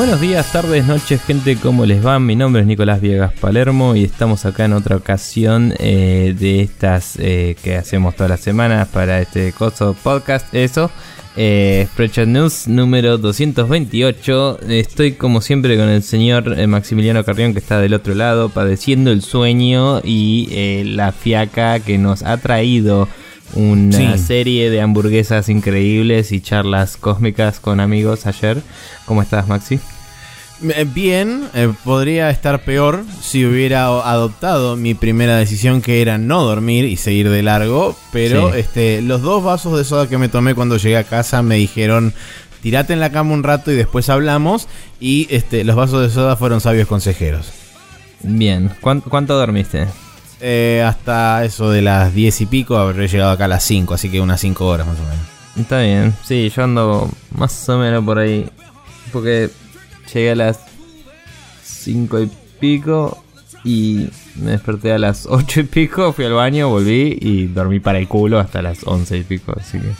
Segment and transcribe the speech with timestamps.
[0.00, 2.18] Buenos días, tardes, noches, gente, ¿cómo les va?
[2.18, 7.18] Mi nombre es Nicolás Viegas Palermo y estamos acá en otra ocasión eh, de estas
[7.18, 10.90] eh, que hacemos todas las semanas para este coso podcast, eso.
[11.36, 14.60] Eh, Spreadshot News número 228.
[14.70, 19.10] Estoy como siempre con el señor eh, Maximiliano Carrión que está del otro lado padeciendo
[19.10, 23.06] el sueño y la fiaca que nos ha traído
[23.54, 24.24] una Sí.
[24.24, 28.62] serie de hamburguesas increíbles y charlas cósmicas con amigos ayer.
[29.06, 29.80] ¿Cómo estás, Maxi?
[30.62, 36.42] Eh, Bien, eh, podría estar peor si hubiera adoptado mi primera decisión que era no
[36.44, 38.58] dormir y seguir de largo, pero Sí.
[38.60, 42.12] este, los dos vasos de soda que me tomé cuando llegué a casa me dijeron
[42.62, 44.68] tirate en la cama un rato y después hablamos
[45.00, 47.50] y este, los vasos de soda fueron sabios consejeros.
[48.22, 49.86] Bien, ¿Cuán- ¿cuánto dormiste?
[50.40, 54.10] Eh, hasta eso de las 10 y pico habré llegado acá a las 5, así
[54.10, 55.26] que unas 5 horas más o menos.
[55.56, 58.48] Está bien, sí, yo ando más o menos por ahí.
[59.12, 59.50] Porque
[60.12, 60.60] llegué a las
[61.62, 63.22] 5 y pico
[63.64, 67.98] y me desperté a las 8 y pico, fui al baño, volví y dormí para
[67.98, 69.92] el culo hasta las 11 y pico, así que...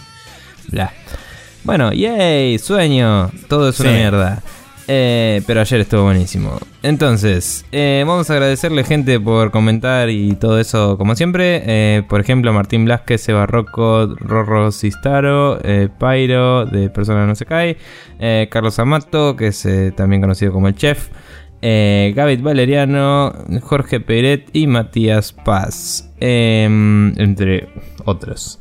[0.68, 0.92] Bla.
[1.64, 4.42] Bueno, yay, sueño, todo es una mierda.
[4.92, 6.58] Eh, pero ayer estuvo buenísimo.
[6.82, 11.62] Entonces, eh, vamos a agradecerle gente por comentar y todo eso como siempre.
[11.64, 17.46] Eh, por ejemplo, Martín Blasquez, Seba Rocco, Rorro Sistaro, eh, Pyro, de Persona No Se
[17.46, 17.76] Cae,
[18.50, 21.10] Carlos Amato, que es también conocido como el chef,
[21.62, 27.68] eh, Gavit Valeriano, Jorge Peret y Matías Paz, em, entre
[28.06, 28.58] otros.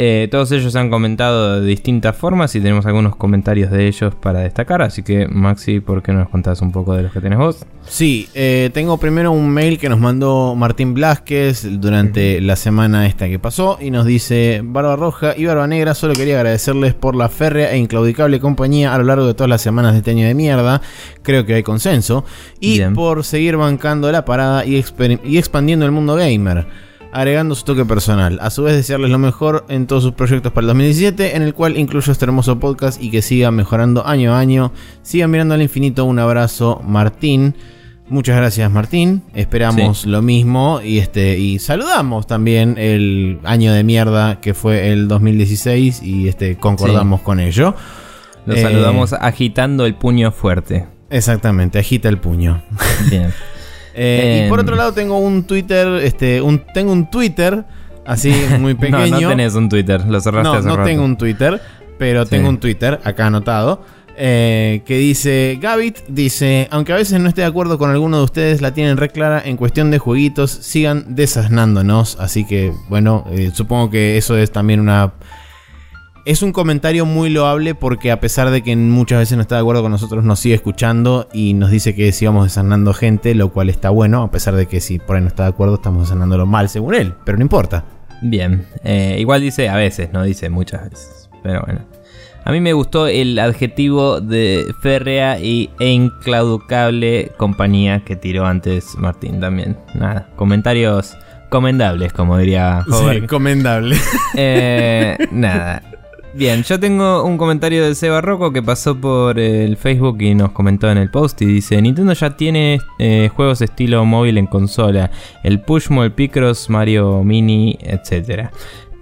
[0.00, 4.40] Eh, todos ellos han comentado de distintas formas y tenemos algunos comentarios de ellos para
[4.40, 4.80] destacar.
[4.80, 7.66] Así que, Maxi, ¿por qué no nos contás un poco de los que tenés vos?
[7.84, 13.28] Sí, eh, tengo primero un mail que nos mandó Martín Blasquez durante la semana esta
[13.28, 17.28] que pasó y nos dice, Barba Roja y Barba Negra, solo quería agradecerles por la
[17.28, 20.34] férrea e inclaudicable compañía a lo largo de todas las semanas de este año de
[20.34, 20.80] mierda,
[21.22, 22.24] creo que hay consenso,
[22.60, 22.94] y Bien.
[22.94, 26.87] por seguir bancando la parada y expandiendo el mundo gamer.
[27.12, 28.38] Agregando su toque personal.
[28.42, 31.54] A su vez, desearles lo mejor en todos sus proyectos para el 2017, en el
[31.54, 34.72] cual incluyo este hermoso podcast y que siga mejorando año a año.
[35.02, 36.04] Sigan mirando al infinito.
[36.04, 37.54] Un abrazo, Martín.
[38.10, 44.40] Muchas gracias Martín, esperamos lo mismo y este y saludamos también el año de mierda
[44.40, 47.74] que fue el 2016 y este concordamos con ello.
[48.46, 50.86] Eh, saludamos agitando el puño fuerte.
[51.10, 52.62] Exactamente, agita el puño.
[53.10, 53.32] Bien.
[54.00, 54.64] Eh, y por Em.
[54.64, 57.64] otro lado tengo un Twitter, este, un, tengo un Twitter
[58.06, 59.20] así muy no, pequeño.
[59.20, 60.88] no tenés un Twitter, lo cerraste No, hace no rato.
[60.88, 61.60] tengo un Twitter,
[61.98, 62.30] pero Sí.
[62.30, 63.82] tengo un Twitter acá anotado.
[64.20, 68.24] eh, que dice, Gavit dice, aunque a veces no esté de acuerdo con alguno de
[68.24, 72.16] ustedes, la tienen re clara en cuestión de jueguitos, sigan desasnándonos.
[72.18, 75.12] Así que, bueno, eh, supongo que eso es también una...
[76.28, 79.62] Es un comentario muy loable porque a pesar de que muchas veces no está de
[79.62, 83.70] acuerdo con nosotros, nos sigue escuchando y nos dice que sigamos desasnando gente, lo cual
[83.70, 86.44] está bueno, a pesar de que si por ahí no está de acuerdo, estamos desanándolo
[86.44, 87.86] mal según él, pero no importa.
[88.20, 88.66] Bien.
[88.84, 91.30] Eh, igual dice a veces, no dice muchas veces.
[91.42, 91.80] Pero bueno.
[92.44, 98.96] A mí me gustó el adjetivo de férrea y, e inclauducable compañía que tiró antes
[98.98, 99.78] Martín también.
[99.94, 101.16] Nada, comentarios
[101.48, 102.84] comendables, como diría.
[102.86, 103.96] Sí, comendable.
[104.34, 105.82] Eh, nada.
[106.38, 110.52] Bien, yo tengo un comentario de Seba Rocco que pasó por el Facebook y nos
[110.52, 115.10] comentó en el post y dice Nintendo ya tiene eh, juegos estilo móvil en consola,
[115.42, 118.50] el Pushmo, el Picross, Mario Mini, etc.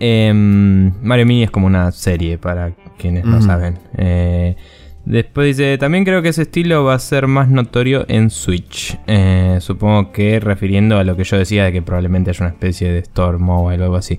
[0.01, 3.81] Mario Mini es como una serie para quienes no saben.
[3.99, 4.57] Eh,
[5.07, 8.99] Después dice, también creo que ese estilo va a ser más notorio en Switch.
[9.07, 12.91] Eh, supongo que refiriendo a lo que yo decía de que probablemente haya una especie
[12.91, 14.19] de store mobile o algo así.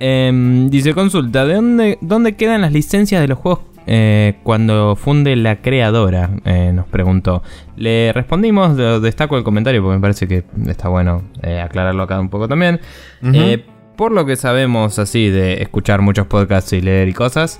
[0.00, 5.34] Em, dice, consulta, ¿de dónde, dónde quedan las licencias de los juegos eh, cuando funde
[5.36, 6.30] la creadora?
[6.44, 7.42] Eh, nos preguntó.
[7.76, 12.28] Le respondimos, destaco el comentario porque me parece que está bueno eh, aclararlo acá un
[12.28, 12.80] poco también.
[13.96, 17.58] Por lo que sabemos así de escuchar muchos podcasts y leer y cosas,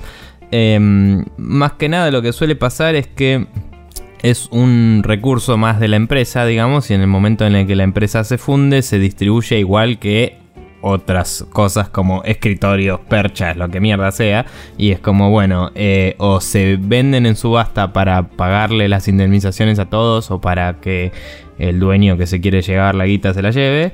[0.52, 3.48] em, más que nada lo que suele pasar es que
[4.22, 7.74] es un recurso más de la empresa, digamos, y en el momento en el que
[7.74, 10.38] la empresa se funde se distribuye igual que
[10.80, 14.46] otras cosas como escritorios, perchas, lo que mierda sea.
[14.76, 19.86] Y es como, bueno, eh, o se venden en subasta para pagarle las indemnizaciones a
[19.86, 21.12] todos o para que
[21.58, 23.92] el dueño que se quiere llevar la guita se la lleve.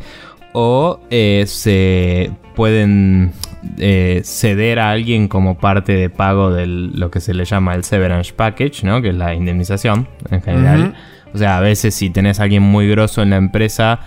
[0.53, 3.33] O eh, se pueden
[3.79, 7.85] eh, ceder a alguien como parte de pago de lo que se le llama el
[7.85, 9.03] severance package, ¿no?
[9.03, 10.95] Que es la indemnización en general.
[11.33, 14.01] O sea, a veces si tenés a alguien muy grosso en la empresa,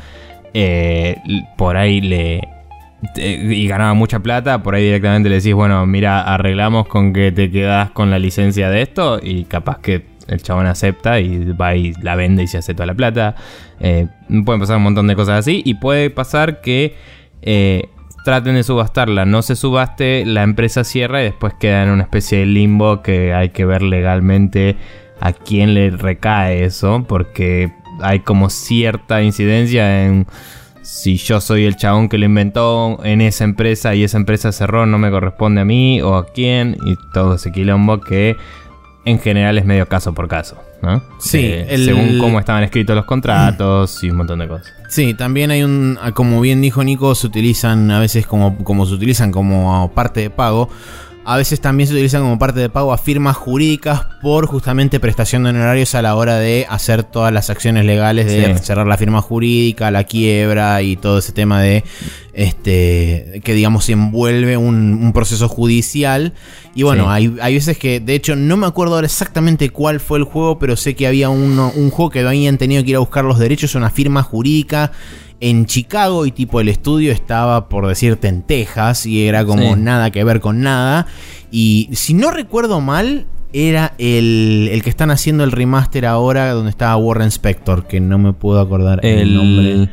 [0.54, 1.18] eh,
[1.58, 2.42] por ahí le...
[3.14, 7.32] te- y ganaba mucha plata, por ahí directamente le decís, bueno, mira, arreglamos con que
[7.32, 11.76] te quedás con la licencia de esto y capaz que el chabón acepta y va
[11.76, 13.36] y la vende y se hace toda la plata.
[13.80, 14.08] Eh,
[14.46, 16.96] pueden pasar un montón de cosas así y puede pasar que
[17.44, 17.90] eh,
[18.26, 22.40] traten de subastarla, no se subaste, la empresa cierra y después queda en una especie
[22.40, 24.76] de limbo que hay que ver legalmente
[25.22, 27.72] a quién le recae eso, porque
[28.02, 30.28] hay como cierta incidencia en
[31.02, 34.86] si yo soy el chabón que lo inventó en esa empresa y esa empresa cerró,
[34.86, 38.36] no me corresponde a mí o a quién, y todo ese quilombo que
[39.06, 41.02] en general es medio caso por caso, ¿no?
[41.20, 44.74] Sí, Eh, el- según cómo estaban escritos los contratos y un montón de cosas.
[44.90, 48.94] Sí, también hay un, como bien dijo Nico, se utilizan a veces como, como se
[48.96, 50.70] utilizan como parte de pago.
[51.30, 55.44] A veces también se utilizan como parte de pago a firmas jurídicas por justamente prestación
[55.44, 58.64] de honorarios a la hora de hacer todas las acciones legales de Sí.
[58.64, 61.84] cerrar la firma jurídica, la quiebra y todo ese tema de
[62.34, 66.34] este que digamos envuelve un, un proceso judicial.
[66.76, 67.10] Y bueno, Sí.
[67.12, 70.60] hay, hay veces que, de hecho, no me acuerdo ahora exactamente cuál fue el juego,
[70.60, 73.38] pero sé que había uno, un juego que habían tenido que ir a buscar los
[73.40, 74.92] derechos una firma jurídica
[75.40, 79.80] en Chicago y tipo el estudio estaba, por decirte, en Texas y era como Sí.
[79.82, 81.08] nada que ver con nada.
[81.52, 86.70] Y si no recuerdo mal, era el, el que están haciendo el remaster ahora donde
[86.70, 89.90] estaba Warren Spector, que no me puedo acordar el, El, nombre.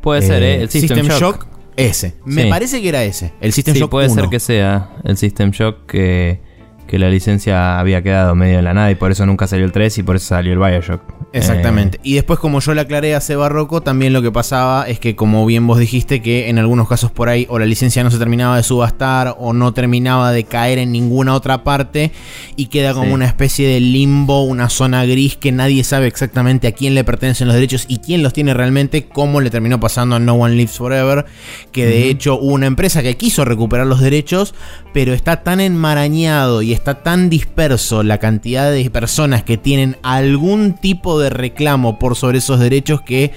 [0.00, 0.62] Puede ser, ¿eh?
[0.62, 1.46] El System, Shock.
[1.76, 2.16] Ese.
[2.24, 3.32] Me parece que era ese.
[3.40, 4.14] El System Sí, Shock puede 1.
[4.22, 6.40] ser que sea el System Shock que,
[6.88, 9.72] que la licencia había quedado medio en la nada y por eso nunca salió el
[9.72, 11.02] 3 y por eso salió el Bioshock.
[11.32, 12.00] Exactamente.
[12.02, 15.14] Y después, como yo le aclaré a Seba Rocco, también lo que pasaba es que,
[15.14, 18.18] como bien vos dijiste, que en algunos casos por ahí o la licencia no se
[18.18, 22.10] terminaba de subastar o no terminaba de caer en ninguna otra parte
[22.56, 23.12] y queda como Sí.
[23.12, 27.46] una especie de limbo, una zona gris que nadie sabe exactamente a quién le pertenecen
[27.46, 30.78] los derechos y quién los tiene realmente, como le terminó pasando a No One Lives
[30.78, 31.26] Forever,
[31.72, 34.54] que de hecho hubo una empresa que quiso recuperar los derechos,
[34.94, 40.74] pero está tan enmarañado y está tan disperso la cantidad de personas que tienen algún
[40.74, 43.32] tipo de reclamo por sobre esos derechos que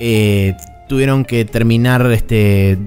[0.00, 0.54] eh,
[0.88, 2.78] tuvieron que terminar este,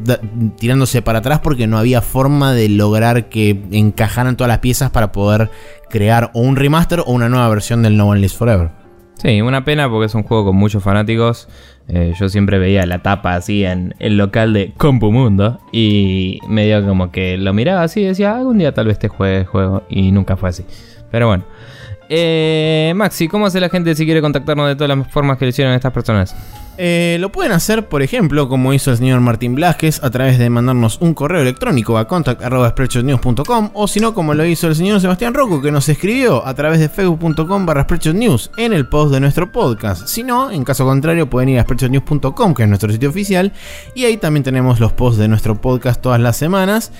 [0.57, 5.11] tirándose para atrás porque no había forma de lograr que encajaran todas las piezas para
[5.11, 5.49] poder
[5.89, 8.78] crear o un remaster o una nueva versión del No One Lives Forever.
[9.21, 11.49] Sí, una pena porque es un juego con muchos fanáticos.
[11.89, 17.11] Eh, yo siempre veía la tapa así en el local de Compumundo y medio como
[17.11, 20.11] que lo miraba así y decía, algún día tal vez te juegue el juego y
[20.11, 20.65] nunca fue así.
[21.11, 21.43] Pero bueno.
[22.07, 25.49] Eh, Maxi, ¿cómo hace la gente si quiere contactarnos de todas las formas que le
[25.49, 26.35] hicieron estas personas?
[26.81, 30.49] Eh, lo pueden hacer, por ejemplo, como hizo el señor Martín Blasquez, a través de
[30.49, 35.33] mandarnos un correo electrónico a contact.spreadshotnews.com o si no, como lo hizo el señor Sebastián
[35.33, 39.51] Rocco, que nos escribió a través de facebook.com barra News en el post de nuestro
[39.51, 40.07] podcast.
[40.07, 43.51] Si no, en caso contrario, pueden ir a spreadshotnews.com, que es nuestro sitio oficial,
[43.93, 46.93] y ahí también tenemos los posts de nuestro podcast todas las semanas.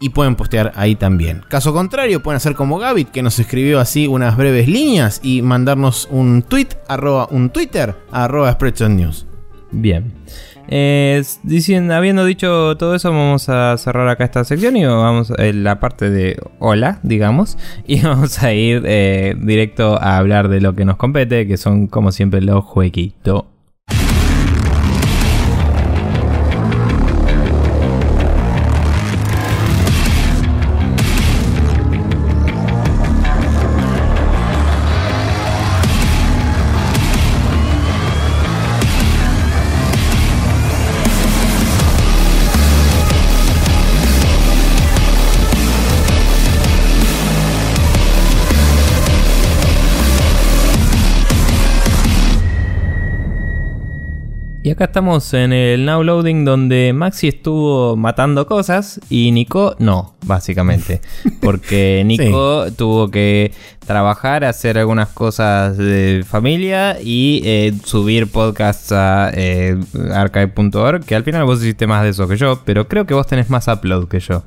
[0.00, 1.42] Y pueden postear ahí también.
[1.48, 6.08] Caso contrario, pueden hacer como Gavit, que nos escribió así unas breves líneas y mandarnos
[6.10, 8.58] un tweet, arroba, un Twitter, arroba
[8.88, 9.26] News.
[9.70, 10.12] Bien.
[10.68, 15.42] Eh, diciendo, habiendo dicho todo eso, vamos a cerrar acá esta sección y vamos a
[15.42, 20.74] la parte de hola, digamos, y vamos a ir eh, directo a hablar de lo
[20.74, 23.44] que nos compete, que son como siempre los jueguitos.
[54.74, 61.00] Acá estamos en el Now Loading donde Maxi estuvo matando cosas y Nico no, básicamente.
[61.40, 63.52] Porque Nico tuvo que
[63.86, 69.76] trabajar, hacer algunas cosas de familia y eh, subir podcasts a eh,
[70.12, 73.26] archive.org, que al final vos hiciste más de eso que yo, pero creo que vos
[73.26, 74.42] tenés más upload que yo.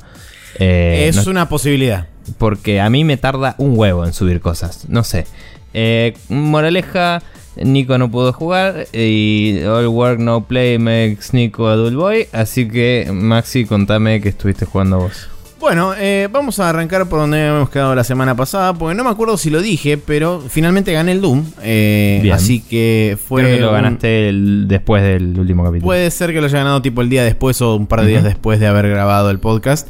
[0.60, 2.08] Eh, es no- una posibilidad.
[2.38, 4.90] porque a mí me tarda un huevo en subir cosas.
[4.90, 5.26] No sé.
[5.74, 7.22] Eh, moraleja,
[7.64, 12.28] Nico no pudo jugar y All Work No Play makes Nico a Dull Boy.
[12.32, 15.30] Así que Maxi, contame que estuviste jugando vos.
[15.60, 19.10] Bueno, eh, vamos a arrancar por donde habíamos quedado la semana pasada, porque no me
[19.10, 21.44] acuerdo si lo dije, pero finalmente gané el Doom.
[21.64, 23.42] eh, así que fue.
[23.42, 25.86] Creo que lo ganaste el- después del último capítulo.
[25.88, 28.24] Puede ser que lo haya ganado tipo el día después o un par de días
[28.24, 29.88] después de haber grabado el podcast.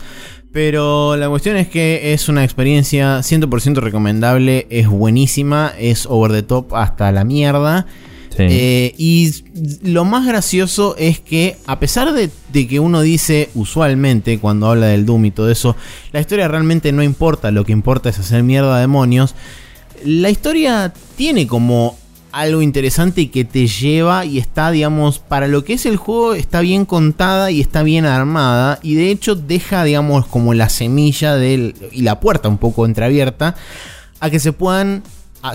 [0.58, 6.42] Pero la cuestión es que es una experiencia 100% recomendable, es buenísima, es over the
[6.42, 7.86] top hasta la mierda.
[8.36, 8.38] Sí.
[8.50, 9.36] Eh, y
[9.84, 14.88] lo más gracioso es que, a pesar de, de que uno dice usualmente cuando habla
[14.88, 15.76] del Doom y todo eso,
[16.12, 19.36] la historia realmente no importa, lo que importa es hacer mierda a demonios.
[20.04, 22.00] La historia tiene como
[22.38, 26.36] algo interesante y que te lleva y está, digamos, para lo que es el juego,
[26.36, 28.78] está bien contada y está bien armada.
[28.84, 33.56] Y de hecho deja, digamos, como la semilla del, y la puerta un poco entreabierta
[34.20, 35.02] a que se puedan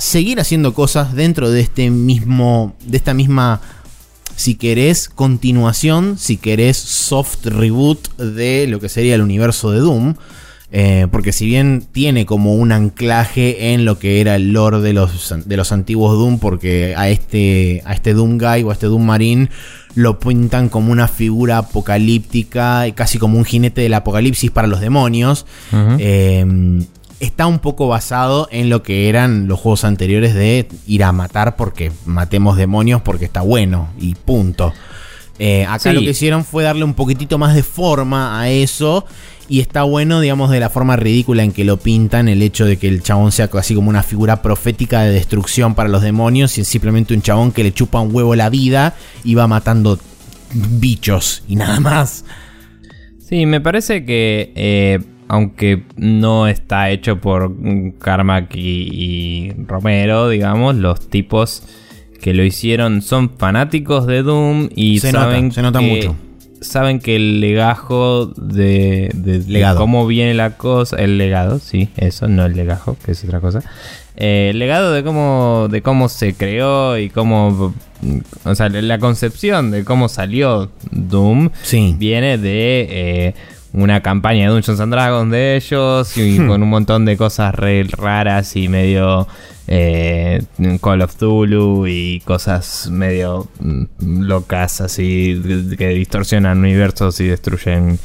[0.01, 3.61] seguir haciendo cosas dentro de este mismo, de esta misma
[4.35, 10.15] si querés continuación, si querés soft reboot de lo que sería el universo de Doom.
[10.75, 14.95] Eh, porque si bien tiene como un anclaje en lo que era el lore de
[14.95, 18.87] los, de los antiguos Doom, porque a este, a este Doom Guy o a este
[18.87, 19.51] Doom Marine
[19.95, 25.45] lo pintan como una figura apocalíptica, casi como un jinete del apocalipsis para los demonios.
[25.99, 26.83] eh,
[27.23, 31.55] está un poco basado en lo que eran los juegos anteriores de ir a matar
[31.55, 34.73] porque matemos demonios porque está bueno y punto.
[35.39, 39.07] Eh, acá lo que hicieron fue darle un poquitito más de forma a eso.
[39.53, 42.79] Y está bueno, digamos, de la forma ridícula en que lo pintan, el hecho de
[42.79, 46.63] que el chabón sea así como una figura profética de destrucción para los demonios y
[46.63, 48.95] es simplemente un chabón que le chupa un huevo la vida
[49.25, 49.99] y va matando
[50.55, 52.25] bichos y nada más.
[53.19, 57.55] Sí, me parece que eh, aunque no está hecho por
[57.99, 61.63] Carmack y, Romero, digamos, los tipos
[62.23, 66.17] que lo hicieron son fanáticos de Doom y saben se nota mucho.
[66.63, 69.13] Saben que el legajo de,
[69.77, 73.63] cómo viene la cosa, el legado, sí, eso, no el legajo, que es otra cosa.
[74.17, 77.75] Eh, el legado de cómo, de cómo se creó y cómo,
[78.45, 81.51] o sea, la concepción de cómo salió Doom
[81.99, 83.35] viene de eh,
[83.73, 86.47] una campaña de Dungeons and Dragons de ellos y hmm.
[86.49, 89.27] con un montón de cosas re raras y medio
[89.67, 90.43] eh,
[90.83, 95.41] Call of Tulu y cosas medio mm, locas así
[95.79, 97.99] que distorsionan universos y destruyen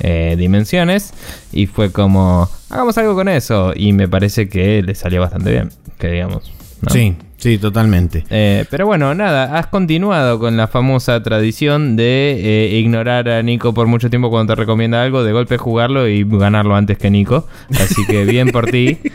[0.00, 1.12] eh, dimensiones
[1.52, 5.70] y fue como hagamos algo con eso y me parece que le salió bastante bien
[5.98, 6.50] que digamos
[6.90, 8.24] sí Sí, totalmente.
[8.30, 13.74] Eh, pero bueno, nada, has continuado con la famosa tradición de eh, ignorar a Nico
[13.74, 17.48] por mucho tiempo cuando te recomienda algo, de golpe jugarlo y ganarlo antes que Nico.
[17.70, 18.98] Así que bien por ti.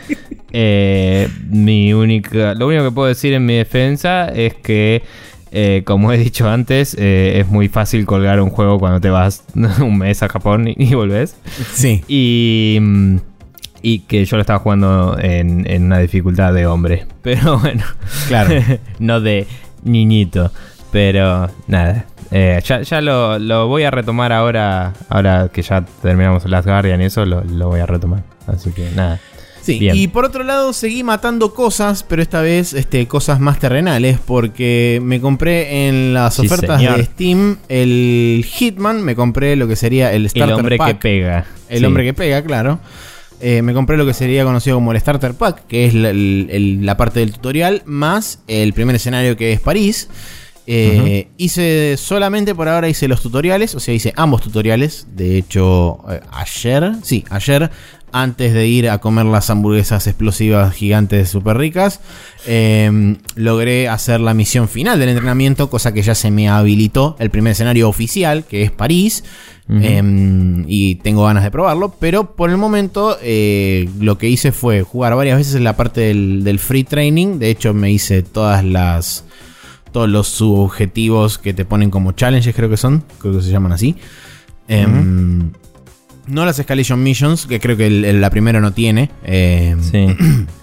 [0.50, 5.02] Eh, mi única, lo único que puedo decir en mi defensa es que,
[5.84, 10.22] como he dicho antes, es muy fácil colgar un juego cuando te vas un mes
[10.22, 11.36] a Japón y, y volvés.
[11.74, 12.02] Sí.
[12.08, 13.16] Y mm,
[13.82, 17.06] y que yo lo estaba jugando en, una dificultad de hombre.
[17.22, 17.84] Pero bueno,
[18.28, 18.54] claro.
[18.98, 19.46] no de
[19.82, 20.52] niñito.
[20.90, 27.00] Pero nada, eh, ya, lo, voy a retomar ahora, ahora que ya terminamos Last Guardian
[27.00, 28.22] y eso, lo, voy a retomar.
[28.46, 29.20] Así que nada.
[29.62, 34.18] Sí, y por otro lado seguí matando cosas, pero esta vez este, cosas más terrenales,
[34.18, 40.10] porque me compré en las ofertas de Steam el Hitman, me compré lo que sería
[40.12, 41.44] el Starter El hombre que pega.
[41.68, 42.78] El hombre que pega, claro.
[43.40, 47.20] Eh, me compré lo que sería conocido como el Starter Pack, que es la, parte
[47.20, 50.08] del tutorial, más el primer escenario que es París.
[50.70, 55.06] Eh, hice solamente por ahora hice los tutoriales, o sea, hice ambos tutoriales.
[55.14, 57.70] De hecho, eh, ayer, sí, ayer,
[58.12, 62.00] antes de ir a comer las hamburguesas explosivas gigantes súper ricas,
[63.34, 67.52] logré hacer la misión final del entrenamiento, cosa que ya se me habilitó el primer
[67.52, 69.24] escenario oficial, que es París.
[69.70, 74.82] Em, y tengo ganas de probarlo, pero por el momento eh, lo que hice fue
[74.82, 77.38] jugar varias veces en la parte del, free training.
[77.38, 79.24] De hecho, me hice todas las.
[79.92, 83.04] Todos los subjetivos que te ponen como challenges, creo que son.
[83.18, 83.96] Creo que se llaman así.
[84.68, 85.50] Em,
[86.28, 89.10] no las Escalation Missions, que creo que la primera no tiene.
[89.24, 90.06] Em, sí.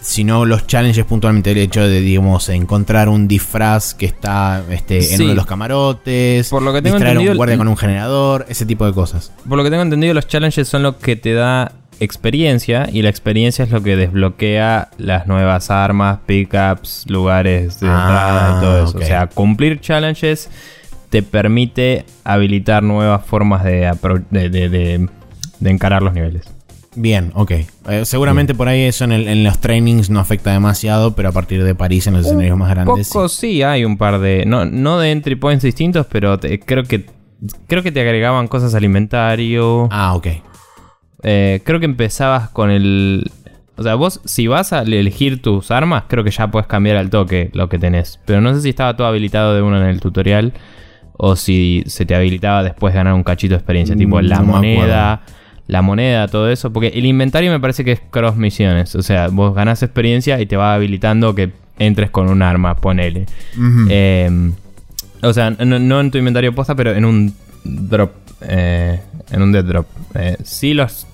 [0.00, 5.20] sino los challenges puntualmente el hecho de digamos encontrar un disfraz que está este, en
[5.20, 8.64] uno de los camarotes, por lo que tengo entendido, un guardia con un generador, ese
[8.64, 9.32] tipo de cosas.
[9.48, 13.10] Por lo que tengo entendido los challenges son lo que te da experiencia y la
[13.10, 18.88] experiencia es lo que desbloquea las nuevas armas, pickups, lugares de entrada y todo ah,
[18.88, 18.98] eso.
[18.98, 20.48] O sea, cumplir challenges
[21.10, 23.90] te permite habilitar nuevas formas de,
[24.30, 26.50] de encarar los niveles.
[26.96, 27.50] Bien, ok.
[27.88, 31.74] Eh, seguramente por ahí eso en, los trainings no afecta demasiado, pero a partir de
[31.74, 33.08] París en los escenarios más grandes.
[33.08, 33.62] Poco sí.
[33.62, 34.44] hay un par de.
[34.46, 37.06] No, no de entry points distintos, pero creo que.
[37.68, 39.88] Creo que te agregaban cosas al inventario.
[39.90, 40.26] Ah, ok.
[41.22, 43.30] Eh, creo que empezabas con el.
[43.76, 47.08] O sea, vos si vas a elegir tus armas, creo que ya puedes cambiar al
[47.08, 48.20] toque lo que tenés.
[48.26, 50.52] Pero no sé si estaba todo habilitado de uno en el tutorial.
[51.22, 53.94] O si se te habilitaba después de ganar un cachito de experiencia.
[53.94, 55.20] tipo mm, la moneda
[55.70, 56.72] la moneda, todo eso.
[56.72, 58.94] Porque el inventario me parece que es cross misiones.
[58.96, 63.26] O sea, vos ganás experiencia y te va habilitando que entres con un arma, ponele.
[63.88, 64.52] Em,
[65.22, 67.34] o sea, no, en tu inventario posta, pero en un
[67.64, 68.10] drop.
[68.42, 69.00] Eh,
[69.30, 69.86] en un dead drop.
[70.14, 71.06] Eh, sí, los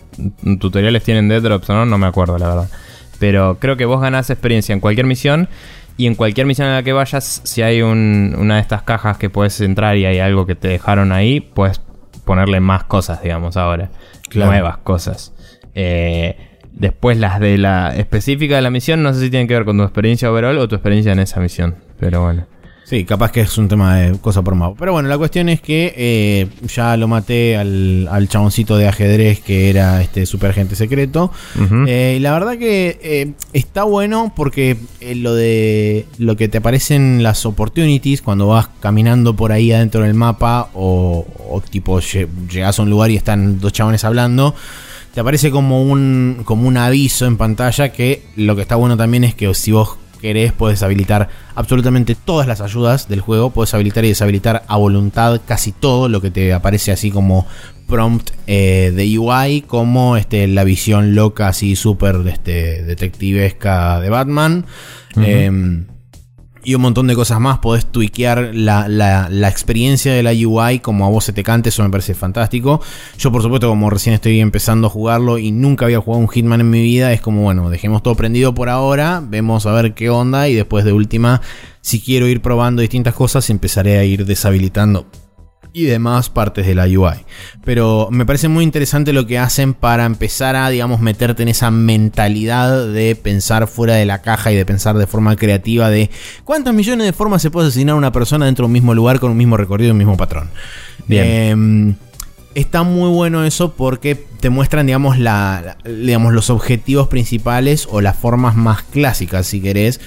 [0.59, 2.71] tutoriales tienen dead drops o no, no me acuerdo, la verdad.
[3.19, 5.49] Pero creo que vos ganás experiencia en cualquier misión.
[5.97, 9.31] Y en cualquier misión en la que vayas, si hay una de estas cajas que
[9.31, 11.81] puedes entrar y hay algo que te dejaron ahí, puedes
[12.25, 13.91] ponerle más cosas, digamos, ahora.
[14.35, 15.33] Nuevas cosas.
[15.75, 16.37] Eh,
[16.73, 19.79] después las de la específica de la misión, no sé si tienen que ver con
[19.79, 21.77] tu experiencia overall o tu experiencia en esa misión.
[21.99, 22.47] Pero bueno.
[22.89, 24.77] Sí, capaz que es un tema de cosa por mago.
[24.79, 29.41] Pero bueno, la cuestión es que eh, ya lo maté al, al, chaboncito de ajedrez
[29.41, 31.33] que era este super agente secreto.
[31.89, 34.77] Eh, y la verdad que eh, está bueno porque
[35.17, 40.15] lo de lo que te aparecen las opportunities cuando vas caminando por ahí adentro del
[40.15, 44.55] mapa o, o tipo llegas a un lugar y están dos chabones hablando
[45.13, 49.25] te aparece como un, como un aviso en pantalla que lo que está bueno también
[49.25, 53.51] es que si vos querés, puedes habilitar absolutamente todas las ayudas del juego.
[53.51, 57.47] Puedes habilitar y deshabilitar a voluntad casi todo lo que te aparece así como
[57.87, 64.65] prompt eh, de UI, como este, la visión loca así súper este, detectivesca de Batman
[66.67, 67.61] y un montón de cosas más.
[67.61, 71.85] Podés tweakear la, la, experiencia de la UI como a vos se te cante, eso
[71.85, 72.81] me parece fantástico.
[73.19, 76.61] Yo, por supuesto, como recién estoy empezando a jugarlo y nunca había jugado un Hitman
[76.61, 80.11] en mi vida, es como, bueno, dejemos todo prendido por ahora, vemos a ver qué
[80.11, 81.41] onda y después de última,
[81.81, 85.07] si quiero ir probando distintas cosas, empezaré a ir deshabilitando
[85.77, 87.27] y demás partes de la UI.
[87.63, 91.71] Pero me parece muy interesante lo que hacen para empezar a, digamos, meterte en esa
[91.71, 96.09] mentalidad de pensar fuera de la caja y de pensar de forma creativa de
[96.45, 99.21] cuántas millones de formas se puede asesinar a una persona dentro de un mismo lugar
[99.21, 100.49] con un mismo recorrido y un mismo patrón.
[101.11, 101.95] Em,
[102.55, 108.17] está muy bueno eso porque te muestran, digamos, la, digamos, los objetivos principales o las
[108.17, 110.01] formas más clásicas, si querés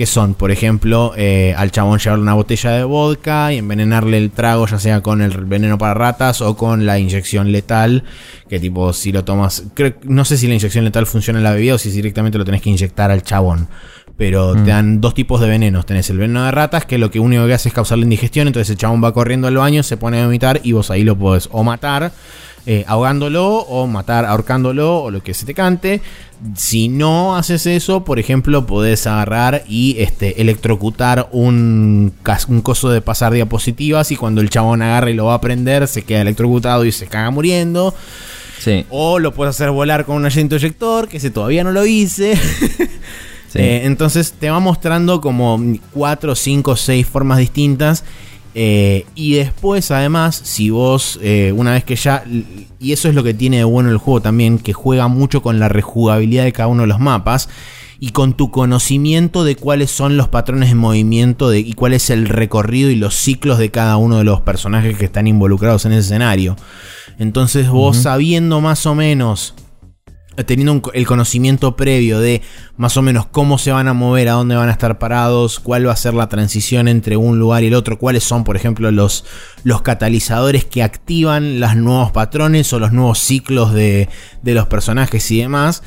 [0.00, 4.30] que son, por ejemplo, eh, al chabón llevarle una botella de vodka y envenenarle el
[4.30, 8.04] trago, ya sea con el veneno para ratas o con la inyección letal,
[8.48, 9.64] que tipo, si lo tomas,
[10.04, 12.62] no sé si la inyección letal funciona en la bebida o si directamente lo tenés
[12.62, 13.68] que inyectar al chabón.
[14.16, 14.66] Pero te mm.
[14.66, 15.84] dan dos tipos de venenos.
[15.84, 18.46] Tenés el veneno de ratas, que lo que único que hace es causarle indigestión.
[18.46, 21.14] Entonces el chabón va corriendo al baño, se pone a vomitar y vos ahí lo
[21.14, 22.10] podés o matar
[22.66, 26.02] eh, ahogándolo o matar ahorcándolo o lo que se te cante.
[26.56, 32.12] Si no haces eso, por ejemplo, podés agarrar y este, electrocutar un,
[32.48, 35.86] un coso de pasar diapositivas y cuando el chabón agarra y lo va a prender,
[35.88, 37.94] se queda electrocutado y se caga muriendo.
[38.90, 42.38] O lo puedes hacer volar con un agente eyector, que ese todavía no lo hice.
[43.54, 45.60] Eh, entonces te va mostrando como
[45.92, 48.04] 4, 5, 6 formas distintas
[48.54, 52.24] eh, y después, además, si vos, eh, una vez que ya.
[52.80, 55.60] Y eso es lo que tiene de bueno el juego también, que juega mucho con
[55.60, 57.48] la rejugabilidad de cada uno de los mapas
[58.00, 62.08] y con tu conocimiento de cuáles son los patrones de movimiento de, y cuál es
[62.08, 65.92] el recorrido y los ciclos de cada uno de los personajes que están involucrados en
[65.92, 66.56] ese escenario.
[67.18, 69.54] Entonces, vos sabiendo más o menos
[70.44, 72.42] teniendo el conocimiento previo de
[72.76, 75.86] más o menos cómo se van a mover, a dónde van a estar parados, cuál
[75.86, 78.90] va a ser la transición entre un lugar y el otro, cuáles son, por ejemplo,
[78.90, 79.24] los,
[79.64, 84.08] los catalizadores que activan los nuevos patrones o los nuevos ciclos de,
[84.42, 85.82] de los personajes y demás.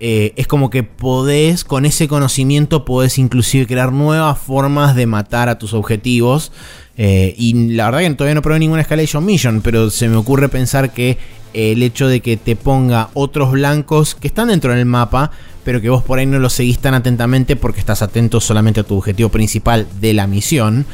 [0.00, 5.48] Eh, es como que podés, con ese conocimiento, podés inclusive crear nuevas formas de matar
[5.48, 6.52] a tus objetivos.
[7.00, 10.48] Eh, y la verdad que todavía no probé ninguna Escalation Mission, pero se me ocurre
[10.48, 11.16] pensar que
[11.54, 15.30] el hecho de que te ponga otros blancos que están dentro del mapa,
[15.64, 18.82] pero que vos por ahí no los seguís tan atentamente porque estás atento solamente a
[18.82, 20.86] tu objetivo principal de la misión.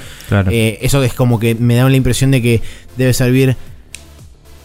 [0.51, 2.63] Eh, eso es como que me da la impresión de que
[2.97, 3.57] debe servir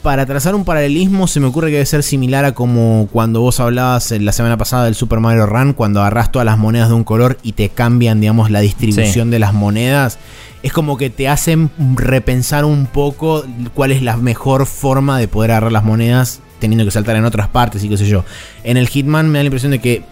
[0.01, 3.59] para trazar un paralelismo se me ocurre que debe ser similar a como cuando vos
[3.59, 7.03] hablabas la semana pasada del Super Mario Run, cuando agarras todas las monedas de un
[7.03, 10.17] color y te cambian, digamos, la distribución de las monedas.
[10.63, 15.51] Es como que te hacen repensar un poco cuál es la mejor forma de poder
[15.51, 18.25] agarrar las monedas teniendo que saltar en otras partes y qué sé yo.
[18.63, 20.03] En el Hitman me da la impresión de que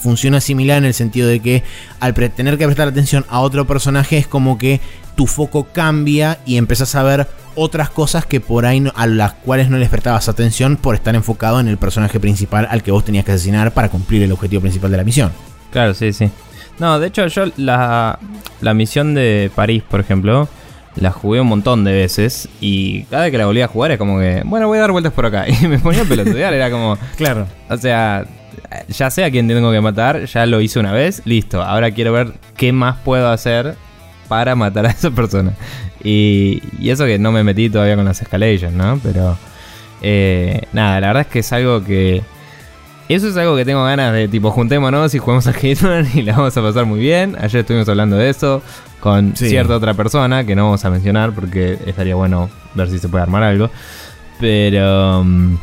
[0.00, 1.62] funciona similar en el sentido de que
[2.00, 4.80] al tener que prestar atención a otro personaje es como que
[5.14, 9.68] tu foco cambia y empezás a ver otras cosas que por ahí a las cuales
[9.70, 13.24] no les prestabas atención por estar enfocado en el personaje principal al que vos tenías
[13.24, 15.32] que asesinar para cumplir el objetivo principal de la misión.
[15.70, 16.30] Claro, sí, sí.
[16.78, 18.18] No, de hecho yo la,
[18.60, 20.48] la misión de París, por ejemplo,
[20.96, 23.98] la jugué un montón de veces y cada vez que la volvía a jugar es
[23.98, 25.46] como que, bueno, voy a dar vueltas por acá.
[25.48, 26.96] Y me ponía a pelotudear, era como...
[27.16, 27.46] Claro.
[27.68, 28.24] O sea,
[28.88, 31.62] ya sé a quién tengo que matar, ya lo hice una vez, listo.
[31.62, 33.76] Ahora quiero ver qué más puedo hacer
[34.30, 35.52] para matar a esa persona.
[36.02, 38.98] Y, eso que no me metí todavía con las escalations, ¿no?
[39.02, 39.36] Pero
[40.00, 42.22] eh, nada, la verdad es que es algo que...
[43.08, 46.36] Eso es algo que tengo ganas de tipo juntémonos y juguemos a Hitman y la
[46.36, 47.36] vamos a pasar muy bien.
[47.40, 48.62] Ayer estuvimos hablando de eso
[49.00, 53.08] con cierta otra persona que no vamos a mencionar porque estaría bueno ver si se
[53.08, 53.68] puede armar algo.
[54.38, 55.24] Pero...
[55.24, 55.56] Mm,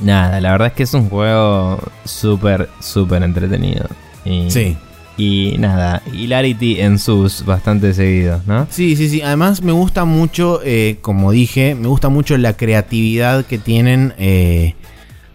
[0.00, 3.86] Nada, la verdad es que es un juego súper, súper entretenido.
[4.24, 4.76] Y, Sí.
[5.20, 8.66] Y nada, hilarity en sus bastante seguidos, ¿no?
[8.70, 9.20] Sí, sí, sí.
[9.20, 14.76] Además me gusta mucho, eh, como dije, me gusta mucho la creatividad que tienen eh,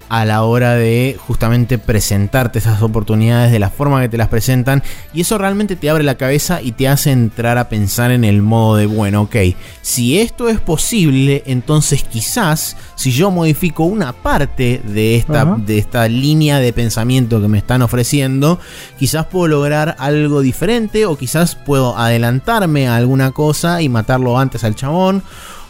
[0.10, 4.84] a la hora de justamente presentarte esas oportunidades de la forma que te las presentan.
[5.14, 8.42] Y eso realmente te abre la cabeza y te hace entrar a pensar en el
[8.42, 9.36] modo de, bueno, ok,
[9.82, 16.08] si esto es posible, entonces quizás si yo modifico una parte de esta, de esta
[16.08, 18.60] línea de pensamiento que me están ofreciendo,
[18.98, 24.64] quizás puedo lograr algo diferente o quizás puedo adelantarme a alguna cosa y matarlo antes
[24.64, 25.24] al chabón.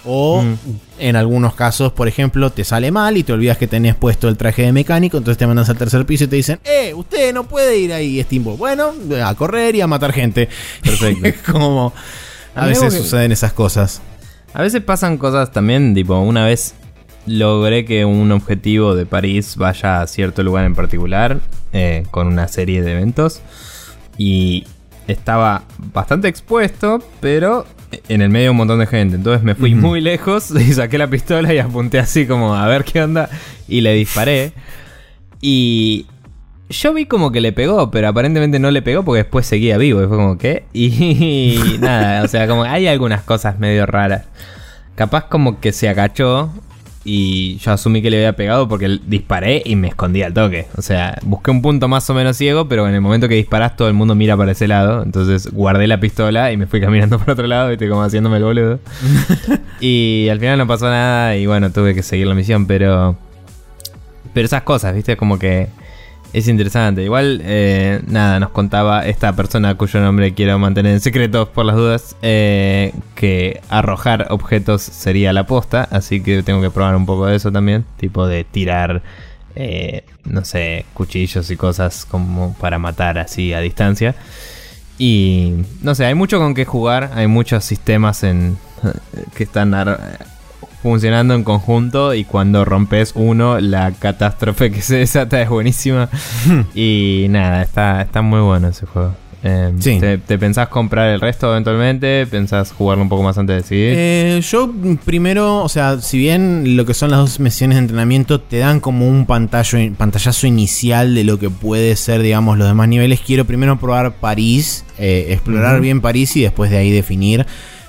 [0.06, 0.56] O Mm.
[1.00, 4.38] en algunos casos, por ejemplo, te sale mal y te olvidas que tenés puesto el
[4.38, 7.46] traje de mecánico, entonces te mandas al tercer piso y te dicen, eh, usted no
[7.46, 8.92] puede ir ahí, tipo, bueno,
[9.24, 10.48] a correr y a matar gente.
[10.84, 11.40] Perfecto.
[11.52, 11.92] Como
[12.56, 14.02] a veces que- suceden esas cosas.
[14.54, 16.76] A veces pasan cosas también, tipo, una vez
[17.26, 21.40] logré que un objetivo de París vaya a cierto lugar en particular,
[21.74, 23.42] eh, con una serie de eventos,
[24.18, 24.66] y
[25.08, 25.64] estaba
[25.94, 27.66] bastante expuesto, pero
[28.08, 29.16] en el medio un montón de gente.
[29.16, 32.84] Entonces me fui muy lejos y saqué la pistola y apunté así como a ver
[32.84, 33.30] qué onda,
[33.68, 34.54] y le disparé.
[35.42, 36.08] Y
[36.70, 40.04] yo vi como que le pegó, pero aparentemente no le pegó porque después seguía vivo.
[40.04, 40.66] Y fue como, ¿qué?
[40.74, 44.26] Y nada, o sea, como hay algunas cosas medio raras.
[44.96, 46.50] Capaz como que se agachó
[47.08, 50.66] y yo asumí que le había pegado porque disparé y me escondí al toque.
[50.76, 53.78] O sea, busqué un punto más o menos ciego, pero en el momento que disparás
[53.78, 55.04] todo el mundo mira para ese lado.
[55.04, 58.44] Entonces guardé la pistola y me fui caminando por otro lado, viste, como haciéndome el
[58.44, 58.80] boludo.
[59.80, 63.16] y al final no pasó nada y bueno, tuve que seguir la misión, pero...
[64.34, 65.68] Pero esas cosas, viste, como que...
[66.34, 67.04] Es interesante.
[67.04, 71.76] Igual, eh, nada, nos contaba esta persona cuyo nombre quiero mantener en secreto por las
[71.76, 77.28] dudas, eh, que arrojar objetos sería la posta, así que tengo que probar un poco
[77.28, 79.02] de eso también, tipo de tirar,
[79.56, 84.16] eh, no sé, cuchillos y cosas como para matar así a distancia.
[84.98, 88.58] Y no sé, hay mucho con qué jugar, hay muchos sistemas en
[89.36, 89.74] que están
[90.90, 96.10] funcionando en conjunto y cuando rompes uno, la catástrofe que se desata es buenísima.
[96.76, 99.16] y nada, está, está muy bueno ese juego.
[99.44, 99.98] Eh, Sí.
[100.00, 102.28] te, te pensás comprar el resto eventualmente?
[102.28, 103.94] ¿Pensás jugarlo un poco más antes de decidir?
[103.96, 104.72] Eh, yo
[105.04, 108.80] primero, o sea, si bien lo que son las dos misiones de entrenamiento te dan
[108.80, 113.46] como un pantallo, pantallazo inicial de lo que puede ser, digamos, los demás niveles, quiero
[113.46, 117.46] primero probar París, eh, explorar bien París y después de ahí definir.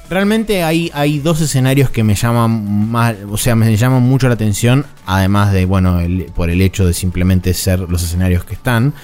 [0.09, 4.35] Realmente hay, hay dos escenarios que me llaman más, o sea, me llaman mucho la
[4.35, 8.95] atención, además de, bueno, el- por el hecho de simplemente ser los escenarios que están,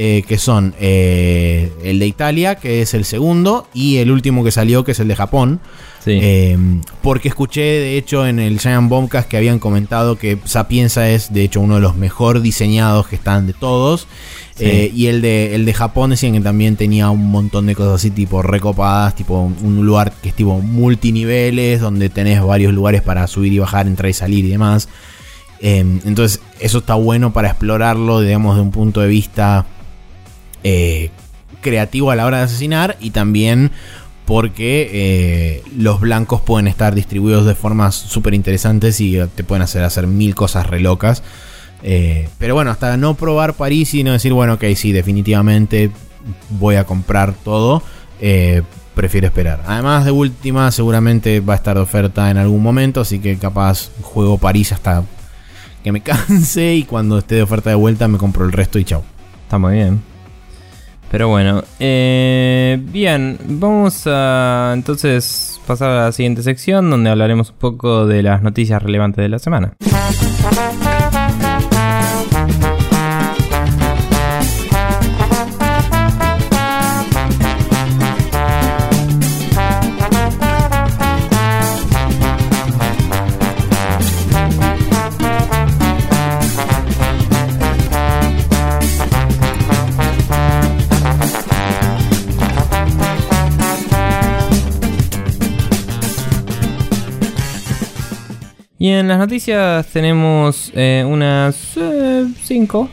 [0.00, 4.52] eh, que son eh, el de Italia, que es el segundo, y el último que
[4.52, 5.58] salió, que es el de Japón.
[6.04, 6.20] sí.
[6.22, 6.56] Eh,
[7.02, 11.42] porque escuché, de hecho, en el Giant Bombcast que habían comentado que Sapienza es, de
[11.42, 14.06] hecho, uno de los mejor diseñados que están de todos.
[14.54, 14.66] Sí.
[14.66, 17.94] Eh, y el de, el de Japón decían que también tenía un montón de cosas
[17.94, 23.26] así, tipo recopadas, tipo un lugar que es tipo multiniveles, donde tenés varios lugares para
[23.26, 24.88] subir y bajar, entrar y salir y demás.
[25.58, 29.66] Eh, entonces, eso está bueno para explorarlo, digamos, de un punto de vista
[30.64, 31.10] eh,
[31.60, 33.70] creativo a la hora de asesinar y también
[34.24, 39.82] porque eh, los blancos pueden estar distribuidos de formas súper interesantes y te pueden hacer
[39.82, 41.22] hacer mil cosas re locas.
[41.82, 45.90] Eh, pero bueno, hasta no probar París y no decir, bueno, ok, sí, definitivamente
[46.50, 47.82] voy a comprar todo,
[48.94, 49.62] prefiero esperar.
[49.66, 53.90] Además, de última, seguramente va a estar de oferta en algún momento, así que capaz
[54.02, 55.04] juego París hasta
[55.82, 58.84] que me canse y cuando esté de oferta de vuelta me compro el resto y
[58.84, 59.04] chao.
[59.44, 60.17] Está muy bien.
[61.10, 67.56] Pero bueno, eh, bien, vamos a entonces pasar a la siguiente sección donde hablaremos un
[67.56, 69.74] poco de las noticias relevantes de la semana.
[98.78, 101.76] Y en las noticias tenemos eh, unas
[102.44, 102.88] 5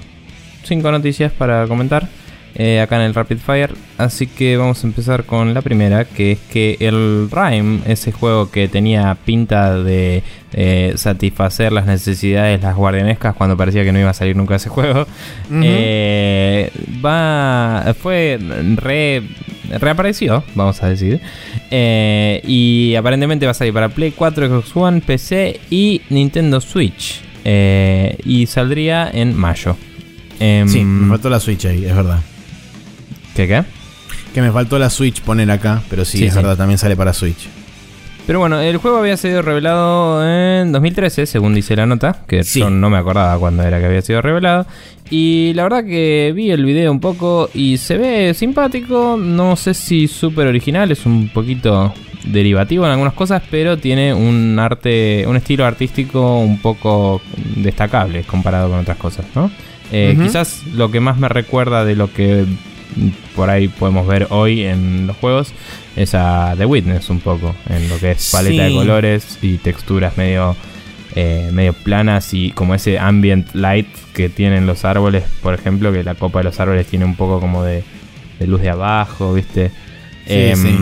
[0.66, 2.08] cinco noticias para comentar
[2.56, 3.74] eh, acá en el Rapid Fire.
[3.98, 8.50] Así que vamos a empezar con la primera, que es que el Rime, ese juego
[8.50, 14.10] que tenía pinta de eh, satisfacer las necesidades las guardianescas cuando parecía que no iba
[14.10, 15.06] a salir nunca ese juego,
[15.52, 16.72] eh,
[17.06, 18.40] va fue
[18.76, 19.22] re,
[19.80, 21.20] reapareció, vamos a decir.
[21.72, 27.22] Eh, y aparentemente va a salir para Play 4, Xbox One, PC y Nintendo Switch.
[27.44, 29.78] Eh, y saldría en mayo.
[30.40, 32.20] Em, Sí, me faltó la Switch ahí, es verdad.
[33.36, 33.64] ¿Qué qué?
[34.34, 36.38] Que me faltó la Switch poner acá, pero sí, Sí, es sí.
[36.38, 37.48] verdad, también sale para Switch.
[38.28, 42.60] Pero bueno, el juego había sido revelado en 2013, según dice la nota, que Sí.
[42.60, 44.66] yo no me acordaba cuándo era que había sido revelado.
[45.12, 49.76] Y la verdad que vi el video un poco y se ve simpático, no sé
[49.76, 51.94] si súper original, es un poquito
[52.26, 57.22] derivativo en algunas cosas, pero tiene un arte, un estilo artístico un poco
[57.58, 59.52] destacable comparado con otras cosas, ¿no?
[59.92, 60.18] Eh.
[60.20, 62.46] Quizás lo que más me recuerda de lo que
[63.36, 65.52] por ahí podemos ver hoy en los juegos
[65.96, 68.76] es a The Witness un poco, en lo que es paleta de Sí.
[68.76, 70.56] colores y texturas medio,
[71.16, 76.04] eh, medio planas y como ese ambient light que tienen los árboles, por ejemplo, que
[76.04, 77.84] la copa de los árboles tiene un poco como de,
[78.40, 79.72] de luz de abajo, ¿viste?
[80.26, 80.78] Em, Sí, sí.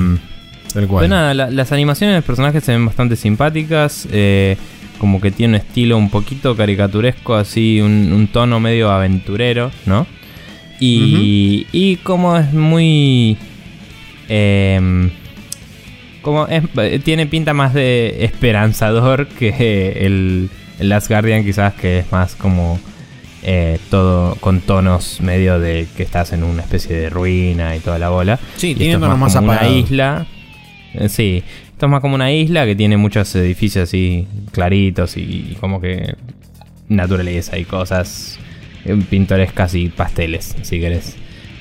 [0.74, 1.04] Tal cual.
[1.06, 4.08] pero nada, la- las animaciones de los personajes se ven bastante simpáticas.
[4.12, 4.58] eh,
[5.00, 10.08] como que tiene un estilo un poquito caricaturesco, así, un, un tono medio aventurero, ¿no?
[10.84, 13.38] Y, y como es muy.
[14.30, 15.10] em,
[16.22, 16.64] como es,
[17.04, 22.80] tiene pinta más de esperanzador que el, el Last Guardian, quizás, que es más como.
[23.44, 28.00] eh, todo con tonos medio de que estás en una especie de ruina y toda
[28.00, 28.40] la bola.
[28.56, 30.26] Sí, Y tiene tonos más como una isla.
[30.94, 35.58] Eh, sí, esto es más como una isla que tiene muchos edificios así claritos y
[35.60, 36.16] como que
[36.88, 38.40] naturaleza y cosas
[39.10, 41.16] pintorescas y pasteles, si querés.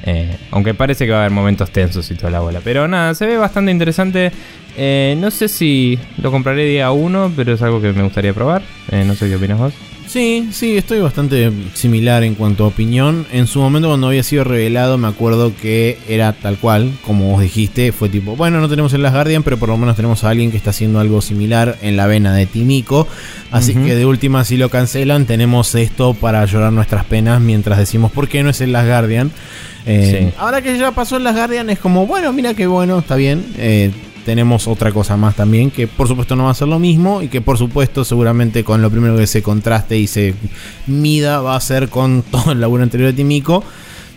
[0.04, 2.60] Eh, aunque parece que va a haber momentos tensos y toda la bola.
[2.62, 4.32] Pero nada, se ve bastante interesante.
[4.76, 8.62] Eh, no sé si lo compraré día 1, pero es algo que me gustaría probar.
[8.90, 9.74] Eh, no sé qué opinas vos.
[10.12, 13.24] Sí, sí, estoy bastante similar en cuanto a opinión.
[13.32, 17.40] En su momento cuando había sido revelado me acuerdo que era tal cual, como vos
[17.40, 20.28] dijiste, fue tipo, bueno, no tenemos el Last Guardian, pero por lo menos tenemos a
[20.28, 23.08] alguien que está haciendo algo similar en la vena de Timiko.
[23.50, 28.12] Así que de última, si lo cancelan, tenemos esto para llorar nuestras penas mientras decimos,
[28.12, 29.32] ¿por qué no es el Last Guardian?
[29.86, 30.34] Eh, Sí.
[30.38, 33.44] Ahora que ya pasó el Last Guardian es como, bueno, mira qué bueno, está bien.
[33.58, 33.90] Eh,
[34.24, 37.28] tenemos otra cosa más también, que por supuesto no va a ser lo mismo y
[37.28, 40.34] que por supuesto seguramente con lo primero que se contraste y se
[40.86, 43.64] mida va a ser con todo el laburo anterior de Timiko.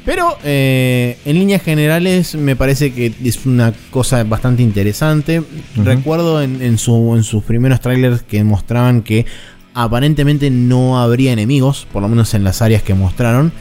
[0.06, 5.42] Pero eh, en líneas generales me parece que es una cosa bastante interesante.
[5.84, 9.26] Recuerdo en, en su- en sus primeros trailers que mostraban que
[9.74, 13.52] aparentemente no habría enemigos, por lo menos en las áreas que mostraron,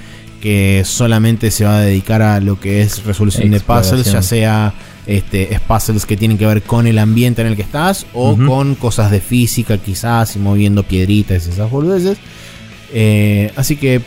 [0.44, 4.74] que solamente se va a dedicar a lo que es resolución de puzzles, ya sea
[5.06, 8.36] este, es puzzles que tienen que ver con el ambiente en el que estás o
[8.36, 12.18] con cosas de física quizás y moviendo piedritas y esas boludeces.
[12.92, 14.02] Eh, así que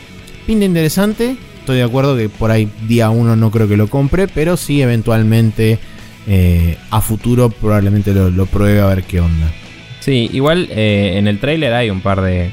[0.46, 1.36] pinta interesante.
[1.58, 4.80] Estoy de acuerdo que por ahí día uno no creo que lo compre, pero sí
[4.80, 5.80] eventualmente
[6.28, 9.50] eh, a futuro probablemente lo, lo pruebe a ver qué onda.
[9.98, 12.48] Sí, igual eh, en el trailer hay un par de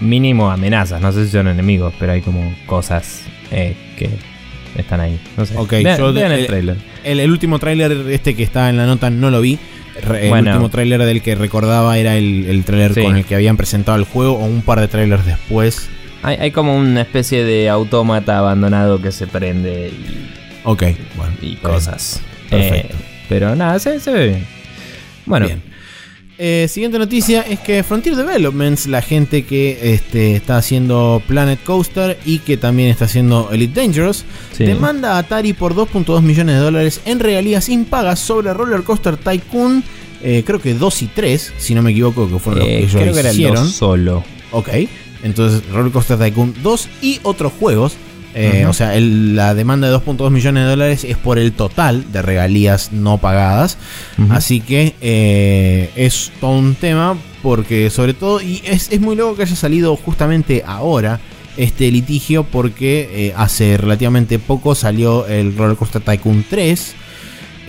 [0.00, 1.00] mínimo amenazas.
[1.00, 4.08] No sé si son enemigos, pero hay como cosas eh, que
[4.76, 5.18] están ahí.
[5.36, 5.54] No sé.
[5.56, 6.76] Ok, vean, yo vean el eh, trailer.
[7.04, 9.58] El, el último tráiler este que está en la nota no lo vi.
[10.00, 10.50] El Bueno.
[10.52, 13.02] último tráiler del que recordaba era el, el tráiler Sí.
[13.02, 15.88] con el que habían presentado el juego o un par de trailers después.
[16.22, 20.28] Hay, hay como una especie de autómata abandonado que se prende y,
[20.64, 20.82] Ok,
[21.16, 21.32] bueno.
[21.42, 22.20] y cosas.
[22.50, 22.94] Perfecto.
[22.94, 24.46] Eh, pero nada, se, se ve bien.
[25.26, 25.62] Bueno, Bien.
[26.40, 32.16] Eh, siguiente noticia es que Frontier Developments, la gente que este, está haciendo Planet Coaster
[32.24, 34.24] y que también está haciendo Elite Dangerous,
[34.56, 34.64] Sí.
[34.64, 39.82] demanda a Atari por 2.2 millones de dólares en regalías impagas sobre Roller Coaster Tycoon,
[40.22, 42.78] eh, creo que 2 y 3, si no me equivoco, que fueron eh, los que
[42.78, 43.64] ellos creo que era el hicieron.
[43.64, 44.24] 2 solo.
[44.52, 44.68] Ok,
[45.24, 47.94] entonces Roller Coaster Tycoon 2 y otros juegos.
[48.34, 48.66] Eh.
[48.68, 52.22] O sea, el- la demanda de 2.2 millones de dólares es por el total de
[52.22, 53.78] regalías no pagadas.
[54.30, 59.36] Así que eh, es todo un tema porque sobre todo, y es, es muy loco
[59.36, 61.20] que haya salido justamente ahora
[61.56, 66.94] este litigio porque eh, hace relativamente poco salió el Roller Coaster Tycoon 3.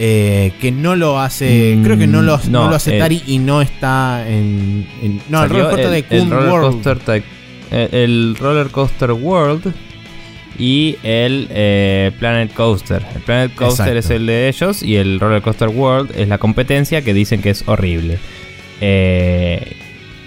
[0.02, 3.00] eh, que no lo hace, Mm, creo que no lo, no no, lo hace eh,
[3.00, 6.84] Tari y no está en, en- no, el Roller Coaster el roller World.
[6.84, 7.24] coaster
[7.72, 9.74] eh, el Roller Coaster World
[10.60, 13.02] y el eh, Planet Coaster.
[13.15, 14.00] El Planet Coaster Exacto.
[14.00, 17.50] es el de ellos y el Roller Coaster World es la competencia que dicen que
[17.50, 18.19] es horrible.
[18.82, 19.78] Eh,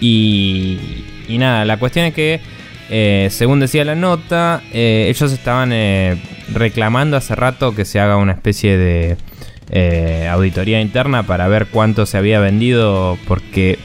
[0.01, 2.41] y, y nada, la cuestión es que,
[2.89, 5.71] eh, según decía la nota, eh, ellos estaban
[6.51, 9.17] reclamando hace rato que se haga una especie de
[9.71, 13.79] eh, auditoría interna para ver cuánto se había vendido porque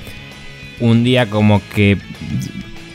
[0.81, 1.97] un día como que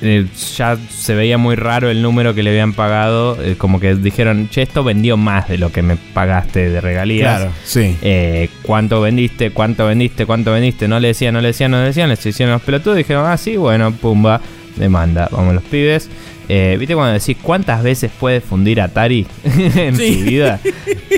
[0.06, 3.42] eh, ya se veía muy raro el número que le habían pagado.
[3.42, 7.38] eh, como que dijeron, che, esto vendió más de lo que me pagaste de regalías.
[7.39, 7.96] Claro, sí.
[8.02, 9.52] Eh, ¿Cuánto vendiste?
[9.52, 10.26] ¿Cuánto vendiste?
[10.26, 10.88] ¿Cuánto vendiste?
[10.88, 12.10] No le decían, no le decían, no le decían.
[12.10, 14.39] Les hicieron los pelotudos dijeron, ah, sí, bueno, pumba.
[14.76, 15.30] demanda.
[15.32, 16.10] Vamos los pibes.
[16.50, 20.20] Eh, ¿Viste cuando decís cuántas veces puede fundir Atari en Sí.
[20.20, 20.60] su vida?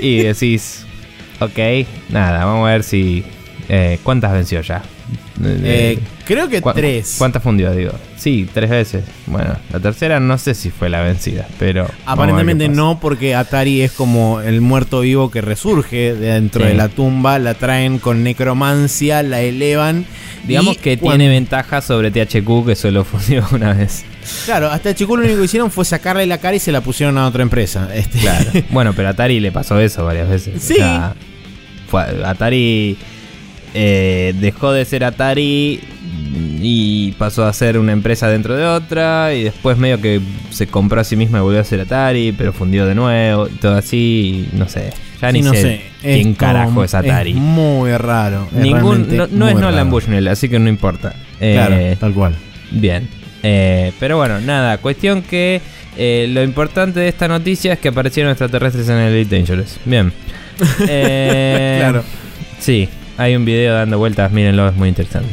[0.00, 0.86] Y decís,
[1.40, 1.58] ok,
[2.10, 3.24] nada, vamos a ver si...
[3.68, 4.82] eh, ¿Cuántas venció ya?
[5.44, 7.14] Eh, creo que ¿Cu- tres.
[7.16, 7.92] ¿Cuántas fundió, digo?
[8.18, 9.04] Sí, tres veces.
[9.26, 11.86] Bueno, la tercera no sé si fue la vencida, pero...
[12.04, 16.68] Aparentemente no, porque Atari es como el muerto vivo que resurge de dentro Sí.
[16.68, 20.04] de la tumba, la traen con necromancia, la elevan.
[20.46, 24.04] Digamos que tiene ventaja sobre THQ que solo fundió una vez.
[24.44, 27.16] Claro, hasta Chico lo único que hicieron fue sacarle la cara y se la pusieron
[27.18, 27.88] a otra empresa.
[27.94, 28.50] Este, Claro.
[28.70, 30.60] bueno, pero a Atari le pasó eso varias veces.
[30.62, 30.76] Sí.
[31.88, 32.96] fue- Atari
[33.74, 35.80] eh, dejó de ser Atari
[36.68, 41.00] y pasó a ser una empresa dentro de otra y después medio que se compró
[41.00, 44.48] a sí misma y volvió a ser Atari, pero fundió de nuevo, y todo así,
[44.52, 44.90] y no sé.
[45.22, 45.80] Ya sí, ni no sé, sé.
[46.02, 47.34] quién carajo es Atari.
[47.34, 48.48] muy raro.
[48.52, 49.90] es Ningún, no, es Nolan.
[49.90, 51.14] Bushnell, así que no importa.
[51.38, 52.34] Claro, Eh, tal cual.
[52.72, 53.08] Bien.
[53.44, 55.60] Eh, pero bueno, nada, cuestión que
[55.96, 59.78] eh, lo importante de esta noticia es que aparecieron extraterrestres en el Elite Dangerous.
[59.84, 60.12] Bien.
[60.88, 62.02] Eh, Claro.
[62.58, 65.28] Sí, hay un video dando vueltas, mírenlo, es muy interesante.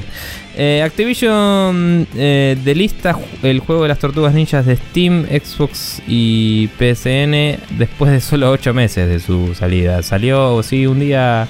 [0.56, 6.70] Eh, Activision eh, de lista el juego de las tortugas ninjas de Steam, Xbox y
[6.78, 10.04] PSN después de solo 8 meses de su salida.
[10.04, 11.48] Salió, sí, un día.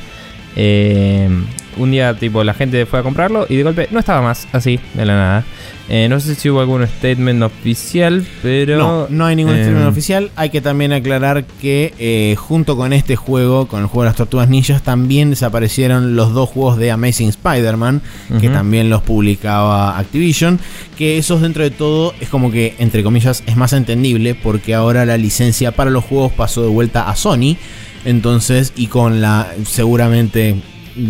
[0.56, 1.30] Eh,
[1.78, 4.80] un día, tipo, la gente fue a comprarlo y de golpe no estaba más, así,
[4.94, 5.46] de la nada.
[5.90, 8.78] Eh, no sé si hubo algún statement oficial, pero.
[8.78, 10.32] No, no hay ningún eh, streaming oficial.
[10.38, 14.16] Hay que también aclarar que eh, junto con este juego, con el juego de las
[14.16, 18.02] tortugas ninjas, también desaparecieron los dos juegos de Amazing Spider-Man,
[18.40, 20.60] que también los publicaba Activision.
[20.98, 25.06] Que esos dentro de todo es como que, entre comillas, es más entendible porque ahora
[25.06, 27.58] la licencia para los juegos pasó de vuelta a Sony.
[28.06, 30.56] Entonces, y con la seguramente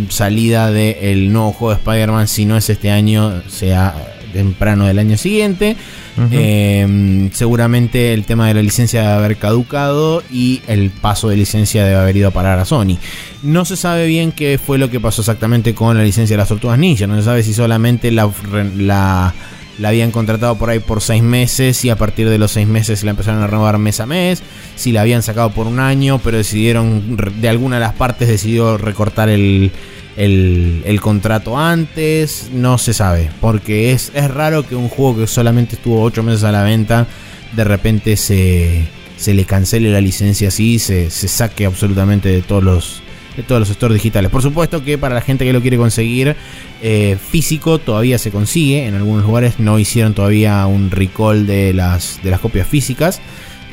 [0.09, 5.15] salida del nuevo juego de Spider-Man, si no es este año, sea temprano del año
[5.15, 5.77] siguiente.
[6.31, 11.85] Eh, seguramente el tema de la licencia debe haber caducado y el paso de licencia
[11.85, 12.97] debe haber ido a parar a Sony.
[13.43, 16.49] No se sabe bien qué fue lo que pasó exactamente con la licencia de las
[16.49, 17.07] Tortugas Ninja.
[17.07, 18.29] No se sabe si solamente la,
[18.75, 19.33] la,
[19.79, 23.03] la habían contratado por ahí por seis meses y a partir de los seis meses
[23.03, 24.43] la empezaron a renovar mes a mes.
[24.75, 28.77] Si la habían sacado por un año, pero decidieron, de alguna de las partes decidió
[28.77, 29.71] recortar el,
[30.17, 35.27] el, el contrato antes, no se sabe, porque es, es raro que un juego que
[35.27, 37.07] solamente estuvo 8 meses a la venta,
[37.55, 42.63] de repente se, se le cancele la licencia así, se, se saque absolutamente de todos
[42.63, 43.02] los
[43.35, 44.29] de todos los stores digitales.
[44.31, 46.35] Por supuesto que para la gente que lo quiere conseguir
[46.81, 48.85] eh, físico todavía se consigue.
[48.85, 53.21] En algunos lugares no hicieron todavía un recall de las, de las copias físicas.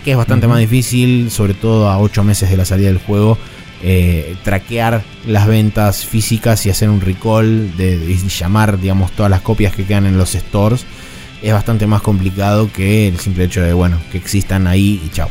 [0.04, 3.36] Que es bastante más difícil, sobre todo a 8 meses de la salida del juego
[3.82, 9.74] eh, traquear las ventas físicas y hacer un recall de, llamar digamos todas las copias
[9.74, 10.84] que quedan en los stores
[11.40, 15.30] es bastante más complicado que el simple hecho de bueno que existan ahí y chao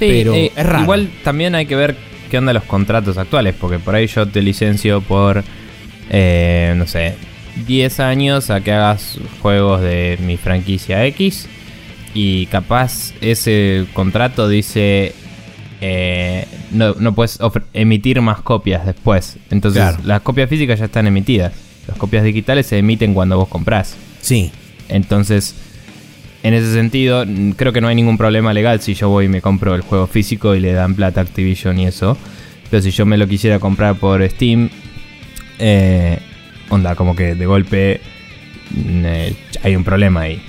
[0.00, 0.82] Sí, pero eh, es raro.
[0.82, 1.94] Igual también hay que ver
[2.30, 5.44] qué onda los contratos actuales, porque por ahí yo te licencio por,
[6.08, 7.14] eh, no sé,
[7.66, 11.46] 10 años a que hagas juegos de mi franquicia X
[12.14, 15.12] y capaz ese contrato dice...
[15.82, 17.38] eh, no, no puedes
[17.72, 19.36] emitir más copias después.
[19.50, 19.98] Entonces, Claro.
[20.04, 21.52] las copias físicas ya están emitidas.
[21.88, 23.96] Las copias digitales se emiten cuando vos comprás.
[24.20, 24.52] sí
[24.88, 25.54] Entonces,
[26.42, 27.24] en ese sentido,
[27.56, 30.06] creo que no hay ningún problema legal si yo voy y me compro el juego
[30.06, 32.16] físico y le dan plata a Activision y eso.
[32.70, 34.70] Pero si yo me lo quisiera comprar por Steam,
[35.58, 36.18] eh,
[36.70, 38.00] onda, como que de golpe
[38.76, 40.40] eh, hay un problema ahí.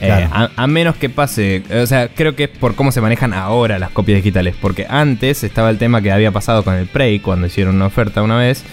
[0.00, 3.34] Eh, a, a menos que pase, o sea, creo que es por cómo se manejan
[3.34, 4.54] ahora las copias digitales.
[4.60, 8.22] Porque antes estaba el tema que había pasado con el Prey cuando hicieron una oferta
[8.22, 8.64] una vez,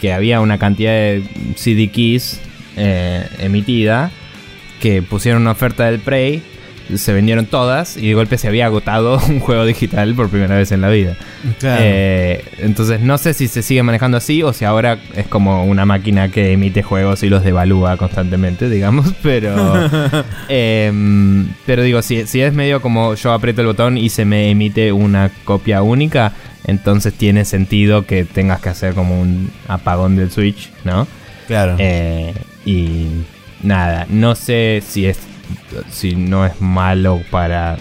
[0.00, 1.22] que había una cantidad de
[1.56, 2.40] CD keys
[2.76, 4.10] eh, emitida
[4.80, 6.42] que pusieron una oferta del Prey,
[6.96, 10.72] se vendieron todas y de golpe se había agotado un juego digital por primera vez
[10.72, 11.16] en la vida.
[11.58, 15.64] claro Eh, entonces no sé si se sigue manejando así o si ahora es como
[15.64, 19.54] una máquina que emite juegos y los devalúa constantemente, digamos, pero...
[20.48, 24.50] em, pero digo, si, si es medio como yo aprieto el botón y se me
[24.50, 26.32] emite una copia única,
[26.66, 31.06] entonces tiene sentido que tengas que hacer como un apagón del Switch, ¿no?
[31.46, 32.32] claro Eh,
[32.64, 33.08] y
[33.64, 35.18] nada, no sé si es
[35.90, 37.76] si no es malo para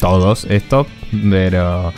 [0.00, 0.86] todos esto,
[1.30, 1.92] pero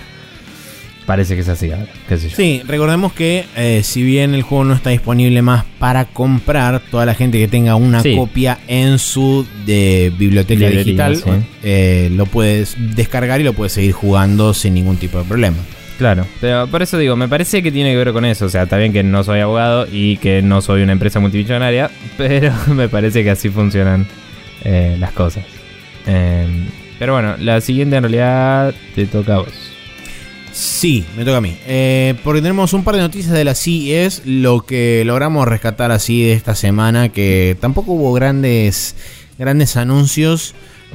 [1.07, 2.37] parece que es así ahora, qué sé yo.
[2.37, 7.05] Sí, recordemos que eh, si bien el juego no está disponible más para comprar, toda
[7.05, 8.15] la gente que tenga una Sí.
[8.17, 11.31] copia en su de biblioteca Librería, digital sí.
[11.65, 15.59] eh, lo puedes descargar y lo puedes seguir jugando sin ningún tipo de problema.
[16.01, 18.47] Claro, pero por eso digo, me parece que tiene que ver con eso.
[18.47, 21.91] O sea, está bien que no soy abogado y que no soy una empresa multimillonaria,
[22.17, 24.07] pero me parece que así funcionan
[24.65, 25.45] eh, las cosas.
[26.07, 29.53] Em, pero bueno, la siguiente en realidad te toca a vos.
[30.53, 31.55] Sí, me toca a mí.
[31.67, 36.23] Eh, porque tenemos un par de noticias de la CES, lo que logramos rescatar así
[36.23, 38.97] de esta semana, que tampoco hubo grandes,
[39.39, 40.55] grandes anuncios.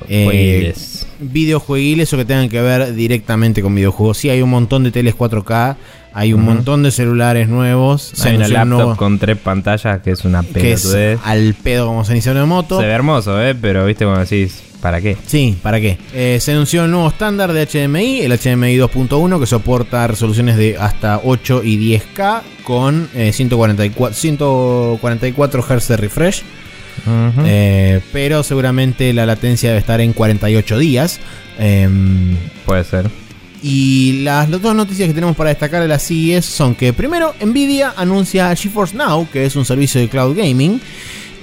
[0.10, 1.08] Eh, Jueguiles.
[1.20, 4.18] videojueguiles o que tengan que ver directamente con videojuegos.
[4.18, 5.78] Sí, hay un montón de teles 4K,
[6.14, 8.14] hay un montón de celulares nuevos.
[8.24, 11.20] Hay una laptop nuevo- con tres pantallas que es una pelotudez.
[11.24, 12.80] al pedo como se inició de moto.
[12.80, 13.56] Se ve hermoso, ¿eh?
[13.60, 15.18] Pero viste cuando decís, ¿para qué?
[15.26, 15.98] Sí, ¿para qué?
[16.14, 20.78] Eh, se anunció el nuevo estándar de HDMI, el HDMI 2.1, que soporta resoluciones de
[20.78, 26.44] hasta 8 y 10K con eh, 144, 144 Hz de refresh.
[27.46, 31.20] Eh, pero seguramente la latencia debe estar en 48 días.
[31.60, 32.36] Em,
[32.66, 33.10] Puede ser.
[33.62, 37.34] y las, las dos noticias que tenemos para destacar de la CES son que primero
[37.44, 40.80] Nvidia anuncia GeForce Now, que es un servicio de cloud gaming,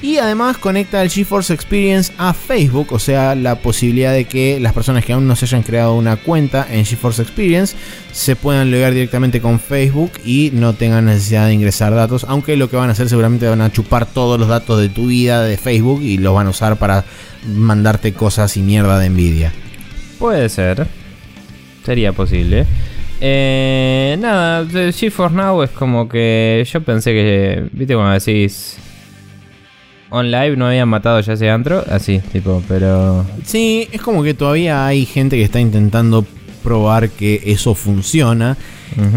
[0.02, 4.72] y además conecta el GeForce Experience a Facebook, o sea, la posibilidad de que las
[4.72, 7.76] personas que aún no se hayan creado una cuenta en GeForce Experience
[8.10, 12.68] se puedan logar directamente con Facebook y no tengan necesidad de ingresar datos, aunque lo
[12.68, 15.56] que van a hacer seguramente van a chupar todos los datos de tu vida de
[15.56, 17.04] Facebook y los van a usar para
[17.46, 19.52] mandarte cosas y mierda de Nvidia.
[20.18, 20.86] Puede ser.
[21.86, 22.66] Sería posible.
[23.20, 28.78] Eh, nada, GeForce Now es como que yo pensé que, viste cuando decís
[30.12, 34.34] on live no habían matado ya ese antro, así, tipo, pero Sí, es como que
[34.34, 36.24] todavía hay gente que está intentando
[36.62, 38.56] probar que eso funciona.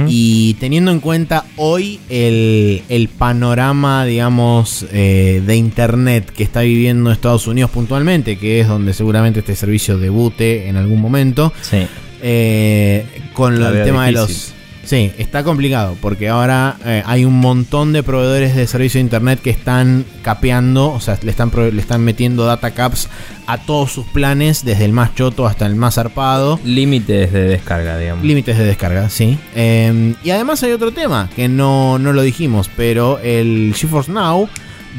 [0.08, 7.12] Y teniendo en cuenta hoy el, el panorama, digamos, eh, de Internet que está viviendo
[7.12, 11.86] Estados Unidos puntualmente, que es donde seguramente este servicio debute en algún momento, sí.
[12.22, 14.54] eh, con lo veo tema de los...
[14.86, 19.40] Sí, está complicado porque ahora eh, hay un montón de proveedores de servicio de internet
[19.42, 23.10] que están capeando, o sea, le están, le están metiendo data caps
[23.48, 26.60] a todos sus planes, desde el más choto hasta el más zarpado.
[26.64, 28.24] Límites de descarga, digamos.
[28.24, 29.40] Límites de descarga, sí.
[29.56, 34.48] Eh, y además hay otro tema que no, no lo dijimos, pero el GeForce Now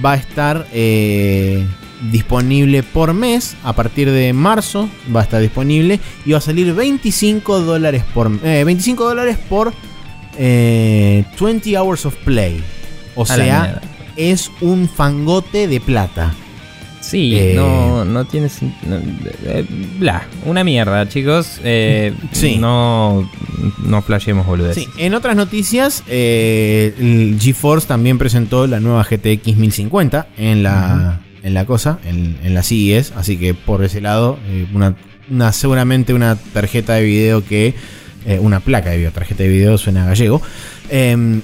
[0.05, 1.64] va a estar eh,
[2.11, 3.57] disponible por mes.
[3.64, 8.30] A partir de marzo va a estar disponible y va a salir 25 dólares por,
[8.44, 9.72] eh, 25 dólares por
[10.38, 12.62] eh, 20 hours of play.
[13.14, 13.80] O A sea,
[14.16, 16.34] es un fangote de plata.
[17.01, 18.97] Sí, Eh, no, no tiene sen- no,
[19.44, 19.64] eh,
[19.99, 21.61] bla, una mierda, chicos.
[21.62, 22.57] Eh, Sí.
[22.59, 23.30] No,
[23.84, 24.84] no flashemos boludeces.
[24.84, 31.20] Sí, en otras noticias, eh, el GeForce también presentó la nueva GTX 1050 en la,
[31.47, 33.12] en la cosa, en, en la CES.
[33.16, 37.74] Así que por ese lado, eh, una, seguramente una tarjeta de video que.
[38.26, 40.42] eh, una placa de video, tarjeta de video suena gallego.
[40.90, 41.40] Em,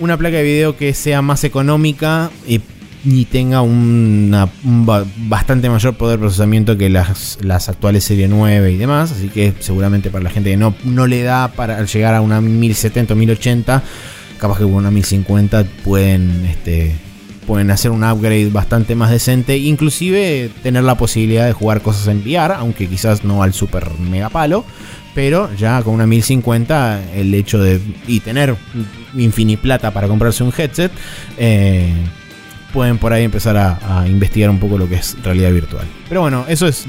[0.00, 2.60] una placa de video que sea más económica y,
[3.04, 4.30] y tenga un
[4.86, 9.12] ba- bastante mayor poder de procesamiento que las, las actuales serie 9 y demás.
[9.12, 12.40] Así que seguramente para la gente que no, no le da para llegar a una
[12.40, 13.82] 1070 o 1080,
[14.38, 16.94] capaz que con una 1050 pueden, este,
[17.46, 19.56] pueden hacer un upgrade bastante más decente.
[19.56, 24.28] Inclusive tener la posibilidad de jugar cosas en VR, aunque quizás no al super mega
[24.28, 24.64] palo.
[25.14, 27.80] Pero ya con una 1050, el hecho de.
[28.08, 28.56] y tener
[29.14, 30.90] infiniplata para comprarse un headset.
[31.38, 31.92] eh,
[32.74, 35.86] pueden por ahí empezar a, investigar un poco lo que es realidad virtual.
[36.08, 36.84] Pero bueno, eso es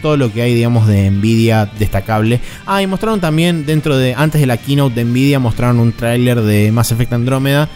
[0.00, 2.40] todo lo que hay, digamos, de Nvidia destacable.
[2.64, 6.40] Ah, y mostraron también dentro de, antes de la keynote de Nvidia, mostraron un tráiler
[6.40, 7.68] de Mass Effect Andrómeda.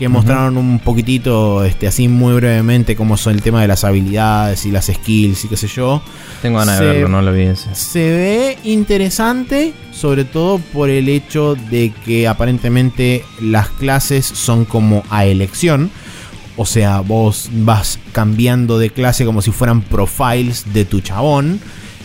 [0.00, 4.64] Que mostraron un poquitito, este, así muy brevemente, cómo son el tema de las habilidades
[4.66, 6.02] y las skills y qué sé yo.
[6.42, 7.72] Tengo ganas Se- de verlo, no lo vi ese.
[7.74, 15.02] Se ve interesante, sobre todo por el hecho de que aparentemente las clases son como
[15.10, 15.90] a elección.
[16.56, 21.60] O sea, vos vas cambiando de clase como si fueran profiles de tu chabón.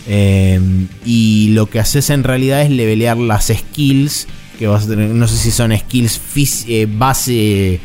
[0.08, 0.60] Eh,
[1.04, 4.28] y lo que haces en realidad es levelear las skills.
[4.58, 7.80] Que vas a tener, no sé si son skills fis- eh, base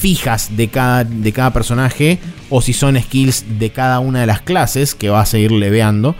[0.00, 2.18] fijas de cada, de cada personaje
[2.50, 6.14] o si son skills de cada una de las clases que vas a ir leveando.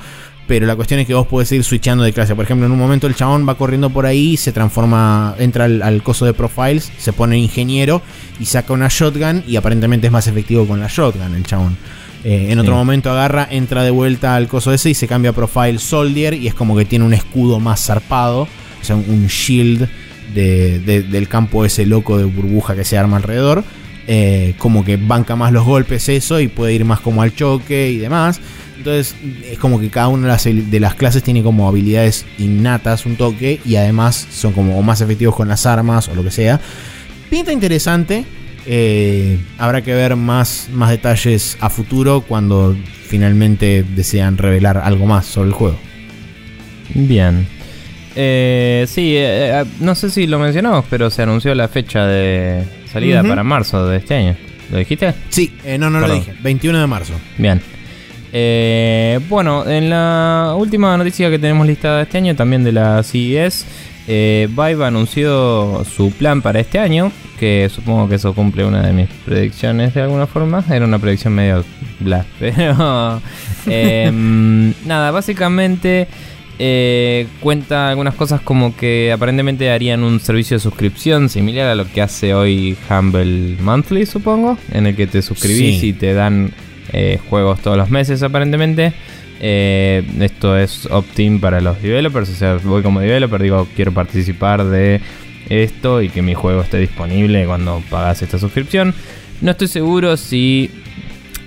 [0.46, 2.36] Pero la cuestión es que vos podés ir switchando de clase.
[2.36, 5.82] Por ejemplo, en un momento el chabón va corriendo por ahí, se transforma, entra al,
[5.82, 8.00] al coso de profiles, se pone ingeniero
[8.38, 11.76] y saca una shotgun y aparentemente es más efectivo con la shotgun el chabón.
[12.22, 12.76] Eh, en otro Sí.
[12.78, 16.46] momento agarra, entra de vuelta al coso ese y se cambia a profile soldier y
[16.46, 18.46] es como que tiene un escudo más zarpado,
[18.94, 19.88] un shield
[20.34, 23.64] de- de- del campo ese loco de burbuja que se arma alrededor.
[24.08, 27.90] Eh, como que banca más los golpes eso y puede ir más como al choque
[27.90, 28.40] y demás.
[28.78, 29.16] Entonces
[29.50, 33.74] es como que cada una de las, clases tiene como habilidades innatas, un toque, y
[33.74, 36.60] además son como más efectivos con las armas o lo que sea.
[37.30, 38.24] Pinta interesante.
[38.68, 42.76] Eh, habrá que ver más, más detalles a futuro cuando
[43.08, 45.78] finalmente desean revelar algo más sobre el juego.
[46.94, 47.46] Bien.
[48.16, 52.64] Eh, sí, eh, eh, no sé si lo mencionamos, pero se anunció la fecha de
[52.90, 54.36] salida para marzo de este año.
[54.70, 55.14] ¿Lo dijiste?
[55.28, 56.34] Sí, eh, no, no lo dije.
[56.40, 57.12] 21 de marzo.
[57.38, 57.60] Bien.
[58.32, 63.66] Eh, bueno, en la última noticia que tenemos listada este año, también de la CES,
[64.08, 68.92] eh, Vive anunció su plan para este año, que supongo que eso cumple una de
[68.92, 70.64] mis predicciones de alguna forma.
[70.70, 71.64] Era una predicción medio
[72.00, 73.20] blast, pero...
[73.66, 76.08] em, nada, básicamente...
[76.58, 81.86] eh, cuenta algunas cosas como que aparentemente harían un servicio de suscripción similar a lo
[81.90, 85.88] que hace hoy Humble Monthly, supongo, en el que te suscribís Sí.
[85.88, 86.50] y te dan
[86.92, 88.92] eh, juegos todos los meses aparentemente.
[89.38, 94.64] Eh, esto es opt-in para los developers, o sea, voy como developer, digo, quiero participar
[94.64, 95.00] de
[95.50, 98.94] esto y que mi juego esté disponible cuando pagas esta suscripción.
[99.42, 100.70] No estoy seguro si...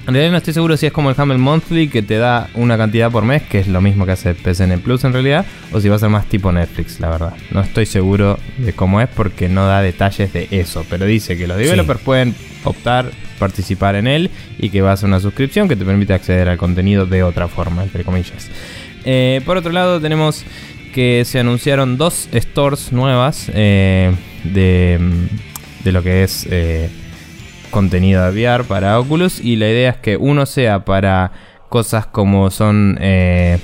[0.10, 2.80] En realidad no estoy seguro si es como el Humble Monthly que te da una
[2.80, 5.88] cantidad por mes, que es lo mismo que hace PSN Plus en realidad, o si
[5.88, 7.34] va a ser más tipo Netflix, la verdad.
[7.52, 11.46] No estoy seguro de cómo es porque no da detalles de eso, pero dice que
[11.46, 12.34] los developers pueden
[12.64, 16.50] optar, participar en él y que va a ser una suscripción que te permite acceder
[16.50, 18.50] al contenido de otra forma, entre comillas.
[19.06, 20.44] Eh, por otro lado tenemos
[20.92, 24.12] que se anunciaron dos stores nuevas eh,
[24.44, 25.00] de,
[25.84, 26.48] de lo que es...
[26.50, 26.90] eh,
[27.70, 31.32] contenido de VR para Oculus y la idea es que uno sea para
[31.70, 33.60] cosas como son eh,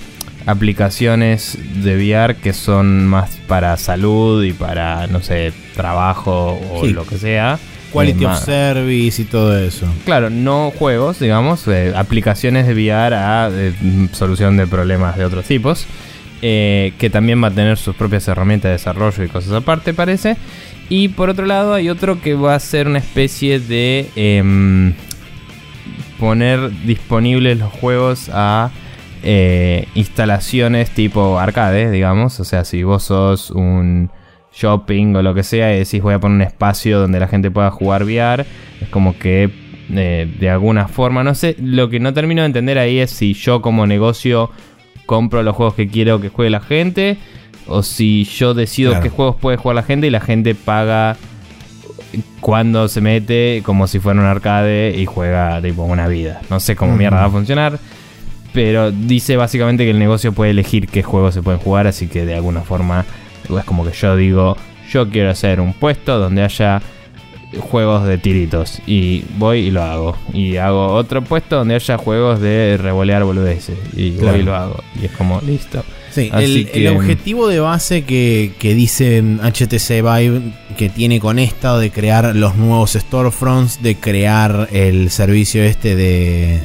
[0.45, 6.93] aplicaciones de VR que son más para salud y para, no sé, trabajo o Sí.
[6.93, 7.59] lo que sea.
[7.91, 9.85] Quality Eh, of service y todo eso.
[10.05, 13.73] Claro, no juegos, digamos, eh, aplicaciones de VR a eh,
[14.11, 15.85] solución de problemas de otros tipos.
[16.47, 20.35] eh, que también va a tener sus propias herramientas de desarrollo y cosas aparte, parece.
[20.89, 24.93] Y por otro lado, hay otro que va a ser una especie de em,
[26.19, 28.71] poner disponibles los juegos a
[29.23, 32.39] eh, instalaciones tipo arcade, digamos.
[32.39, 34.11] O sea, si vos sos un
[34.53, 37.49] shopping o lo que sea y decís voy a poner un espacio donde la gente
[37.49, 38.45] pueda jugar VR,
[38.79, 39.49] es como que
[39.89, 43.33] eh, de alguna forma, no sé, lo que no termino de entender ahí es si
[43.33, 44.51] yo como negocio
[45.05, 47.17] compro los juegos que quiero que juegue la gente
[47.67, 49.03] o si yo decido Claro.
[49.03, 51.17] qué juegos puede jugar la gente y la gente paga
[52.39, 56.41] cuando se mete como si fuera un arcade y juega tipo una vida.
[56.49, 57.79] No sé cómo mierda va a funcionar.
[58.53, 61.87] Pero dice básicamente que el negocio puede elegir qué juegos se pueden jugar.
[61.87, 63.03] Así que de alguna forma
[63.49, 64.55] es como que yo digo,
[64.89, 66.81] yo quiero hacer un puesto donde haya
[67.59, 68.79] juegos de tiritos.
[68.87, 70.17] Y voy y lo hago.
[70.31, 73.77] Y hago otro puesto donde haya juegos de revolear boludeces.
[73.95, 74.31] Y Claro.
[74.33, 74.83] voy y lo hago.
[75.01, 75.83] Y es como, listo.
[76.15, 80.41] Sí, el, que- el objetivo de base que, que dice HTC Vive
[80.77, 86.61] que tiene con esto de crear los nuevos storefronts, de crear el servicio este de,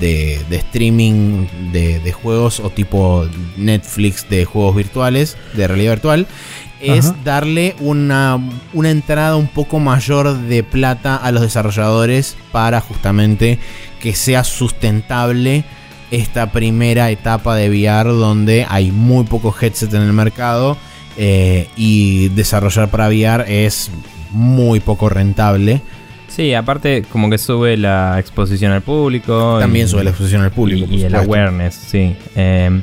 [0.00, 3.26] de, de streaming de, de juegos o tipo
[3.56, 6.26] Netflix de juegos virtuales, de realidad virtual,
[6.80, 7.16] es Ajá.
[7.24, 8.38] darle una,
[8.74, 13.58] una entrada un poco mayor de plata a los desarrolladores para justamente
[14.00, 15.64] que sea sustentable
[16.10, 20.76] esta primera etapa de VR donde hay muy pocos headsets en el mercado
[21.16, 23.90] eh, y desarrollar para VR es
[24.30, 25.80] muy poco rentable.
[26.28, 29.56] Sí, aparte como que sube la exposición al público.
[29.58, 30.86] También y- sube la exposición al público.
[30.90, 32.14] Y, y el awareness, sí.
[32.34, 32.82] Eh,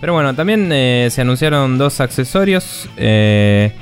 [0.00, 2.88] pero bueno, también eh, se anunciaron dos accesorios.
[2.96, 3.72] Eh,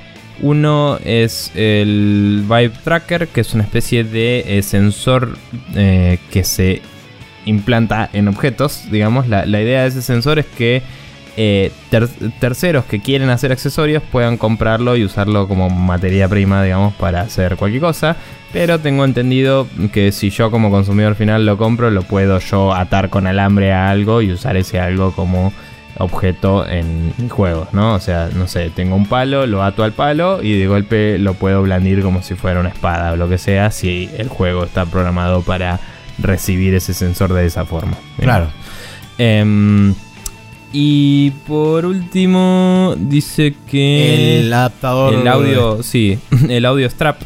[0.40, 5.36] uno es el Vibe Tracker, que es una especie de sensor
[5.74, 6.80] que se
[7.44, 9.28] implanta en objetos, digamos.
[9.28, 10.82] La, la idea de ese sensor es que
[11.36, 12.08] eh, ter-
[12.40, 17.56] terceros que quieren hacer accesorios puedan comprarlo y usarlo como materia prima, digamos, para hacer
[17.56, 18.16] cualquier cosa.
[18.52, 23.08] Pero tengo entendido que si yo como consumidor final lo compro, lo puedo yo atar
[23.08, 25.54] con alambre a algo y usar ese algo como
[25.98, 27.94] objeto en juegos, ¿no?
[27.94, 31.34] O sea, no sé, tengo un palo, lo ato al palo y de golpe lo
[31.34, 34.84] puedo blandir como si fuera una espada o lo que sea, si el juego está
[34.86, 35.80] programado para
[36.18, 37.96] recibir ese sensor de esa forma.
[38.18, 38.50] Claro.
[39.18, 39.94] Em,
[40.72, 45.14] y por último, dice que El adaptador.
[45.14, 47.20] el audio, sí, el audio strap,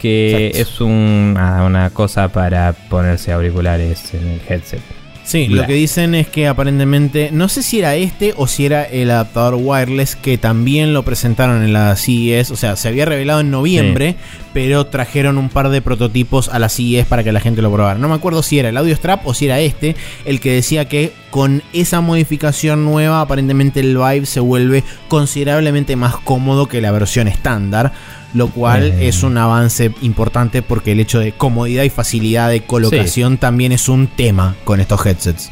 [0.00, 0.58] que Exacto.
[0.74, 4.80] es un- una cosa para ponerse auriculares en el headset.
[5.24, 8.84] Sí, lo que dicen es que aparentemente, no sé si era este o si era
[8.84, 13.40] el adaptador wireless que también lo presentaron en la CES, o sea, se había revelado
[13.40, 14.16] en noviembre,
[14.52, 17.98] pero trajeron un par de prototipos a la CES para que la gente lo probara.
[17.98, 19.96] No me acuerdo si era el Audio Strap o si era este,
[20.26, 26.16] el que decía que con esa modificación nueva aparentemente el Vive se vuelve considerablemente más
[26.16, 27.92] cómodo que la versión estándar
[28.34, 29.08] lo cual Eh.
[29.08, 33.88] es un avance importante porque el hecho de comodidad y facilidad de colocación también es
[33.88, 35.50] un tema con estos headsets.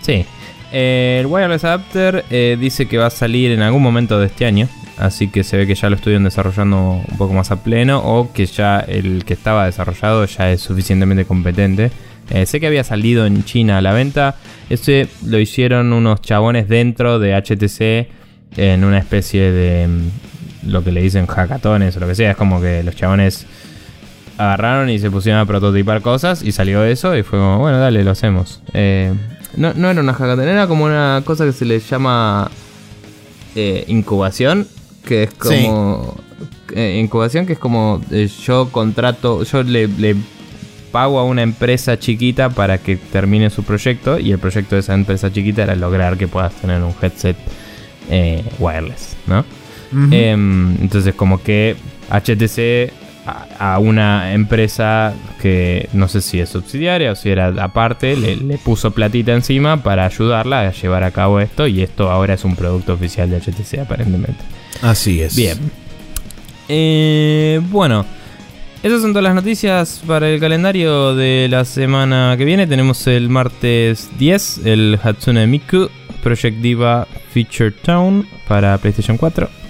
[0.00, 0.24] Sí.
[0.72, 4.46] Eh, el Wireless Adapter eh, dice que va a salir en algún momento de este
[4.46, 4.68] año.
[4.96, 7.98] Así que se ve que ya lo estuvieron desarrollando un poco más a pleno.
[8.04, 11.90] O que ya el que estaba desarrollado ya es suficientemente competente.
[12.30, 14.36] Eh, sé que había salido en China a la venta.
[14.70, 18.08] Ese lo hicieron unos chabones dentro de HTC.
[18.56, 19.88] En una especie de.
[20.66, 22.32] Lo que le dicen hackatones o lo que sea.
[22.32, 23.46] Es como que los chabones
[24.38, 28.02] agarraron y se pusieron a prototipar cosas y salió eso y fue como, bueno, dale,
[28.02, 28.60] lo hacemos.
[28.72, 29.12] Eh,
[29.56, 32.50] no, no era una hackathon, era como una cosa que se le llama
[33.54, 34.66] eh, incubación,
[35.04, 36.16] que es como...
[36.74, 40.16] eh, incubación que es como eh, yo contrato, yo le, le
[40.90, 44.94] pago a una empresa chiquita para que termine su proyecto y el proyecto de esa
[44.94, 47.36] empresa chiquita era lograr que puedas tener un headset
[48.10, 49.44] eh, wireless, ¿no?
[50.10, 51.76] Em, entonces como que
[52.10, 52.92] HTC
[53.26, 58.36] a, a una empresa que no sé si es subsidiaria o si era aparte, le,
[58.36, 62.44] le puso platita encima para ayudarla a llevar a cabo esto y esto ahora es
[62.44, 64.42] un producto oficial de HTC aparentemente.
[64.82, 65.36] Así es.
[65.36, 65.58] Bien.
[66.68, 68.04] Eh, bueno,
[68.82, 72.66] esas son todas las noticias para el calendario de la semana que viene.
[72.66, 75.88] Tenemos el martes 10, el Hatsune Miku
[76.22, 79.63] Project Diva Feature Town para PlayStation 4.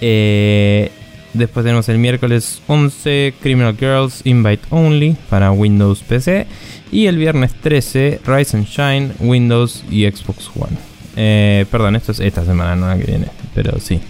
[0.00, 0.90] Eh,
[1.34, 6.46] después tenemos el miércoles 11 Criminal Girls Invite Only para Windows PC.
[6.92, 10.76] Y el viernes 13 Rise and Shine Windows y Xbox One.
[11.16, 14.00] Eh, perdón, esto es esta semana, no la que viene, pero sí.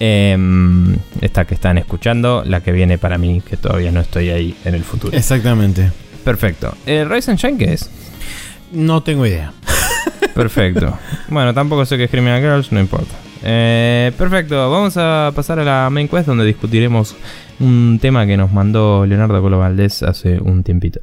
[0.00, 4.56] Em, esta que están escuchando, la que viene para mí, que todavía no estoy ahí
[4.64, 5.16] en el futuro.
[5.16, 5.90] Exactamente.
[6.24, 6.74] Perfecto.
[6.86, 7.90] Eh, ¿Rise and Shine qué es?
[8.72, 9.52] No tengo idea.
[10.34, 10.98] Perfecto.
[11.28, 13.14] bueno, tampoco sé qué es Criminal Girls, no importa.
[13.46, 17.14] Eh, perfecto, vamos a pasar a la main quest donde discutiremos
[17.60, 21.00] un tema que nos mandó Leonardo Colo Valdés hace un tiempito.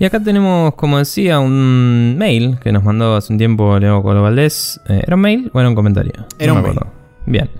[0.00, 4.22] Y acá tenemos, como decía, un mail que nos mandó hace un tiempo Leo Colo
[4.22, 4.80] Valdés.
[4.88, 6.14] Eh, ¿Era un mail o era un comentario?
[6.38, 6.90] Era No un me acuerdo.
[7.26, 7.50] Bien.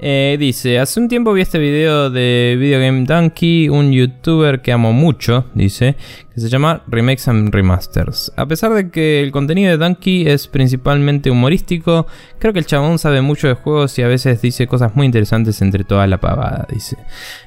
[0.00, 4.70] Eh, dice, hace un tiempo vi este video de Video Game Donkey, un youtuber que
[4.70, 5.96] amo mucho, dice,
[6.32, 8.32] que se llama Remakes and Remasters.
[8.36, 12.06] A pesar de que el contenido de Donkey es principalmente humorístico,
[12.38, 15.60] creo que el chabón sabe mucho de juegos y a veces dice cosas muy interesantes
[15.62, 16.96] entre toda la pavada, dice.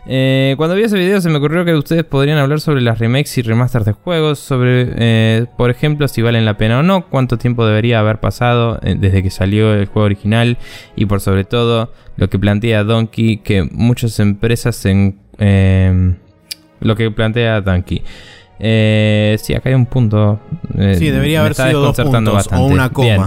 [0.06, 3.38] Eh, cuando vi ese video se me ocurrió que ustedes podrían hablar sobre las remakes
[3.38, 7.38] y remasters de juegos, sobre, eh, por ejemplo, si valen la pena o no, cuánto
[7.38, 10.58] tiempo debería haber pasado eh, desde que salió el juego original
[10.98, 15.18] y por sobre todo lo que plantea Donkey, que muchas empresas en...
[15.40, 16.14] eh,
[16.80, 18.04] lo que plantea Donkey.
[18.60, 20.40] Eh, sí, acá hay un punto.
[20.78, 23.08] eh, Sí, debería haber sido dos puntos o una coma.
[23.08, 23.22] Bien.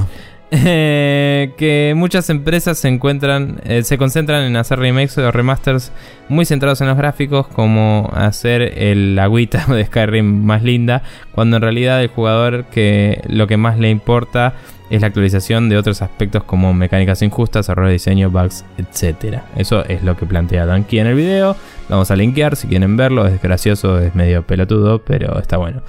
[0.66, 5.90] Eh, que muchas empresas se encuentran, eh, se concentran en hacer remakes o remasters
[6.28, 11.02] muy centrados en los gráficos, como hacer el agüita de Skyrim más linda,
[11.32, 14.54] cuando en realidad el jugador que lo que más le importa
[14.90, 19.40] es la actualización de otros aspectos como mecánicas injustas, errores de diseño, bugs, etc.
[19.56, 21.56] Eso es lo que plantea Donkey en el video.
[21.88, 23.26] Vamos a linkear si quieren verlo.
[23.26, 25.82] Es gracioso, es medio pelotudo, pero está bueno.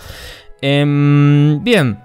[0.61, 1.99] Em, bien,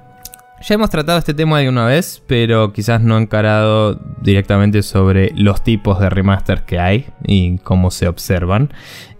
[0.62, 5.98] ya hemos tratado este tema alguna vez, pero quizás no encarado directamente sobre los tipos
[6.00, 8.70] de remaster que hay y cómo se observan.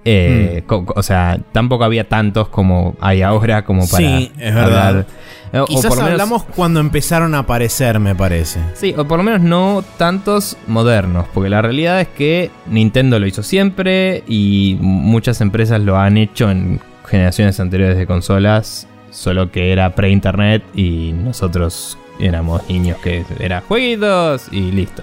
[0.05, 4.88] Eh, co- o sea, tampoco había tantos como hay ahora como para Sí, es verdad.
[4.88, 5.07] hablar.
[5.53, 8.61] Eh, o Quizás por lo menos- hablamos cuando empezaron a aparecer, me parece.
[8.74, 13.26] Sí, o por lo menos no tantos modernos, porque la realidad es que Nintendo lo
[13.26, 19.72] hizo siempre y muchas empresas lo han hecho en generaciones anteriores de consolas, solo que
[19.72, 25.02] era pre-internet y nosotros éramos niños que era jueguitos y listo.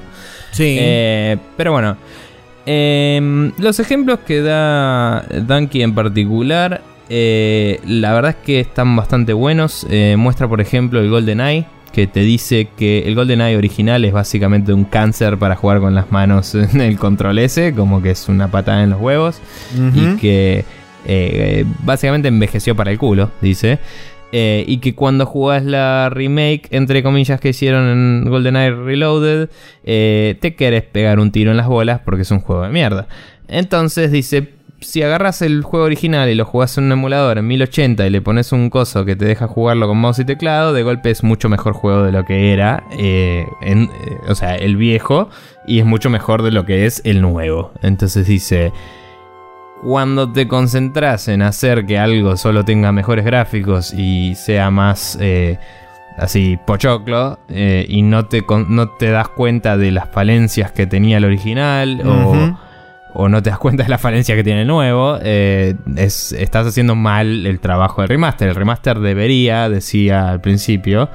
[0.51, 0.77] Sí.
[0.79, 1.97] Eh, pero bueno,
[2.65, 9.33] em, los ejemplos que da Donkey en particular, eh, la verdad es que están bastante
[9.33, 9.85] buenos.
[9.89, 14.73] Eh, muestra, por ejemplo, el GoldenEye, que te dice que el GoldenEye original es básicamente
[14.73, 18.49] un cáncer para jugar con las manos en el control S, como que es una
[18.49, 19.39] patada en los huevos
[19.93, 20.65] y que
[21.07, 23.79] eh, básicamente envejeció para el culo, dice.
[24.33, 29.49] Eh, y que cuando jugás la remake, entre comillas, que hicieron en GoldenEye Reloaded,
[29.85, 33.07] eh, te querés pegar un tiro en las bolas porque es un juego de mierda.
[33.47, 34.49] Entonces dice,
[34.81, 38.21] si agarras el juego original y lo jugás en un emulador en 1080 y le
[38.21, 41.47] pones un coso que te deja jugarlo con mouse y teclado, de golpe es mucho
[41.47, 43.45] mejor juego de lo que era, eh,
[44.27, 45.29] o sea, el viejo,
[45.65, 47.71] y es mucho mejor de lo que es el nuevo.
[47.81, 48.73] Entonces dice,
[49.81, 55.59] cuando te concentras en hacer que algo solo tenga mejores gráficos y sea más eh,
[56.17, 61.17] así pochoclo eh, y no te, no te das cuenta de las falencias que tenía
[61.17, 62.01] el original
[63.13, 66.93] o, no te das cuenta de las falencias que tiene el nuevo, eh, estás haciendo
[66.93, 68.47] mal el trabajo del remaster.
[68.49, 71.09] El remaster debería, decía al principio,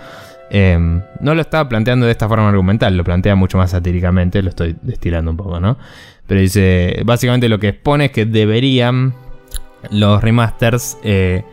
[0.50, 4.76] no lo estaba planteando de esta forma argumental, lo plantea mucho más satíricamente, lo estoy
[4.82, 5.76] destilando un poco, ¿no?
[6.26, 9.14] Pero dice, básicamente lo que expone es que deberían
[9.90, 11.44] los remasters eh,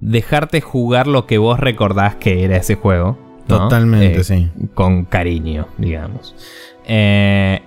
[0.00, 3.18] dejarte jugar lo que vos recordás que era ese juego.
[3.46, 4.48] Totalmente, eh, sí.
[4.74, 6.34] Con cariño, digamos.
[6.86, 7.60] Eh,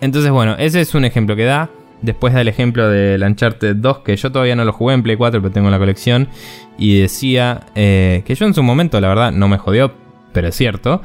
[0.00, 1.70] entonces, bueno, ese es un ejemplo que da.
[2.02, 5.40] Después del ejemplo de Uncharted 2, que yo todavía no lo jugué en Play 4,
[5.40, 6.28] pero tengo en la colección.
[6.76, 9.94] Y decía que yo en su momento, la verdad, no me jodió,
[10.32, 11.00] pero es cierto.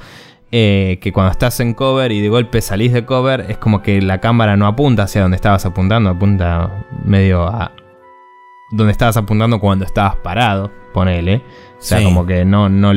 [0.52, 4.02] Eh, que cuando estás en cover y de golpe salís de cover, es como que
[4.02, 7.72] la cámara no apunta hacia donde estabas apuntando, apunta medio a
[8.72, 11.44] donde estabas apuntando cuando estabas parado, ponele.
[11.78, 12.94] O sea, como que no, no,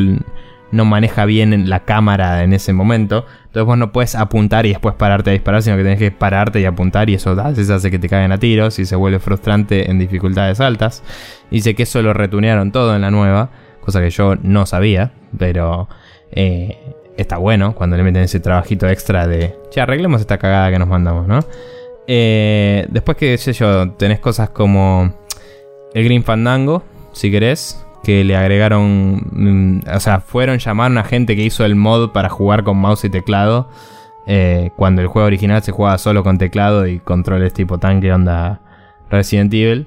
[0.71, 3.27] no maneja bien la cámara en ese momento.
[3.47, 6.61] Entonces vos no puedes apuntar y después pararte a disparar, sino que tenés que pararte
[6.61, 9.99] y apuntar y eso hace que te caigan a tiros y se vuelve frustrante en
[9.99, 11.03] dificultades altas.
[11.51, 13.51] Dice que eso lo retunearon todo en la nueva,
[13.83, 15.89] cosa que yo no sabía, pero...
[16.35, 16.79] Eh,
[17.17, 20.89] está bueno cuando le meten ese trabajito extra de, che, arreglemos esta cagada que nos
[20.89, 21.41] mandamos, ¿no?
[22.07, 25.15] Eh, después que, sé yo, tenés cosas como
[25.95, 26.83] el Green Fandango,
[27.13, 31.77] si querés, que le agregaron, mm, o sea, fueron llamaron a gente que hizo el
[31.77, 33.69] mod para jugar con mouse y teclado,
[34.27, 38.61] eh, cuando el juego original se jugaba solo con teclado y controles tipo tanque onda
[39.11, 39.87] Resident Evil.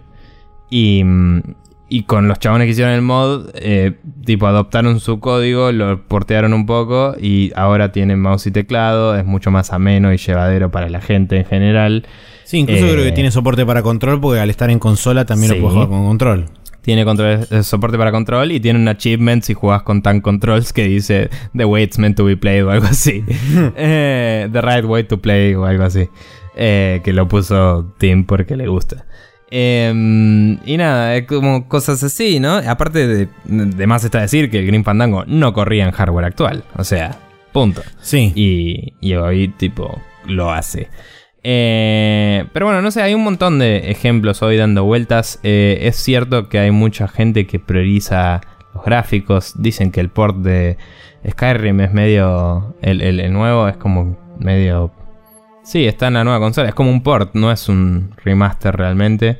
[0.69, 1.41] Y, mm,
[1.87, 3.93] y con los chabones que hicieron el mod, eh,
[4.25, 9.25] tipo adoptaron su código, lo portearon un poco y ahora tienen mouse y teclado, es
[9.25, 12.07] mucho más ameno y llevadero para la gente en general.
[12.43, 15.51] Sí, incluso creo que eh, tiene soporte para control porque al estar en consola también
[15.53, 16.45] lo puedes jugar con control.
[16.81, 20.73] Tiene control, eh, soporte para control y tiene un achievement si juegas con Tank Controls
[20.73, 23.21] que dice The way it's meant to be played o algo así.
[23.75, 26.09] the right way to play o algo así.
[26.55, 29.05] que lo puso Tim porque le gusta.
[29.51, 32.55] Em, y nada, es como cosas así, ¿no?
[32.55, 36.63] Aparte de, de, más está decir que el Green Fandango no corría en hardware actual.
[36.75, 37.17] O sea,
[37.51, 37.81] punto.
[38.01, 38.33] Sí.
[38.35, 40.89] Y, hoy, tipo, lo hace.
[41.43, 45.39] Eh, pero bueno, no sé, hay un montón de ejemplos hoy dando vueltas.
[45.43, 48.41] Eh, es cierto que hay mucha gente que prioriza
[48.73, 49.53] los gráficos.
[49.61, 50.77] Dicen que el port de
[51.29, 52.75] Skyrim es medio.
[52.81, 54.91] el nuevo es como medio
[55.65, 56.69] Sí, está en la nueva consola.
[56.69, 59.39] Es como un port, no es un remaster realmente.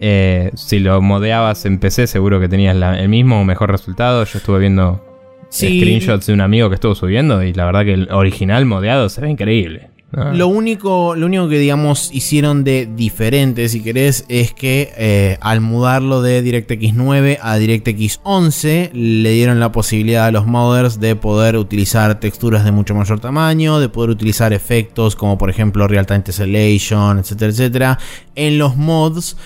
[0.00, 4.24] Eh, si lo modeabas en PC, seguro que tenías el mismo o mejor resultado.
[4.24, 5.04] Yo estuve viendo
[5.52, 9.20] screenshots de un amigo que estuvo subiendo y la verdad que el original modeado se
[9.20, 9.89] ve increíble.
[10.12, 10.32] Ah.
[10.34, 15.60] Lo, único, lo único que, digamos, hicieron de diferente, si querés, es que eh, al
[15.60, 21.14] mudarlo de DirectX 9 a DirectX 11, le dieron la posibilidad a los modders de
[21.14, 26.06] poder utilizar texturas de mucho mayor tamaño, de poder utilizar efectos como, por ejemplo, Real
[26.06, 27.98] Time Tessellation, etcétera, etcétera,
[28.34, 29.36] en los mods.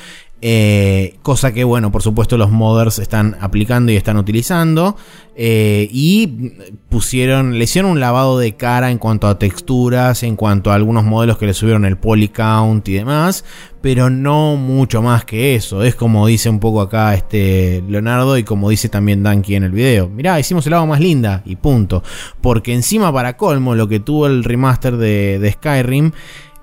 [0.40, 4.96] Eh, cosa que, bueno, por supuesto los modders están aplicando y están utilizando.
[5.36, 6.52] Eh, y
[6.88, 11.04] pusieron, le hicieron un lavado de cara en cuanto a texturas, en cuanto a algunos
[11.04, 13.44] modelos que le subieron el polycount y demás.
[13.80, 15.82] Pero no mucho más que eso.
[15.82, 19.72] Es como dice un poco acá este Leonardo y como dice también Danky en el
[19.72, 20.08] video.
[20.08, 22.02] Mirá, hicimos el lavado más linda y punto.
[22.42, 26.12] Porque encima para colmo lo que tuvo el remaster de Skyrim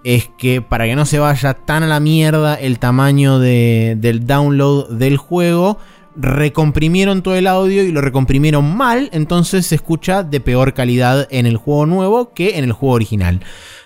[0.03, 4.89] es que para que no se vaya tan a la mierda el tamaño del download
[4.89, 5.77] del juego,
[6.15, 11.45] recomprimieron todo el audio y lo recomprimieron mal, entonces se escucha de peor calidad en
[11.45, 13.41] el juego nuevo que en el juego original.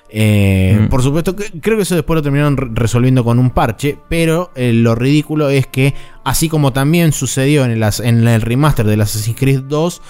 [0.09, 0.87] Eh, mm.
[0.87, 4.95] Por supuesto, creo que eso después lo terminaron resolviendo con un parche, pero eh, lo
[4.95, 5.93] ridículo es que,
[6.23, 10.01] así como también sucedió en el, en el remaster de Assassin's Creed 2,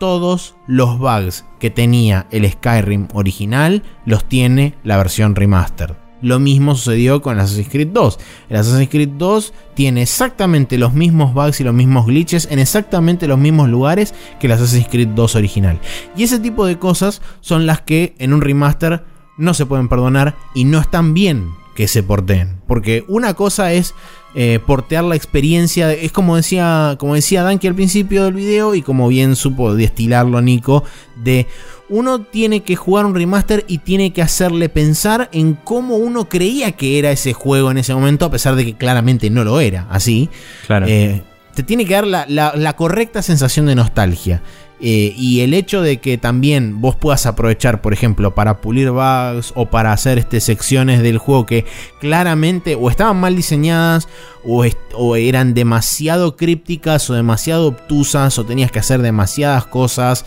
[0.00, 5.94] todos los bugs que tenía el Skyrim original los tiene la versión remaster.
[6.22, 8.18] Lo mismo sucedió con Assassin's Creed 2.
[8.48, 13.28] El Assassin's Creed 2 tiene exactamente los mismos bugs y los mismos glitches en exactamente
[13.28, 15.78] los mismos lugares que el Assassin's Creed 2 original.
[16.16, 19.04] Y ese tipo de cosas son las que en un remaster
[19.36, 22.62] no se pueden perdonar y no están bien que se porten.
[22.66, 23.94] Porque una cosa es
[24.34, 25.92] eh, portear la experiencia.
[25.92, 30.40] Es como decía, como decía Danke al principio del video y como bien supo destilarlo
[30.40, 30.84] Nico,
[31.16, 31.46] de
[31.88, 36.72] uno tiene que jugar un remaster y tiene que hacerle pensar en cómo uno creía
[36.72, 39.86] que era ese juego en ese momento, a pesar de que claramente no lo era
[39.90, 40.28] así.
[40.66, 40.86] Claro.
[40.88, 41.22] Eh,
[41.54, 44.40] te tiene que dar la, la- la correcta sensación de nostalgia.
[44.82, 49.52] Eh, y el hecho de que también vos puedas aprovechar, por ejemplo, para pulir bugs
[49.54, 51.66] o para hacer este, secciones del juego que
[52.00, 54.08] claramente o estaban mal diseñadas
[54.42, 54.64] o,
[54.94, 60.24] o eran demasiado crípticas o demasiado obtusas o tenías que hacer demasiadas cosas.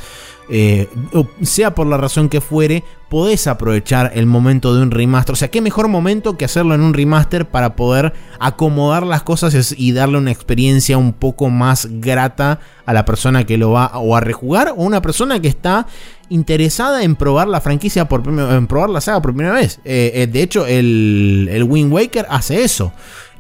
[0.50, 0.90] Eh,
[1.42, 5.34] sea por la razón que fuere, podés aprovechar el momento de un remaster.
[5.34, 9.76] O sea, qué mejor momento que hacerlo en un remaster para poder acomodar las cosas
[9.78, 14.16] y darle una experiencia un poco más grata a la persona que lo va o
[14.16, 15.88] a rejugar o una persona que está
[16.30, 19.80] interesada en probar la franquicia por en probar la saga por primera vez.
[19.86, 22.92] Eh, eh, de hecho, el, el Wind Waker hace eso.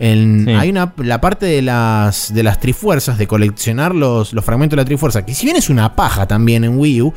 [0.03, 0.51] En- Sí.
[0.51, 4.81] Hay una la parte de las de las trifuerzas de coleccionar los, los fragmentos de
[4.81, 7.13] la trifuerza, que si bien es una paja también en Wii U,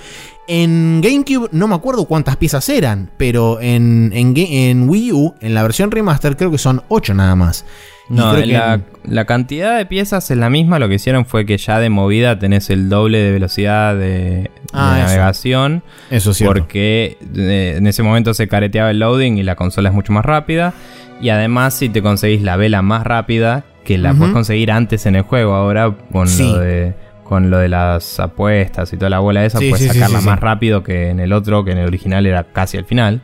[0.49, 5.55] en GameCube no me acuerdo cuántas piezas eran, pero en, en, en Wii U, en
[5.55, 7.65] la versión remaster, creo que son 8 nada más.
[8.09, 10.79] No, que la, cantidad de piezas es la misma.
[10.79, 14.51] Lo que hicieron fue que ya de movida tenés el doble de velocidad de, de
[14.73, 15.07] Ah, eso.
[15.09, 15.83] navegación.
[16.11, 16.55] eso es cierto.
[16.61, 20.25] porque eh, en ese momento se careteaba el loading y la consola es mucho más
[20.25, 20.73] rápida.
[21.21, 25.17] Y además, si te conseguís la vela más rápida, que la puedes conseguir antes en
[25.17, 26.43] el juego, ahora con, Sí.
[26.53, 26.95] lo, de,
[27.25, 30.21] con lo de las apuestas y toda la bola esa, Sí, puedes sí, sí, sacarla
[30.21, 30.41] sí, más sí.
[30.45, 33.21] rápido que en el otro, que en el original era casi al final.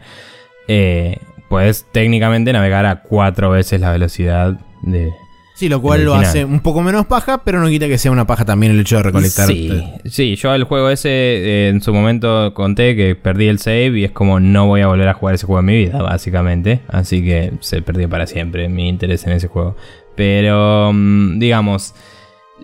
[0.69, 1.19] Eh,
[1.53, 5.13] puedes técnicamente navegar a cuatro veces la velocidad de,
[5.53, 8.27] Sí, lo cual lo hace un poco menos paja, pero no quita que sea una
[8.27, 9.47] paja también el hecho de recolectar.
[9.49, 9.71] Sí,
[10.07, 14.05] sí, yo el juego ese eh, en su momento conté que perdí el save y
[14.05, 16.81] es como no voy a volver a jugar ese juego en mi vida, básicamente.
[16.89, 19.77] Así que se perdió para siempre mi interés en ese juego.
[20.17, 21.95] Pero, mm, digamos,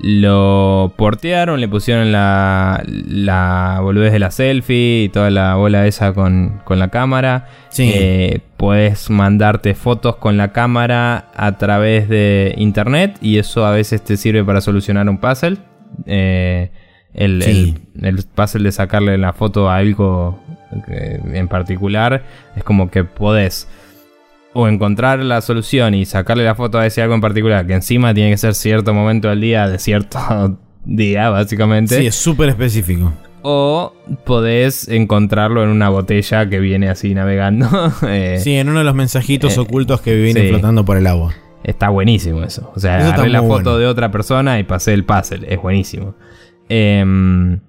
[0.03, 6.12] lo portearon, le pusieron la, la boludez de la selfie y toda la bola esa
[6.12, 7.46] con, con la cámara.
[7.70, 7.90] Sí.
[7.94, 14.03] Eh, puedes mandarte fotos con la cámara a través de internet y eso a veces
[14.03, 15.59] te sirve para solucionar un puzzle.
[16.07, 16.70] Eh,
[17.14, 17.74] el, Sí.
[18.01, 20.38] el- el puzzle de sacarle la foto a algo
[20.88, 22.22] eh, en particular
[22.55, 23.66] es como que podés
[24.55, 28.14] o encontrar la solución y sacarle la foto a ese algo en particular, que encima
[28.14, 31.99] tiene que ser cierto momento del día de cierto día, básicamente.
[31.99, 33.12] Sí, es súper específico.
[33.42, 33.94] O
[34.24, 37.68] podés encontrarlo en una botella que viene así navegando.
[38.09, 40.49] Eh, Sí, en uno de los mensajitos eh, ocultos que vienen sí.
[40.51, 41.34] flotando por el agua.
[41.62, 42.72] Está buenísimo eso.
[42.74, 43.78] O sea, Eso agarré la foto bueno.
[43.78, 45.46] de otra persona y pasé el puzzle.
[45.53, 46.14] Es buenísimo.
[46.68, 47.61] Em,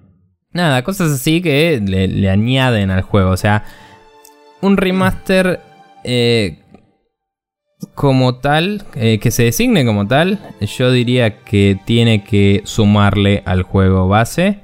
[0.52, 3.30] nada, cosas así que le, le añaden al juego.
[3.30, 3.64] O sea,
[4.60, 5.60] un remaster
[6.04, 6.58] eh,
[7.94, 13.62] como tal, eh, que se designe como tal, yo diría que tiene que sumarle al
[13.62, 14.60] juego base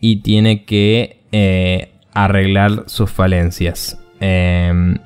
[0.00, 3.98] y tiene que eh, arreglar sus falencias.
[4.20, 4.96] Em,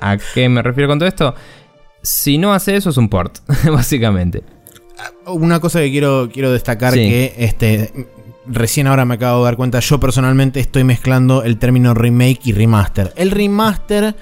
[0.00, 1.34] ¿A qué me refiero con todo esto?
[2.02, 3.38] Si no hace eso es un port,
[3.70, 4.42] básicamente.
[5.26, 7.00] Una cosa que quiero, quiero destacar Sí.
[7.00, 8.08] que este
[8.46, 12.52] recién ahora me acabo de dar cuenta, yo personalmente estoy mezclando el término remake y
[12.52, 13.12] remaster.
[13.16, 14.14] El remaster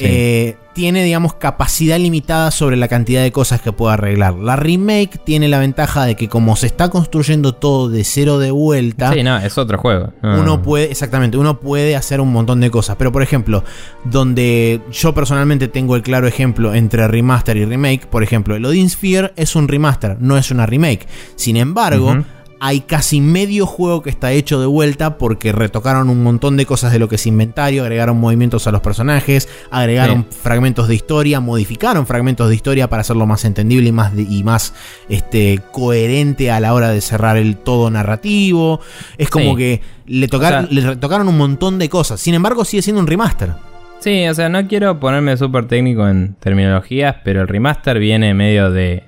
[0.00, 0.06] Sí.
[0.08, 4.34] eh, tiene, digamos, capacidad limitada sobre la cantidad de cosas que puede arreglar.
[4.34, 8.50] La remake tiene la ventaja de que como se está construyendo todo de cero de
[8.50, 10.12] vuelta, Sí, no, es otro juego.
[10.22, 10.62] No, uno no.
[10.62, 12.96] puede, exactamente, uno puede hacer un montón de cosas.
[12.96, 13.64] Pero por ejemplo,
[14.04, 18.88] donde yo personalmente tengo el claro ejemplo entre remaster y remake, por ejemplo, el Odin
[18.88, 21.06] Sphere es un remaster, no es una remake.
[21.36, 22.24] Sin embargo.
[22.62, 26.92] Hay casi medio juego que está hecho de vuelta porque retocaron un montón de cosas
[26.92, 32.06] de lo que es inventario, agregaron movimientos a los personajes, agregaron fragmentos de historia, modificaron
[32.06, 34.74] fragmentos de historia para hacerlo más entendible y más, y más
[35.08, 38.80] este, coherente a la hora de cerrar el todo narrativo.
[39.18, 39.56] Es como Sí.
[39.56, 42.20] que le, tocar- O sea- le retocaron un montón de cosas.
[42.20, 43.52] Sin embargo, sigue siendo un remaster.
[44.00, 48.70] Sí, o sea, no quiero ponerme súper técnico en terminologías, pero el remaster viene medio
[48.70, 49.04] de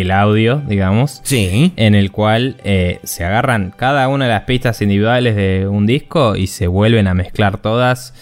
[0.00, 1.20] el audio, digamos.
[1.24, 1.72] Sí.
[1.76, 6.36] en el cual eh, se agarran cada una de las pistas individuales de un disco
[6.36, 8.14] y se vuelven a mezclar todas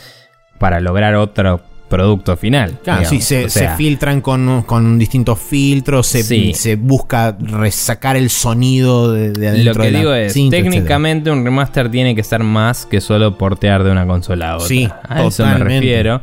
[0.59, 2.79] para lograr otro producto final.
[2.83, 6.53] Claro, sí, se, O sea, se filtran con, con distintos filtros, se, Sí.
[6.55, 10.57] se busca resacar el sonido de, de adentro Lo que de la digo es, cinta,
[10.57, 10.73] etcétera.
[10.75, 14.67] técnicamente un remaster tiene que ser más que solo portear de una consola a otra.
[14.69, 16.21] Sí, a eso me refiero.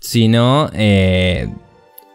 [0.00, 1.48] Si no, eh,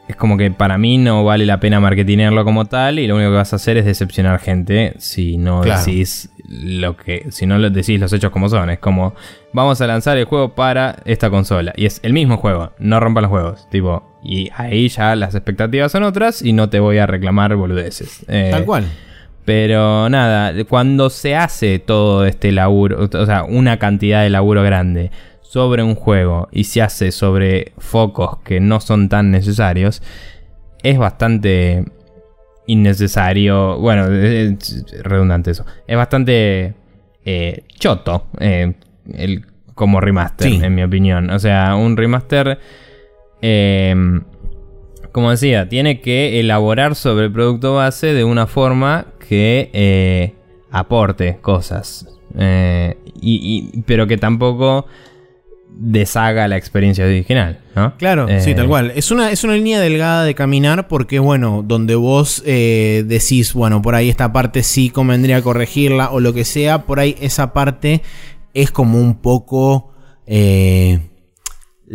[0.08, 3.32] es como que para mí no vale la pena marketinearlo como tal y lo único
[3.32, 8.00] que vas a hacer es decepcionar gente si no decís lo que si no decís
[8.00, 9.16] los hechos como son, es como
[9.54, 13.24] vamos a lanzar el juego para esta consola y es el mismo juego, no rompan
[13.24, 17.06] los juegos, tipo y ahí ya las expectativas son otras y no te voy a
[17.06, 18.26] reclamar boludeces.
[18.30, 18.86] Eh, Tal cual.
[19.46, 25.12] Pero nada, cuando se hace todo este laburo, o sea, una cantidad de laburo grande
[25.54, 30.02] sobre un juego y se hace sobre focos que no son tan necesarios,
[30.82, 31.86] es bastante
[32.66, 33.78] innecesario.
[33.78, 35.64] Bueno, es redundante eso.
[35.86, 36.74] Es bastante
[37.24, 38.74] eh, choto eh,
[39.14, 39.46] el,
[39.76, 41.30] como remaster, en mi opinión.
[41.30, 42.58] O sea, un remaster.
[43.44, 43.94] Eh,
[45.12, 50.34] como decía, tiene que elaborar sobre el producto base de una forma que
[50.72, 52.08] aporte cosas.
[53.22, 54.88] y, pero que tampoco
[55.76, 57.98] deshaga la experiencia original, ¿no?
[57.98, 58.92] Claro, sí, eh, tal cual.
[58.96, 63.82] Es una, es una línea delgada de caminar porque, bueno, donde vos eh, decís, bueno,
[63.82, 68.02] por ahí esta parte sí convendría corregirla o lo que sea, por ahí esa parte
[68.54, 69.92] es como un poco...
[70.26, 71.00] Eh,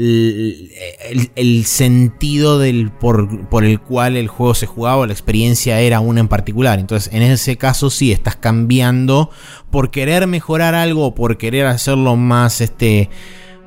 [0.00, 5.98] el, sentido del por, por, el cual el juego se jugaba o la experiencia era
[5.98, 6.78] una en particular.
[6.78, 9.30] Entonces, en ese caso sí estás cambiando
[9.70, 13.10] por querer mejorar algo, por querer hacerlo más este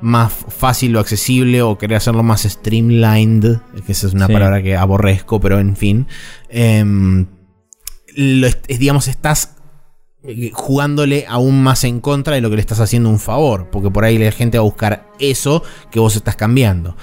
[0.01, 4.75] más fácil o accesible o querer hacerlo más streamlined, que esa es una palabra que
[4.75, 6.07] aborrezco, pero en fin.
[6.49, 7.27] Em,
[8.67, 9.55] digamos, estás
[10.23, 13.89] eh, jugándole aún más en contra de lo que le estás haciendo un favor, porque
[13.89, 16.95] por ahí la gente va a buscar eso que vos estás cambiando.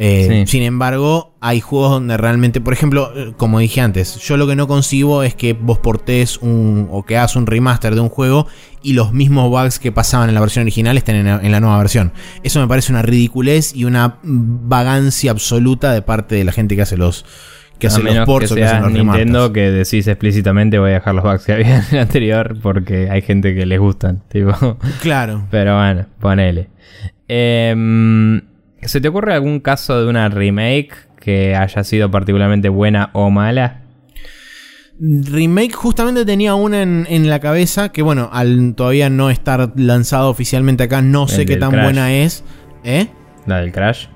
[0.00, 4.46] Eh, sin embargo, hay juegos donde realmente, por ejemplo, eh, como dije antes, yo lo
[4.46, 8.08] que no concibo es que vos portes un o que hagas un remaster de un
[8.08, 8.46] juego
[8.80, 12.12] y los mismos bugs que pasaban en la versión original estén en la, nueva versión.
[12.44, 16.82] Eso me parece una ridiculez y una vagancia absoluta de parte de la gente que
[16.82, 17.24] hace los
[17.80, 21.16] que hace los ports que, que hacen los Nintendo que decís explícitamente voy a dejar
[21.16, 24.78] los bugs que había en el anterior porque hay gente que les gustan, tipo.
[25.02, 25.48] Claro.
[25.50, 26.68] Pero bueno, ponele.
[27.26, 27.74] Eh,
[28.82, 33.82] ¿Se te ocurre algún caso de una remake que haya sido particularmente buena o mala?
[35.00, 40.84] Remake justamente tenía una en, la cabeza que bueno, al todavía no estar lanzado oficialmente
[40.84, 42.44] acá, no sé qué tan buena es.
[42.82, 43.08] ¿Eh?
[43.46, 44.06] La del Crash.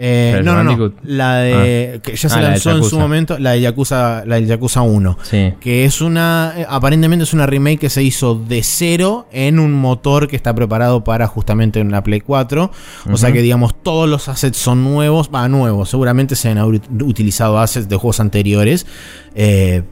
[0.00, 0.92] Eh, no, no, no.
[1.02, 1.94] La de.
[1.96, 1.98] Ah.
[2.00, 5.18] Que ya se ah, lanzó en su momento, la de Yakuza, la de Yakuza 1.
[5.22, 5.54] Sí.
[5.60, 6.54] Que es una.
[6.56, 10.54] Eh, aparentemente es una remake que se hizo de cero en un motor que está
[10.54, 12.70] preparado para justamente una Play 4.
[13.10, 15.30] O sea que, digamos, todos los assets son nuevos.
[15.34, 15.90] Va, nuevos.
[15.90, 16.58] Seguramente se han
[17.02, 18.86] utilizado assets de juegos anteriores.
[19.34, 19.82] Eh,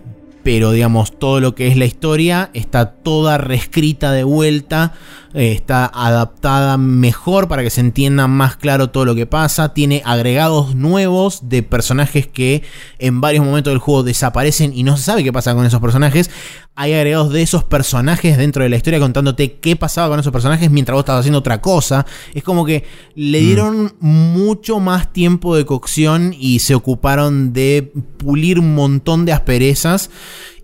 [0.47, 4.93] pero digamos, todo lo que es la historia está toda reescrita de vuelta,
[5.37, 10.01] eh, está adaptada mejor para que se entienda más claro todo lo que pasa, tiene
[10.07, 12.63] agregados nuevos de personajes que
[12.99, 16.31] en varios momentos del juego desaparecen y no se sabe qué pasa con esos personajes.
[16.75, 20.71] Hay agregados de esos personajes dentro de la historia contándote qué pasaba con esos personajes
[20.71, 22.07] mientras vos estabas haciendo otra cosa.
[22.33, 22.85] Es como que
[23.15, 23.45] le mm.
[23.45, 30.09] dieron mucho más tiempo de cocción y se ocuparon de pulir un montón de asperezas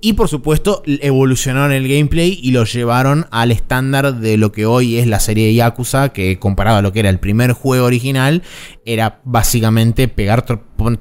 [0.05, 4.99] y por supuesto, evolucionaron el gameplay y lo llevaron al estándar de lo que hoy
[4.99, 8.43] es la serie de Yakuza, que comparado a lo que era el primer juego original,
[8.85, 10.45] era básicamente pegar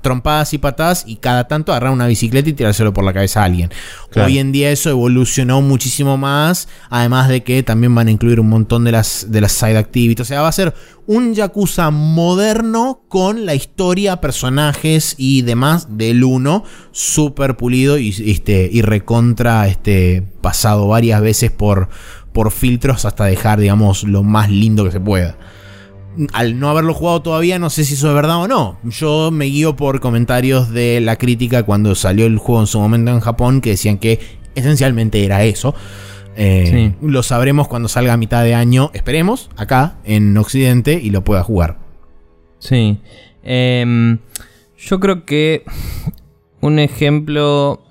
[0.02, 3.46] trompadas y patadas y cada tanto agarrar una bicicleta y tirárselo por la cabeza a
[3.46, 3.72] alguien.
[4.16, 8.50] Hoy en día eso evolucionó muchísimo más, además de que también van a incluir un
[8.50, 10.22] montón de las, de las side activities.
[10.22, 10.76] O sea, va a ser
[11.08, 18.70] un Yakuza moderno con la historia, personajes y demás del 1, súper pulido y, este,
[18.72, 21.90] y recontra este, pasado varias veces por,
[22.32, 25.36] por filtros hasta dejar, digamos, lo más lindo que se pueda
[26.34, 28.78] al no haberlo jugado todavía, no sé si eso es verdad o no.
[28.84, 33.12] Yo me guío por comentarios de la crítica cuando salió el juego en su momento
[33.12, 34.20] en Japón, que decían que
[34.56, 35.74] esencialmente era eso.
[36.36, 41.24] Eh, lo sabremos cuando salga a mitad de año, esperemos, acá en Occidente y lo
[41.24, 41.78] pueda jugar.
[42.60, 43.00] Sí.
[43.44, 44.20] Em,
[44.78, 45.64] yo creo que
[46.62, 47.84] un ejemplo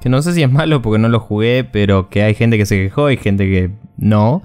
[0.00, 2.66] que no sé si es malo porque no lo jugué, pero que hay gente que
[2.66, 4.42] se quejó y gente que no.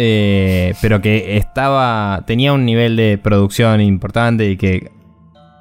[0.00, 2.22] Eh, pero que estaba.
[2.24, 4.92] tenía un nivel de producción importante y que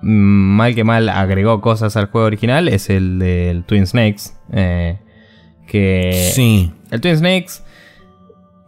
[0.04, 4.36] mm, mal que mal agregó cosas al juego original es el del Twin Snakes.
[4.54, 5.00] Eh,
[5.66, 6.32] que.
[6.36, 6.72] Sí.
[6.92, 7.64] El Twin Snakes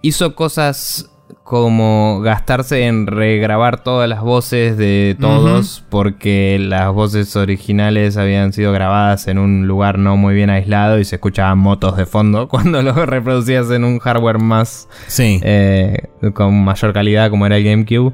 [0.02, 1.12] hizo cosas
[1.50, 8.72] como gastarse en regrabar todas las voces de todos porque las voces originales habían sido
[8.72, 12.84] grabadas en un lugar no muy bien aislado y se escuchaban motos de fondo cuando
[12.84, 15.40] lo reproducías en un hardware más sí.
[15.42, 18.14] Eh, con mayor calidad como era el GameCube.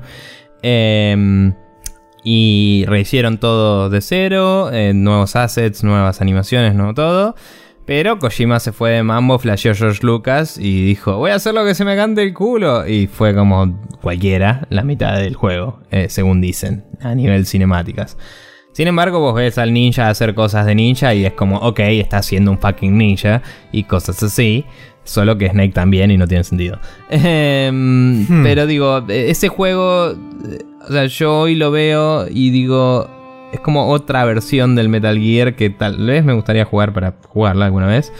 [0.62, 1.56] Em,
[2.24, 7.36] y rehicieron todo de cero, eh, nuevos assets, nuevas animaciones, nuevo todo.
[7.86, 11.64] Pero Kojima se fue de mambo, flasheó George Lucas y dijo, voy a hacer lo
[11.64, 12.88] que se me cante el culo.
[12.88, 18.18] Y fue como cualquiera, la mitad del juego, eh, según dicen, a nivel cinemáticas.
[18.72, 22.18] Sin embargo, vos ves al ninja hacer cosas de ninja y es como, ok, está
[22.18, 24.66] haciendo un fucking ninja y cosas así.
[25.04, 26.80] Solo que Snake también y no tiene sentido.
[27.10, 28.44] Em, Hmm.
[28.44, 33.10] Pero digo, ese juego, eh, o sea, yo hoy lo veo y digo,
[33.56, 37.66] es como otra versión del Metal Gear que tal vez me gustaría jugar para jugarla
[37.66, 38.14] alguna vez.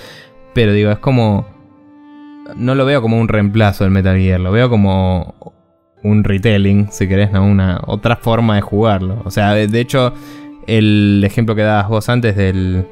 [0.54, 1.46] Pero digo, es como...
[2.56, 5.56] No lo veo como un reemplazo del Metal Gear, lo veo como
[6.04, 7.44] un retelling, si querés, ¿no?
[7.44, 9.22] Una otra forma de jugarlo.
[9.26, 10.14] O sea, de, hecho,
[10.68, 12.86] el ejemplo que dabas vos antes del...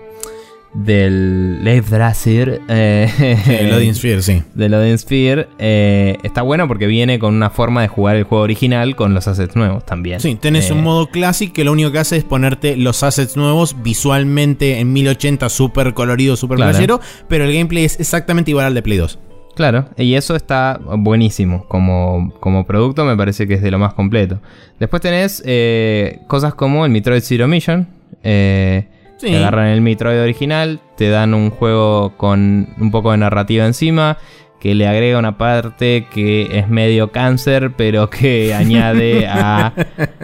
[0.73, 2.61] Del Leif Drasir.
[2.67, 4.41] Eh, El Odin Sphere, sí.
[4.55, 8.43] del Odin Sphere eh, está bueno porque viene con una forma de jugar el juego
[8.43, 10.19] original con los assets nuevos también.
[10.19, 13.37] Sí, tenés Eh, un modo Classic que lo único que hace es ponerte los assets
[13.37, 16.71] nuevos visualmente en 1080, súper colorido, súper Claro.
[16.71, 19.19] flashero, pero el gameplay es exactamente igual al de Play 2.
[19.55, 21.67] Claro, y eso está buenísimo.
[21.67, 24.39] Como, como producto me parece que es de lo más completo.
[24.79, 27.87] Después tenés eh, cosas como el Metroid Zero Mission.
[28.23, 28.87] Eh,
[29.23, 29.31] Sí.
[29.31, 34.17] Te agarran el Metroid original, te dan un juego con un poco de narrativa encima,
[34.59, 39.73] que le agrega una parte que es medio cáncer, pero que añade a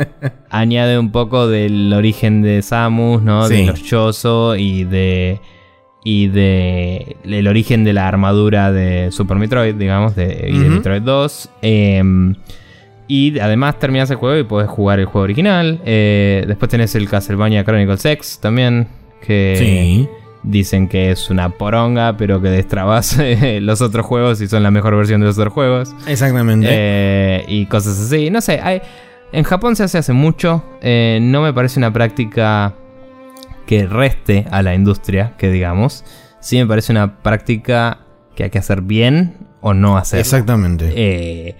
[0.49, 3.47] añade un poco del origen de Samus, ¿no?
[3.47, 3.61] Sí.
[3.61, 5.39] De los Chozo y de
[6.03, 10.69] y de el origen de la armadura de Super Metroid, digamos, de, y de.
[10.69, 11.49] Metroid 2.
[11.61, 12.35] Em,
[13.09, 15.81] y además terminas el juego y puedes jugar el juego original.
[15.83, 18.87] Eh, después tenés el Castlevania Chronicles X también,
[19.21, 20.07] que Sí.
[20.43, 24.71] dicen que es una poronga, pero que destrabas eh, los otros juegos y son la
[24.71, 25.93] mejor versión de los otros juegos.
[26.07, 26.67] Exactamente.
[26.69, 28.29] Eh, y cosas así.
[28.29, 28.81] No sé, hay,
[29.33, 30.63] en Japón se hace hace mucho.
[30.81, 32.75] eh, no me parece una práctica
[33.65, 36.03] que reste a la industria, que digamos.
[36.41, 37.99] Sí me parece una práctica
[38.35, 40.19] que hay que hacer bien o no hacer.
[40.19, 40.91] Exactamente.
[40.95, 41.55] Eh,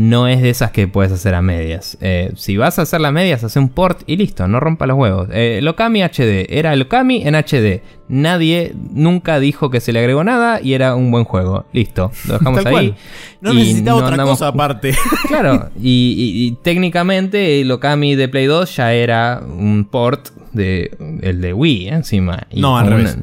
[0.00, 1.98] no es de esas que puedes hacer a medias.
[2.00, 4.96] Eh, si vas a hacer las medias, hace un port y listo, no rompa los
[4.96, 5.28] huevos.
[5.32, 7.82] Eh, el Okami HD era el Okami en HD.
[8.08, 11.66] Nadie nunca dijo que se le agregó nada y era un buen juego.
[11.72, 12.72] Listo, lo dejamos Tal ahí.
[12.90, 12.96] cual.
[13.40, 14.94] No necesitaba no otra andamos- cosa aparte.
[15.26, 20.96] Claro, y, y- y técnicamente el Okami de Play 2 ya era un port de
[21.22, 22.46] el de Wii encima.
[22.50, 23.16] Y No, al con revés.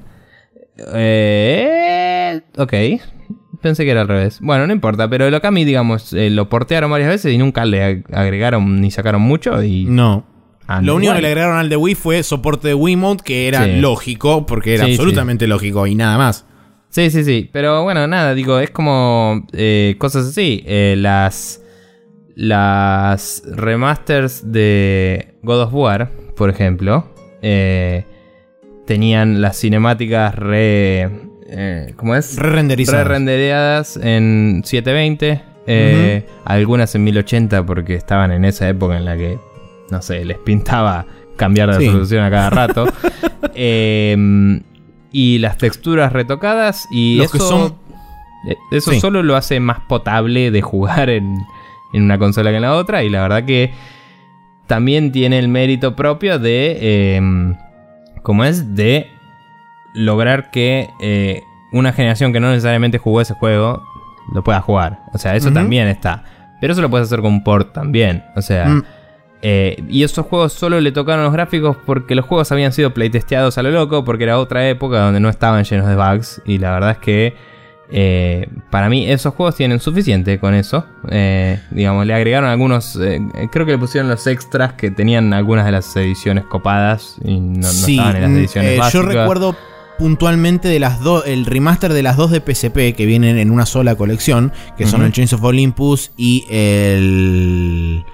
[0.94, 2.74] Eh, ok.
[3.66, 4.38] Pensé que era al revés.
[4.41, 7.82] Bueno, no importa, pero el Okami, digamos, eh, lo portearon varias veces y nunca le
[8.03, 9.63] ag- agregaron ni sacaron mucho.
[9.63, 10.24] Y No.
[10.68, 11.16] anda Lo único igual.
[11.18, 13.78] que le agregaron al de Wii fue soporte de Wiimote, que era Sí.
[13.80, 16.45] lógico, porque era Sí, absolutamente lógico y nada más.
[16.89, 17.49] Sí, sí, sí.
[17.51, 20.63] Pero bueno, nada, digo, es como eh, cosas así.
[20.68, 21.63] Eh, las.
[22.38, 27.07] Las remasters de God of War, por ejemplo,
[27.41, 28.05] eh,
[28.86, 31.09] tenían las cinemáticas re.
[31.48, 32.38] Eh, ¿Cómo es?
[32.38, 33.98] Re-renderizadas.
[34.02, 35.41] En 720.
[35.68, 39.39] eh, Algunas en 1080 porque estaban en esa época en la que,
[39.89, 41.06] no sé, les pintaba
[41.38, 41.86] cambiar de Sí.
[41.88, 42.86] resolución a cada rato.
[43.58, 44.62] Eh,
[45.14, 47.76] y las texturas retocadas y Los eso, que son-
[48.50, 49.00] eh, eso Sí.
[49.00, 51.38] solo lo hace más potable de jugar en,
[51.93, 53.04] en una consola que en la otra.
[53.04, 53.72] Y la verdad que
[54.68, 57.22] también tiene el mérito propio de, eh,
[58.24, 58.76] ¿cómo es?
[58.76, 59.08] De
[59.96, 61.41] lograr que eh,
[61.72, 63.84] una generación que no necesariamente jugó ese juego
[64.34, 65.00] lo pueda jugar.
[65.14, 66.24] O sea, eso también está.
[66.62, 68.24] Pero eso lo puedes hacer con un port también.
[68.36, 68.84] O sea, Mm.
[69.41, 73.58] eh, y esos juegos solo le tocaron los gráficos porque los juegos habían sido playtesteados
[73.58, 76.41] a lo loco, porque era otra época donde no estaban llenos de bugs.
[76.46, 77.34] Y la verdad es que
[77.91, 80.86] eh, para mí esos juegos tienen suficiente con eso.
[81.12, 82.98] Eh, digamos, le agregaron algunos,
[83.52, 87.59] creo que le pusieron los extras que tenían algunas de las ediciones copadas y no,
[87.59, 89.05] no Sí, estaban en las mm, ediciones eh, yo básicas.
[89.13, 89.55] recuerdo
[89.97, 93.66] puntualmente de las dos, el remaster de las dos de PSP que vienen en una
[93.66, 98.05] sola colección, que son el Chains of Olympus y el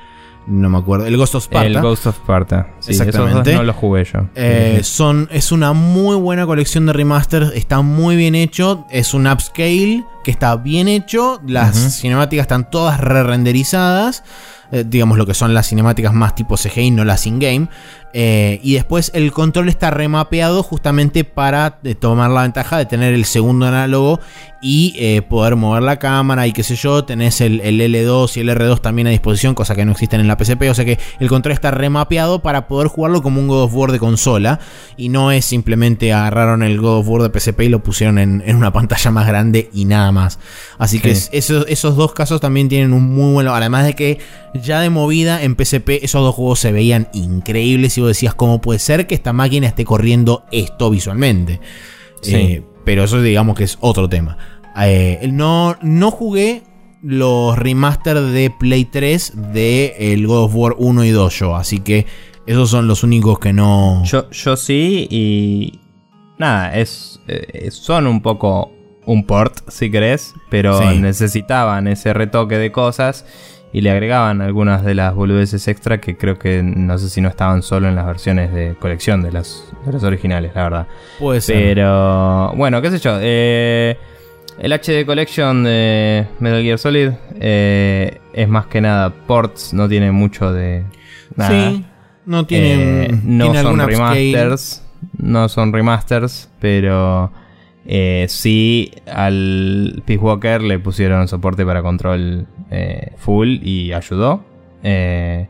[0.47, 1.67] no me acuerdo, el Ghost of Sparta.
[1.67, 2.67] El Ghost of Sparta.
[2.79, 3.31] Sí, Exactamente.
[3.31, 4.27] Esos dos no los jugué yo.
[4.35, 9.27] Eh, son, es una muy buena colección de remasters, está muy bien hecho, es un
[9.27, 14.23] upscale que está bien hecho, las cinemáticas están todas re-renderizadas,
[14.71, 17.69] eh, digamos lo que son las cinemáticas más tipo CGI, no las in-game,
[18.13, 23.13] eh, y después el control está remapeado justamente para eh, tomar la ventaja de tener
[23.13, 24.19] el segundo análogo
[24.61, 27.03] y eh, poder mover la cámara y qué sé yo.
[27.03, 30.27] Tenés el, el, L2 y el R2 también a disposición, cosa que no existen en
[30.27, 30.69] la PSP.
[30.69, 33.91] O sea que el control está remapeado para poder jugarlo como un God of War
[33.91, 34.59] de consola.
[34.97, 38.43] Y no es simplemente agarraron el God of War de PSP y lo pusieron en,
[38.55, 40.37] una pantalla más grande y nada más.
[40.77, 43.55] Así que esos, esos dos casos también tienen un muy bueno.
[43.55, 44.19] Además de que
[44.53, 47.97] ya de movida en PSP esos dos juegos se veían increíbles.
[47.97, 51.59] Y vos decías, ¿cómo puede ser que esta máquina esté corriendo esto visualmente?
[52.21, 52.35] Sí.
[52.35, 54.37] Eh, pero eso digamos que es otro tema.
[54.77, 56.63] Eh, no, no jugué
[57.03, 61.79] los remaster de Play 3 de el God of War 1 y 2 yo, así
[61.79, 62.05] que
[62.45, 64.03] esos son los únicos que no...
[64.05, 65.79] Yo, yo sí y...
[66.37, 68.71] Nada, es, eh, son un poco
[69.05, 73.25] un port, si querés, pero necesitaban ese retoque de cosas
[73.73, 77.29] y le agregaban algunas de las boludeces extra que creo que no sé si no
[77.29, 80.87] estaban solo en las versiones de colección de las, de originales, la verdad.
[81.19, 81.63] Puede ser.
[81.63, 83.17] Pero bueno, qué sé yo.
[83.21, 83.97] Eh,
[84.59, 90.11] el HD Collection de Metal Gear Solid eh, es más que nada ports, no tiene
[90.11, 90.83] mucho de
[91.35, 91.49] nada.
[91.49, 91.85] Sí,
[92.25, 93.05] no tiene.
[93.05, 94.83] Eh, no son remasters.
[95.17, 97.31] No son remasters, pero
[97.85, 104.43] eh, sí, al Peace Walker le pusieron soporte para control eh, full y ayudó.
[104.83, 105.47] Eh,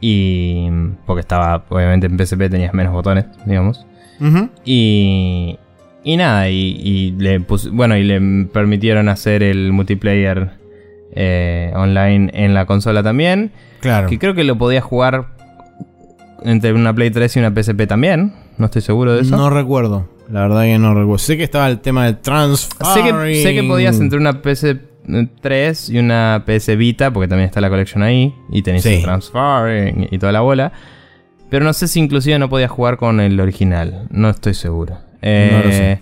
[0.00, 0.68] y
[1.06, 3.86] porque estaba, obviamente en PSP tenías menos botones, digamos.
[4.64, 5.58] Y,
[6.02, 10.50] y nada, y, le bueno, y le permitieron hacer el multiplayer
[11.74, 13.52] online en la consola también.
[13.80, 14.08] Claro.
[14.08, 15.34] Que creo que lo podía jugar
[16.44, 18.32] entre una Play 3 y una PSP también.
[18.58, 19.36] No estoy seguro de eso.
[19.36, 20.08] No recuerdo.
[20.30, 21.18] La verdad que no recuerdo.
[21.18, 22.86] Sé que estaba el tema del transfer.
[22.86, 24.40] Sé que, sé que podías entre una
[25.06, 28.34] PS3 y una PS Vita, porque también está la colección ahí.
[28.50, 30.72] Y tenéis el transfer y, toda la bola.
[31.50, 34.06] Pero no sé si inclusive no podías jugar con el original.
[34.10, 34.98] No estoy seguro.
[35.22, 36.00] Eh,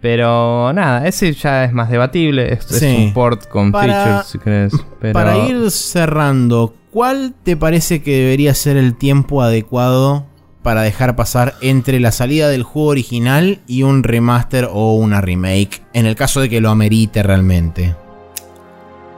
[0.00, 2.52] pero nada, ese ya es más debatible.
[2.52, 4.72] Es, un port con features, si crees.
[5.12, 10.26] Para ir cerrando, ¿cuál te parece que debería ser el tiempo adecuado
[10.62, 15.82] para dejar pasar entre la salida del juego original y un remaster o una remake,
[15.94, 17.94] en el caso de que lo amerite realmente.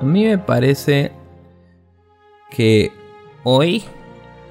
[0.01, 1.13] A mí me parece
[2.51, 2.91] que
[3.45, 3.85] hoy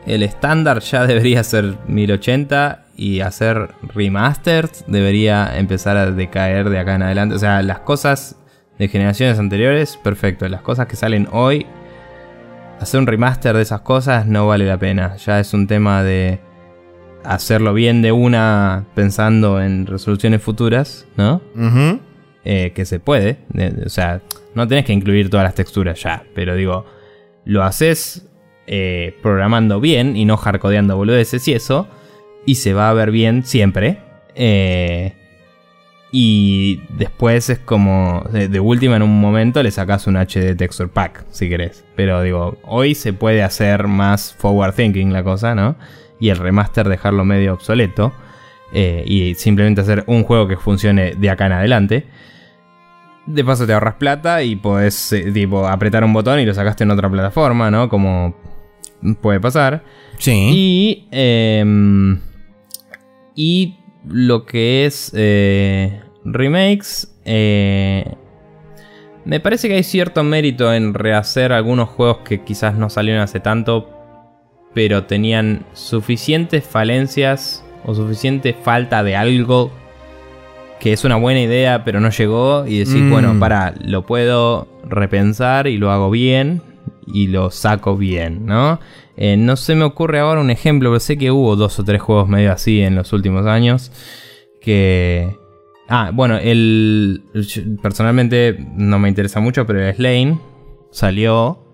[0.06, 6.96] el estándar ya debería ser 1080 y hacer remasters debería empezar a decaer de acá
[6.96, 7.36] en adelante.
[7.36, 8.36] O sea, las cosas
[8.78, 10.48] de generaciones anteriores, perfecto.
[10.48, 11.66] Las cosas que salen hoy,
[12.80, 15.16] hacer un remaster de esas cosas no vale la pena.
[15.18, 16.40] Ya es un tema de
[17.24, 21.42] hacerlo bien de una pensando en resoluciones futuras, ¿no?
[22.52, 23.38] Eh, que se puede.
[23.86, 24.22] o sea,
[24.56, 26.84] no tenés que incluir todas las texturas ya, pero digo,
[27.46, 28.28] lo haces
[28.66, 31.88] eh, programando bien y no hardcodeando boludeces y eso,
[32.48, 34.00] y se va a ver bien siempre.
[34.34, 35.14] Eh,
[36.12, 41.26] y después es como, de, última en un momento le sacas un HD Texture Pack,
[41.30, 41.86] si querés.
[41.96, 45.76] Pero digo, hoy se puede hacer más forward thinking la cosa, ¿no?
[46.20, 48.12] y el remaster dejarlo medio obsoleto
[48.74, 52.06] eh, y simplemente hacer un juego que funcione de acá en adelante.
[53.30, 56.84] De paso te ahorras plata y podés eh, tipo, apretar un botón y lo sacaste
[56.84, 57.90] en otra plataforma, ¿no?
[57.90, 58.36] Como
[59.22, 59.84] puede pasar.
[60.18, 60.50] Sí.
[60.52, 62.20] Y, em,
[63.36, 63.78] y
[64.08, 67.16] lo que es eh, remakes,
[69.26, 73.40] me parece que hay cierto mérito en rehacer algunos juegos que quizás no salieron hace
[73.40, 74.00] tanto
[74.74, 79.72] pero tenían suficientes falencias o suficiente falta de algo
[80.80, 82.66] que es una buena idea, pero no llegó.
[82.66, 83.12] Y decir, mm.
[83.12, 86.62] bueno, para, lo puedo repensar y lo hago bien
[87.08, 88.80] y lo saco bien, ¿no?
[89.18, 92.02] Eh, no se me ocurre ahora un ejemplo, pero sé que hubo dos o tres
[92.02, 93.92] juegos medio así en los últimos años.
[94.62, 95.36] Que.
[95.90, 97.24] Ah, bueno, el.
[97.82, 100.40] Personalmente no me interesa mucho, pero el Slane
[100.92, 101.70] salió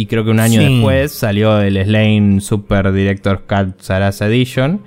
[0.00, 4.82] y creo que un año después salió el Slane Super Director Cut Saras Edition.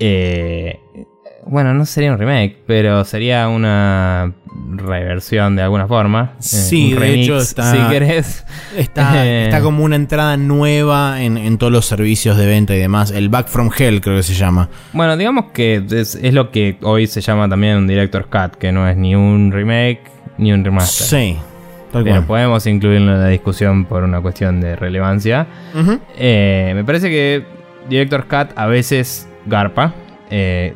[0.00, 0.80] Eh,
[1.46, 4.32] bueno, no sería un remake, pero sería una
[4.76, 6.32] reversión de alguna forma.
[6.38, 8.44] Eh, sí, de hecho está, si querés.
[8.76, 13.10] Está, como una entrada nueva en, todos los servicios de venta y demás.
[13.10, 14.68] El Back from Hell creo que se llama.
[14.92, 18.72] Bueno, digamos que es, es lo que hoy se llama también un Director's Cut, que
[18.72, 20.00] no es ni un remake
[20.38, 21.06] ni un remaster.
[21.06, 21.38] Sí.
[21.92, 25.46] Pero podemos incluirlo en la discusión por una cuestión de relevancia.
[26.18, 27.44] Eh, me parece que
[27.88, 29.94] Director's Cut a veces garpa.
[30.30, 30.74] Eh,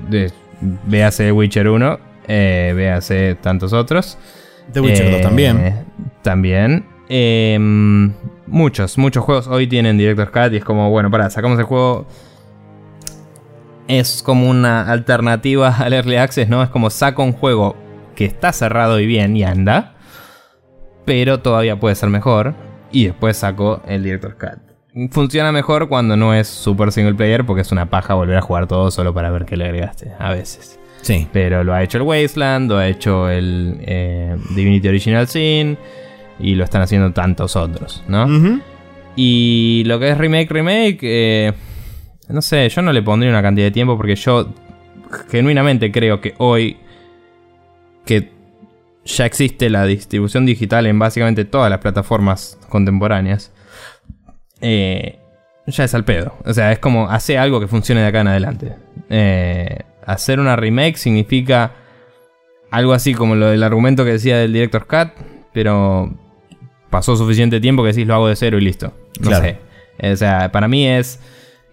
[0.60, 4.18] véase Witcher 1, eh, véase tantos otros.
[4.72, 5.84] The Witcher 2 también.
[6.22, 6.86] También.
[7.08, 8.12] Em,
[8.46, 12.06] muchos, muchos juegos hoy tienen Director's Cut y es como, bueno, para, sacamos el juego.
[13.86, 16.62] Es como una alternativa al Early Access, ¿no?
[16.62, 17.76] Es como saco un juego
[18.14, 19.94] que está cerrado y bien y anda,
[21.04, 22.54] pero todavía puede ser mejor.
[22.90, 24.67] Y después sacó el Director's Cut.
[25.10, 28.66] Funciona mejor cuando no es super single player porque es una paja volver a jugar
[28.66, 30.78] todo solo para ver qué le agregaste, a veces.
[31.02, 31.28] Sí.
[31.32, 35.78] Pero lo ha hecho el Wasteland, lo ha hecho el eh, Divinity Original Sin
[36.38, 38.26] y lo están haciendo tantos otros, ¿no?
[39.16, 41.52] Y lo que es remake, remake, eh,
[42.28, 44.48] no sé, yo no le pondría una cantidad de tiempo porque yo
[45.30, 46.76] genuinamente creo que hoy
[48.04, 48.30] que
[49.04, 53.52] ya existe la distribución digital en básicamente todas las plataformas contemporáneas,
[54.60, 55.18] eh,
[55.66, 56.34] ya es al pedo.
[56.44, 58.74] O sea, es como hacer algo que funcione de acá en adelante.
[59.10, 61.72] Eh, hacer una remake significa
[62.70, 65.10] algo así como lo del argumento que decía del Director's Cut,
[65.52, 66.10] pero
[66.90, 68.92] pasó suficiente tiempo que decís lo hago de cero y listo.
[69.20, 69.44] No Claro.
[69.44, 69.58] sé.
[70.12, 71.20] O sea, para mí es.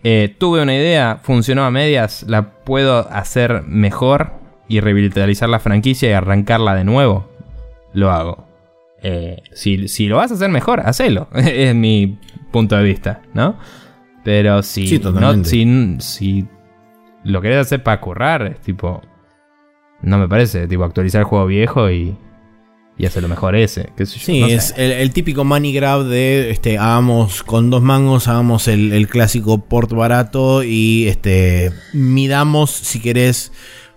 [0.04, 4.34] eh, tuve una idea, funcionó a medias, la puedo hacer mejor
[4.68, 7.30] y revitalizar la franquicia y arrancarla de nuevo.
[7.94, 8.45] Lo hago.
[9.02, 11.28] Eh, si, si lo vas a hacer mejor, hacelo.
[11.36, 12.18] es mi
[12.52, 13.58] punto de vista, ¿no?
[14.24, 16.48] Pero si, Sí, no, si, si
[17.24, 19.02] lo querés hacer para currar, es tipo.
[20.02, 22.18] No me parece, tipo, actualizar el juego viejo y.
[22.98, 23.90] Y hacerlo mejor ese.
[23.98, 24.54] qué sé yo, Sí, no sé.
[24.56, 29.10] es el, el típico money grab de este, hagamos con dos mangos, hagamos el, el
[29.10, 33.52] clásico port barato y este midamos, si querés,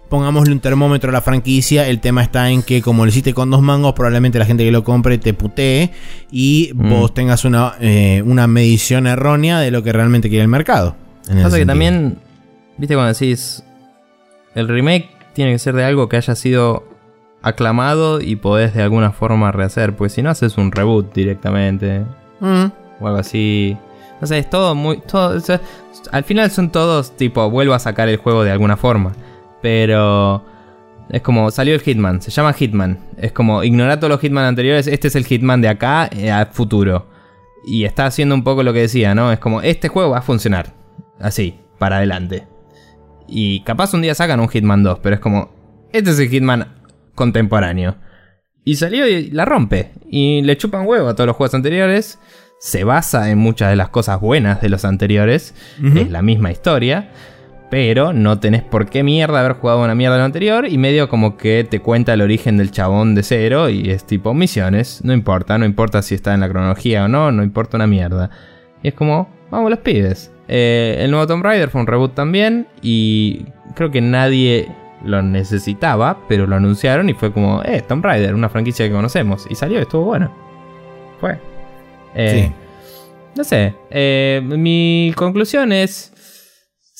[0.08, 1.86] pongámosle un termómetro a la franquicia.
[1.88, 4.70] El tema está en que como lo hiciste con dos mangos, probablemente la gente que
[4.72, 5.90] lo compre te putee
[6.30, 6.88] y Mm.
[6.90, 10.96] vos tengas una, eh, una medición errónea de lo que realmente quiere el mercado.
[11.42, 12.18] Pasa que también,
[12.78, 13.62] viste cuando decís,
[14.54, 16.84] el remake tiene que ser de algo que haya sido
[17.42, 22.02] aclamado y podés de alguna forma rehacer, porque si no haces un reboot directamente
[22.40, 22.66] Mm,
[23.00, 23.76] o algo así.
[24.20, 24.98] No sé, es todo muy...
[25.00, 25.60] Todo, o sea,
[26.12, 29.12] al final son todos tipo, vuelvo a sacar el juego de alguna forma,
[29.62, 30.44] pero...
[31.10, 32.98] Es como, salió el Hitman, se llama Hitman.
[33.16, 36.46] Es como, ignorar todos los Hitman anteriores, este es el Hitman de acá eh, a
[36.46, 37.08] futuro.
[37.66, 39.32] Y está haciendo un poco lo que decía, ¿no?
[39.32, 40.74] Es como, este juego va a funcionar.
[41.18, 42.46] Así, para adelante.
[43.26, 45.50] Y capaz un día sacan un Hitman 2, pero es como,
[45.92, 46.74] este es el Hitman
[47.14, 47.96] contemporáneo.
[48.64, 49.92] Y salió y la rompe.
[50.10, 52.18] Y le chupan huevo a todos los juegos anteriores.
[52.60, 55.54] Se basa en muchas de las cosas buenas de los anteriores.
[55.94, 57.10] Es la misma historia.
[57.70, 60.66] Pero no tenés por qué mierda haber jugado una mierda de lo anterior.
[60.66, 63.68] Y medio como que te cuenta el origen del chabón de cero.
[63.68, 65.00] Y es tipo misiones.
[65.04, 65.58] No importa.
[65.58, 67.30] No importa si está en la cronología o no.
[67.30, 68.30] No importa una mierda.
[68.82, 70.32] Y es como, vamos los pibes.
[70.48, 72.66] Eh, el nuevo Tomb Raider fue un reboot también.
[72.80, 74.66] Y creo que nadie
[75.04, 76.20] lo necesitaba.
[76.26, 79.46] Pero lo anunciaron y fue como, eh, Tomb Raider, una franquicia que conocemos.
[79.50, 80.34] Y salió, estuvo bueno.
[81.20, 81.38] Fue.
[82.14, 82.52] Eh, Sí.
[83.36, 83.74] No sé.
[83.90, 86.12] eh, mi conclusión es.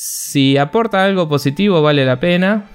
[0.01, 2.67] Si aporta algo positivo, vale la pena.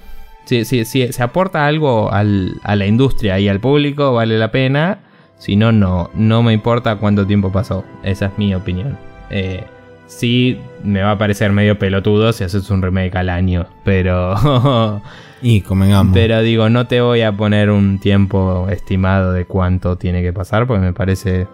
[0.44, 4.50] Si, si, si se aporta algo al- a la industria y al público, vale la
[4.50, 4.98] pena.
[5.38, 6.10] Si no, no.
[6.12, 7.82] No me importa cuánto tiempo pasó.
[8.02, 8.98] Esa es mi opinión.
[9.30, 9.64] Eh,
[10.06, 13.64] sí, me va a parecer medio pelotudo si haces un remake al año.
[13.84, 15.00] Pero.
[15.40, 16.12] Y convengamos.
[16.12, 20.66] Pero digo, no te voy a poner un tiempo estimado de cuánto tiene que pasar,
[20.66, 21.46] porque me parece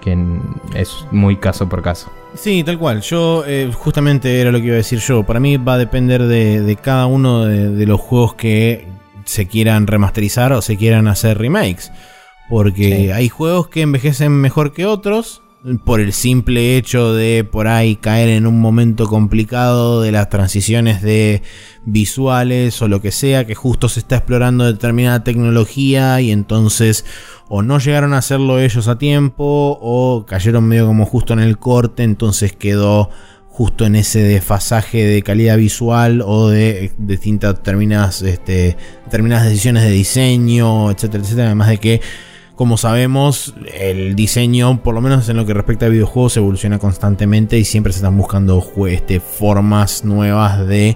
[0.00, 0.16] que
[0.74, 2.10] es muy caso por caso.
[2.34, 3.00] Sí, tal cual.
[3.02, 5.24] Yo, eh, justamente era lo que iba a decir yo.
[5.24, 8.86] Para mí va a depender de, de cada uno de, de los juegos que
[9.24, 11.90] se quieran remasterizar o se quieran hacer remakes.
[12.48, 13.10] Porque Sí.
[13.10, 15.42] hay juegos que envejecen mejor que otros.
[15.84, 21.02] Por el simple hecho de por ahí caer en un momento complicado de las transiciones
[21.02, 21.42] de
[21.84, 27.04] visuales o lo que sea, que justo se está explorando determinada tecnología y entonces
[27.48, 31.58] o no llegaron a hacerlo ellos a tiempo o cayeron medio como justo en el
[31.58, 33.10] corte, entonces quedó
[33.50, 39.82] justo en ese desfasaje de calidad visual o de eh, distintas determinadas, este, determinadas decisiones
[39.82, 41.46] de diseño, etcétera, etcétera.
[41.48, 42.00] Además de que,
[42.60, 47.58] como sabemos, el diseño, por lo menos en lo que respecta a videojuegos, evoluciona constantemente
[47.58, 50.94] y siempre se están buscando este, formas nuevas de,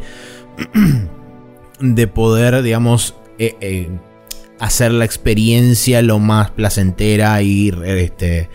[1.80, 3.88] de poder, digamos, eh, eh,
[4.60, 8.50] hacer la experiencia lo más placentera y este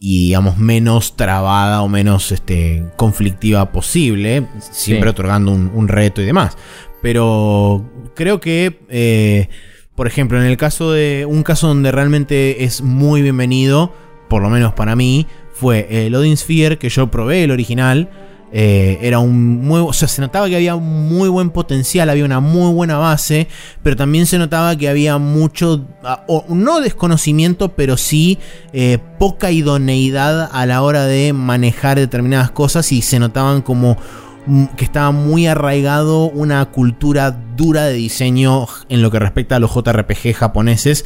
[0.00, 5.12] y digamos menos trabada o menos este conflictiva posible siempre Sí.
[5.12, 6.56] otorgando un, un reto y demás
[7.02, 7.84] pero
[8.14, 9.48] creo que eh,
[9.96, 13.92] por ejemplo en el caso de un caso donde realmente es muy bienvenido
[14.28, 18.08] por lo menos para mí fue el Odin Sphere que yo probé el original
[18.52, 22.38] eh, era un muy, o sea, se notaba que había muy buen potencial, había una
[22.38, 23.48] muy buena base,
[23.82, 28.38] pero también se notaba que había mucho, ah, o no desconocimiento, pero sí
[28.72, 33.96] eh, poca idoneidad a la hora de manejar determinadas cosas y se notaban como
[34.76, 39.74] que estaba muy arraigado una cultura dura de diseño en lo que respecta a los
[39.74, 41.04] JRPG japoneses.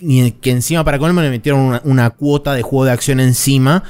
[0.00, 3.84] Y que encima para colmo le metieron una cuota de juego de acción encima.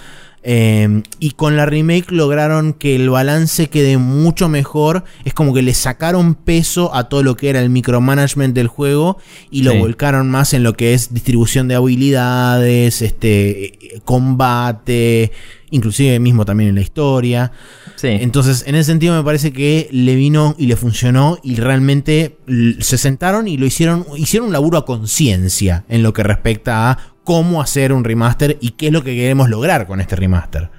[0.44, 5.05] Eh, y con la remake lograron que el balance quede mucho mejor.
[5.24, 9.19] Es como que le sacaron peso a todo lo que era el micromanagement del juego
[9.51, 9.78] y lo Sí.
[9.78, 15.32] volcaron más en lo que es distribución de habilidades, este, combate,
[15.70, 17.52] inclusive mismo también en la historia.
[17.97, 18.09] Sí.
[18.09, 22.36] Entonces, en ese sentido me parece que le vino y le funcionó y realmente
[22.81, 27.11] se sentaron y lo hicieron, hicieron un laburo a conciencia en lo que respecta a
[27.24, 30.70] cómo hacer un remaster y qué es lo que queremos lograr con este remaster.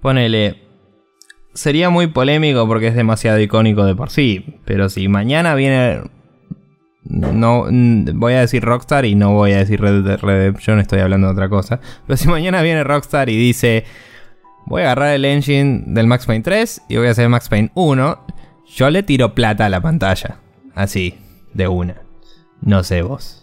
[0.00, 0.62] Ponele.
[1.54, 4.60] Sería muy polémico porque es demasiado icónico de por sí.
[4.64, 6.02] Pero si mañana viene.
[7.04, 7.66] No.
[8.14, 11.32] Voy a decir Rockstar y no voy a decir Red Dead Redemption, estoy hablando de
[11.32, 11.80] otra cosa.
[12.06, 13.84] Pero si mañana viene Rockstar y dice.
[14.64, 17.72] Voy a agarrar el engine del Max Payne 3 y voy a hacer Max Payne
[17.74, 18.26] 1.
[18.76, 20.38] Yo le tiro plata a la pantalla.
[20.74, 21.18] Así,
[21.52, 22.02] de una.
[22.60, 23.41] No sé vos.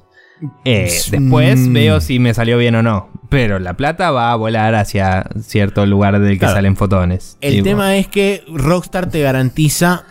[0.66, 1.74] Eh, después Mm.
[1.74, 3.10] veo si me salió bien o no.
[3.30, 6.56] Pero la plata va a volar hacia cierto lugar del que Claro.
[6.56, 7.38] salen fotones.
[7.42, 10.04] El Tipo, tema es que Rockstar te garantiza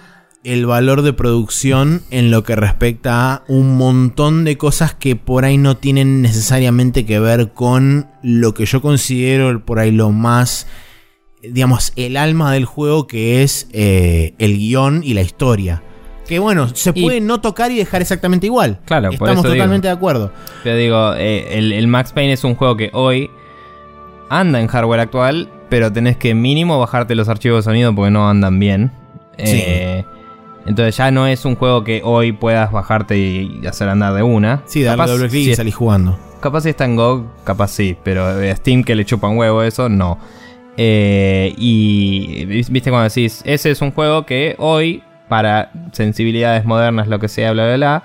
[0.45, 5.45] el valor de producción en lo que respecta a un montón de cosas que por
[5.45, 10.67] ahí no tienen necesariamente que ver con lo que yo considero por ahí lo más,
[11.43, 15.83] digamos, el alma del juego que es eh, el guion y la historia.
[16.29, 18.79] Que bueno, se Y- puede no tocar y dejar exactamente igual.
[18.85, 19.55] Claro, por Estamos eso digo.
[19.65, 20.31] totalmente de acuerdo.
[20.63, 23.31] Te digo, eh, el, el Max Payne es un juego que hoy
[24.29, 28.29] anda en hardware actual, pero tenés que mínimo bajarte los archivos de sonido porque no
[28.29, 28.93] andan bien.
[29.39, 29.63] Sí.
[29.65, 30.05] Eh,
[30.67, 34.63] entonces ya no es un juego que hoy puedas bajarte y hacer andar de una.
[34.67, 36.19] Sí, darle Capaz doble clic si y salís jugando.
[36.41, 39.63] Capaz si está en GOG, capaz sí, pero eh, Steam que le chupa un huevo
[39.63, 40.19] eso, no.
[40.77, 47.09] Eh, y vis- viste cuando decís, ese es un juego que hoy, para sensibilidades modernas,
[47.09, 48.03] lo que sea, bla, bla, bla,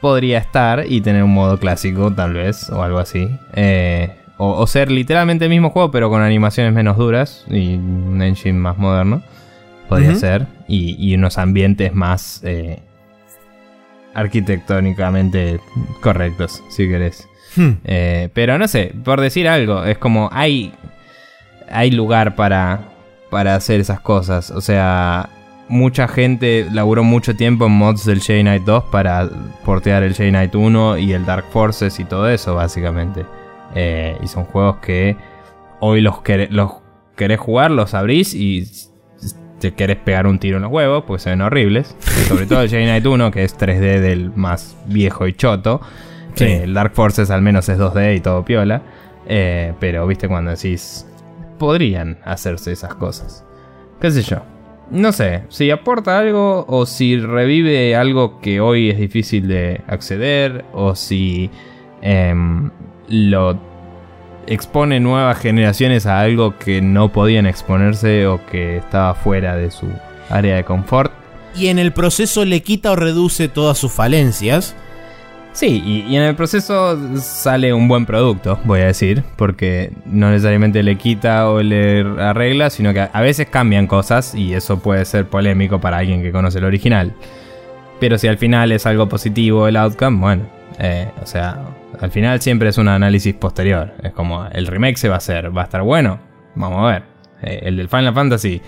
[0.00, 3.28] podría estar y tener un modo clásico, tal vez, o algo así.
[3.54, 8.22] Eh, o, o ser literalmente el mismo juego, pero con animaciones menos duras y un
[8.22, 9.22] engine más moderno.
[9.88, 10.18] Podría Ujú.
[10.20, 10.46] ser.
[10.68, 12.78] Y, y unos ambientes más eh,
[14.14, 15.60] arquitectónicamente
[16.00, 17.26] correctos, si querés.
[17.56, 17.72] Hmm.
[17.84, 20.72] Eh, pero no sé, por decir algo, es como hay,
[21.68, 22.80] hay lugar para,
[23.30, 24.50] para hacer esas cosas.
[24.52, 25.28] O sea,
[25.70, 29.30] mucha gente laburó mucho tiempo en mods del Jedi Knight 2 para
[29.64, 33.24] portear el Jedi Knight 1 y el Dark Forces y todo eso, básicamente.
[33.76, 35.16] Eh, y son juegos que
[35.78, 36.16] hoy los,
[36.50, 36.72] los
[37.16, 38.68] querés jugar, los abrís y
[39.60, 41.94] te querés pegar un tiro en los huevos, porque se ven horribles.
[42.28, 45.80] Sobre todo el Jedi Knight 1, que es 3D del más viejo y choto.
[46.34, 46.44] Sí.
[46.44, 48.82] Eh, el Dark Forces al menos es 2D y todo piola.
[49.26, 51.06] Eh, pero viste cuando decís,
[51.58, 53.44] podrían hacerse esas cosas.
[54.00, 54.42] ¿Qué sé yo?
[54.90, 60.64] No sé, si aporta algo o si revive algo que hoy es difícil de acceder
[60.72, 61.48] o si
[62.02, 62.70] em,
[63.08, 63.56] lo
[64.48, 69.86] expone nuevas generaciones a algo que no podían exponerse o que estaba fuera de su
[70.28, 71.12] área de confort.
[71.56, 74.74] Y en el proceso le quita o reduce todas sus falencias.
[75.52, 80.82] Sí, y, en el proceso sale un buen producto, voy a decir, porque no necesariamente
[80.82, 85.04] le quita o le arregla, sino que a, a veces cambian cosas y eso puede
[85.04, 87.12] ser polémico para alguien que conoce el original.
[87.98, 91.62] Pero si al final es algo positivo el outcome, bueno, eh, o sea,
[92.00, 93.92] al final siempre es un análisis posterior.
[94.02, 96.18] Es como, el remake se va a hacer, va a estar bueno,
[96.54, 97.02] vamos a ver.
[97.42, 98.62] Eh, el del Final Fantasy,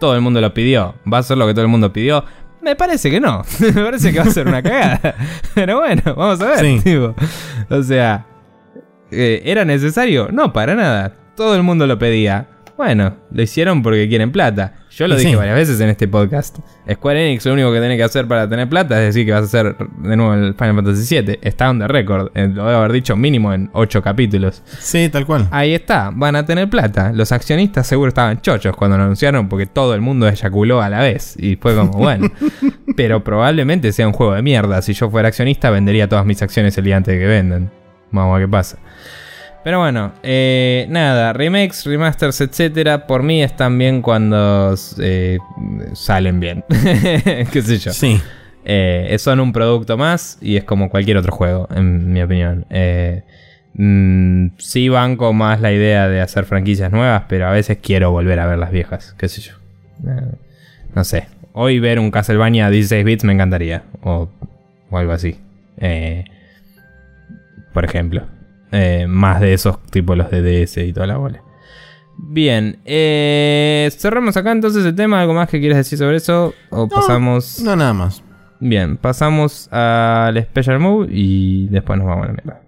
[0.00, 2.24] todo el mundo lo pidió, va a ser lo que todo el mundo pidió.
[2.60, 5.14] Me parece que no, me parece que va a ser una cagada.
[5.54, 6.58] Pero bueno, vamos a ver.
[6.60, 6.80] Sí.
[6.82, 7.14] tipo.
[7.70, 8.26] O sea,
[9.10, 10.28] eh, ¿era necesario?
[10.32, 11.14] No, para nada.
[11.36, 12.48] Todo el mundo lo pedía.
[12.76, 14.86] Bueno, lo hicieron porque quieren plata.
[14.98, 15.36] Yo lo Y dije sí.
[15.36, 16.58] varias veces en este podcast.
[16.92, 19.42] Square Enix lo único que tiene que hacer para tener plata es decir que vas
[19.42, 21.38] a hacer de nuevo el Final Fantasy VII.
[21.40, 22.32] Está on the record.
[22.34, 24.64] Eh, Lo debo haber dicho mínimo en 8 capítulos.
[24.80, 25.46] Sí, tal cual.
[25.52, 27.12] Ahí está, van a tener plata.
[27.14, 30.98] Los accionistas seguro estaban chochos cuando lo anunciaron porque todo el mundo eyaculó a la
[31.00, 31.36] vez.
[31.38, 32.28] Y fue como, bueno.
[32.96, 34.82] pero probablemente sea un juego de mierda.
[34.82, 37.70] Si yo fuera accionista, vendería todas mis acciones el día antes de que vendan.
[38.10, 38.78] Vamos a ver qué pasa.
[39.68, 45.36] Pero bueno, eh, nada, remakes, remasters, etcétera, por mí están bien cuando eh,
[45.92, 46.64] salen bien.
[47.52, 47.92] qué sé yo.
[47.92, 48.18] Sí.
[48.64, 52.64] Eh, son un producto más y es como cualquier otro juego, en mi opinión.
[52.70, 53.24] Eh,
[53.74, 58.40] mm, sí banco más la idea de hacer franquicias nuevas, pero a veces quiero volver
[58.40, 59.52] a ver las viejas, qué sé yo.
[60.94, 61.26] No sé.
[61.52, 63.82] Hoy ver un Castlevania 16 bits me encantaría.
[64.00, 64.30] O,
[64.88, 65.36] o algo así.
[67.74, 68.37] Por ejemplo.
[68.72, 71.42] Eh, más de esos tipos los de DS y toda la bola.
[72.16, 75.20] Bien, eh, cerramos acá entonces el tema.
[75.20, 76.52] ¿Algo más que quieras decir sobre eso?
[76.70, 77.60] ¿O pasamos.?
[77.62, 78.22] No, nada más.
[78.60, 82.67] Bien, pasamos al Special Move y después nos vamos a la mierda.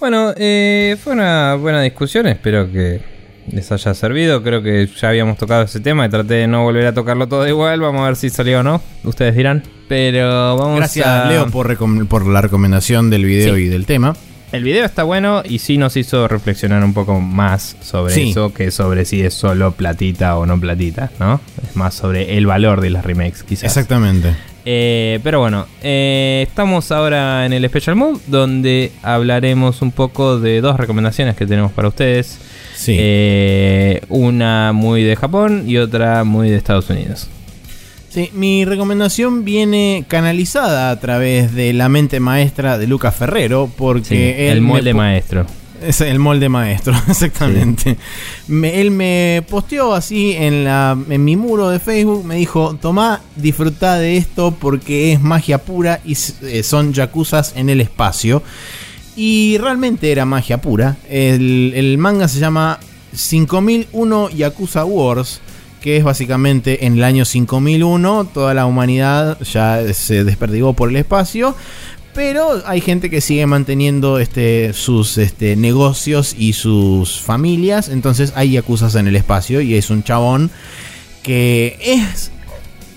[0.00, 3.00] Bueno, eh, fue una buena discusión, espero que
[3.50, 4.42] les haya servido.
[4.42, 7.46] Creo que ya habíamos tocado ese tema y traté de no volver a tocarlo todo
[7.48, 7.80] igual.
[7.80, 8.80] Vamos a ver si salió o no.
[9.04, 9.62] Ustedes dirán.
[9.88, 11.28] Pero vamos Gracias, a...
[11.28, 13.62] Leo, por, recom- por la recomendación del video Sí.
[13.62, 14.14] y del tema.
[14.52, 18.30] El video está bueno y sí nos hizo reflexionar un poco más sobre Sí.
[18.30, 21.40] eso que sobre si es solo platita o no platita, ¿no?
[21.68, 23.64] Es más sobre el valor de las remakes, quizás.
[23.64, 24.34] Exactamente.
[24.70, 30.60] Eh, pero bueno, eh, estamos ahora en el Special Move donde hablaremos un poco de
[30.60, 32.38] dos recomendaciones que tenemos para ustedes.
[32.74, 32.94] Sí.
[32.98, 37.28] Eh, una muy de Japón y otra muy de Estados Unidos.
[38.10, 44.04] Sí, mi recomendación viene canalizada a través de la mente maestra de Lucas Ferrero, porque
[44.04, 45.46] Sí, él el molde maestro.
[45.82, 47.96] Es el molde maestro, exactamente.
[48.48, 53.20] Me- él me posteó así en, la, en mi muro de Facebook, me dijo, tomá,
[53.36, 58.42] disfrutá de esto porque es magia pura y eh, son yakuzas en el espacio.
[59.16, 60.96] Y realmente era magia pura.
[61.08, 62.78] El, el manga se llama
[63.14, 65.40] 5001 Yakuza Wars.
[65.80, 70.96] Que es básicamente en el año 5001 toda la humanidad ya se desperdigó por el
[70.96, 71.54] espacio.
[72.18, 77.88] Pero hay gente que sigue manteniendo este, sus este, negocios y sus familias.
[77.88, 79.60] Entonces hay yakuzas en el espacio.
[79.60, 80.50] Y es un chabón
[81.22, 82.32] que es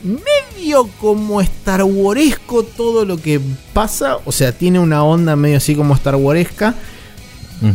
[0.03, 3.39] medio como Star Waresco todo lo que
[3.73, 4.17] pasa.
[4.25, 6.73] O sea, tiene una onda medio así como Star Waresca.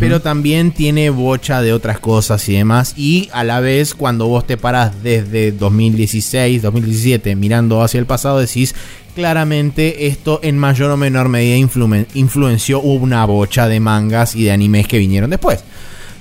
[0.01, 2.95] Pero también tiene bocha de otras cosas y demás.
[2.97, 8.41] Y a la vez, cuando vos te parás desde 2016, 2017, mirando hacia el pasado,
[8.41, 8.75] decís
[9.15, 14.53] claramente esto en mayor o menor medida influen- influenció una bocha de mangas y de
[14.53, 15.65] animes que vinieron después.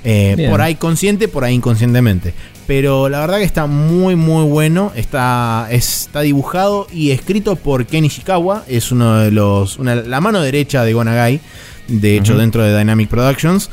[0.03, 2.33] Eh, por ahí consciente, por ahí inconscientemente.
[2.67, 4.91] Pero la verdad que está muy muy bueno.
[4.95, 8.63] Está, está dibujado y escrito por Ken Ishikawa.
[8.67, 9.77] Es uno de los.
[9.77, 11.41] una- la mano derecha de Gonagai.
[11.87, 13.69] De hecho, dentro de Dynamic Productions.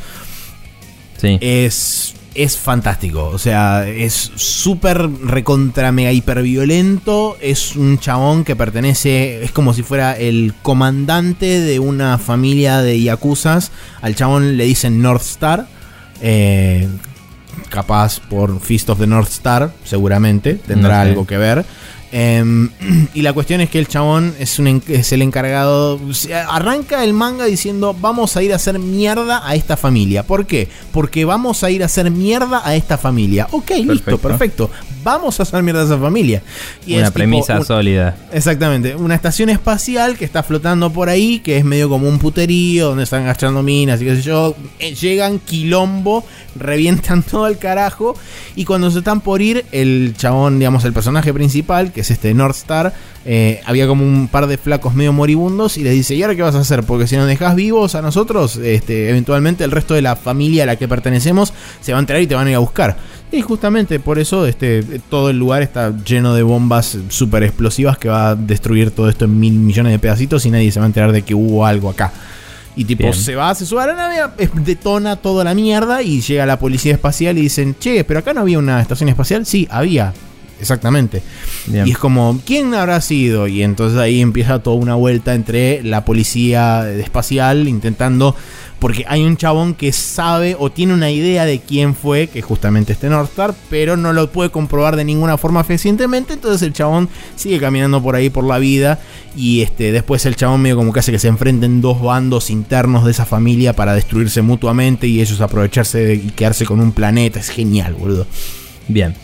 [1.19, 1.39] Sí.
[1.41, 2.15] Es.
[2.35, 3.27] Es fantástico.
[3.27, 7.37] O sea, es súper recontra mega hiper violento.
[7.43, 9.45] Es un chabón que pertenece.
[9.45, 13.71] Es como si fuera el comandante de una familia de yakuzas.
[14.01, 15.67] Al chabón le dicen North Star.
[16.23, 16.89] Eh,
[17.69, 21.11] capaz por Feast of the North Star, seguramente, tendrá No sé.
[21.11, 21.65] algo que ver.
[22.13, 22.69] Em,
[23.15, 25.99] y la cuestión es que el chabón es, un, en- es el encargado.
[26.49, 30.23] Arranca el manga diciendo: Vamos a ir a hacer mierda a esta familia.
[30.23, 30.69] ¿Por qué?
[30.93, 33.49] Porque vamos a ir a hacer mierda a esta familia.
[33.51, 34.71] Ok, listo, Perfecto.
[35.05, 36.43] Vamos a hacer mierda a esa familia.
[36.87, 38.17] Y Una es tipo premisa un- sólida.
[38.33, 42.89] Exactamente, una estación espacial que está flotando por ahí, que es medio como un puterío,
[42.89, 44.55] donde están gastando minas y qué sé yo.
[44.79, 46.25] Eh, Llegan quilombo,
[46.57, 48.15] revientan todo el carajo.
[48.57, 52.33] Y cuando se están por ir, el chabón, digamos, el personaje principal, que es este
[52.35, 52.93] North Star,
[53.25, 56.43] eh, había como un par de flacos medio moribundos y les dice, ¿y ahora qué
[56.43, 56.83] vas a hacer?
[56.85, 60.67] Porque si nos dejas vivos a nosotros, este, eventualmente el resto de la familia a
[60.67, 62.97] la que pertenecemos se va a enterar y te van a ir a buscar.
[63.33, 68.11] Y justamente por eso este, todo el lugar está lleno de bombas super explosivas que
[68.11, 70.89] va a destruir todo esto en mil millones de pedacitos y nadie se va a
[70.89, 72.13] enterar de que hubo algo acá.
[72.77, 73.15] Y tipo, Bien.
[73.15, 74.17] se va, se sube a la nave,
[74.65, 78.43] detona toda la mierda y llega la policía espacial y dicen, che, pero acá no
[78.43, 79.47] había una estación espacial.
[79.47, 80.13] Sí, había.
[80.63, 81.23] Exactamente.
[81.67, 81.87] Bien.
[81.87, 83.49] Y es como, ¿quién habrá sido?
[83.49, 88.35] Y entonces ahí empieza toda una vuelta entre la policía espacial intentando.
[88.79, 92.45] Porque hay un chabón que sabe o tiene una idea de quién fue, que es
[92.45, 96.33] justamente este Northstar, pero no lo puede comprobar de ninguna forma fehacientemente.
[96.33, 98.99] Entonces el chabón sigue caminando por ahí por la vida.
[99.37, 103.05] Y este, después el chabón medio como que hace que se enfrenten dos bandos internos
[103.05, 107.39] de esa familia para destruirse mutuamente y ellos aprovecharse de- y quedarse con un planeta.
[107.39, 108.27] Es genial, boludo.
[108.89, 109.15] Bien.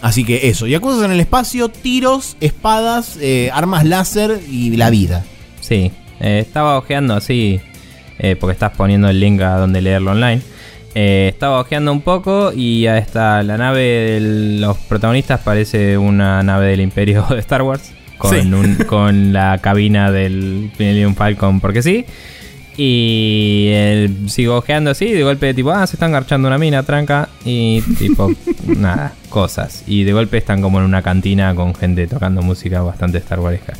[0.00, 5.24] Así que eso, Yakuza en el espacio, tiros, espadas, eh, armas láser y la vida.
[5.60, 5.90] Sí.
[6.20, 7.60] Eh, estaba ojeando así.
[8.20, 10.42] eh, porque estás poniendo el link a donde leerlo online.
[10.94, 13.42] Estaba ojeando un poco y ya está.
[13.44, 17.92] La nave de los protagonistas parece una nave del Imperio de Star Wars.
[18.16, 18.38] Con, Sí.
[18.52, 22.04] un- con la cabina del Millennium Falcon, porque sí.
[22.80, 27.28] Y él sigo ojeando así, de golpe, tipo, ah, se están garchando una mina, tranca.
[27.44, 28.30] Y tipo,
[28.66, 29.82] nada, cosas.
[29.88, 33.72] Y de golpe están como en una cantina con gente tocando música bastante Star Waresca.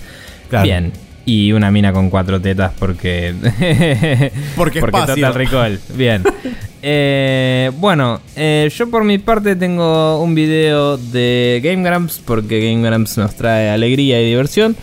[0.51, 0.65] Claro.
[0.65, 0.93] Bien.
[1.25, 3.35] Y una mina con cuatro tetas porque.
[4.57, 5.01] Porque porque.
[5.07, 5.81] Total Recall.
[5.95, 6.25] Bien.
[6.81, 12.89] Eh, bueno, eh, yo por mi parte tengo un video de Game Grumps porque Game
[12.89, 14.77] Grumps nos trae alegría y diversión.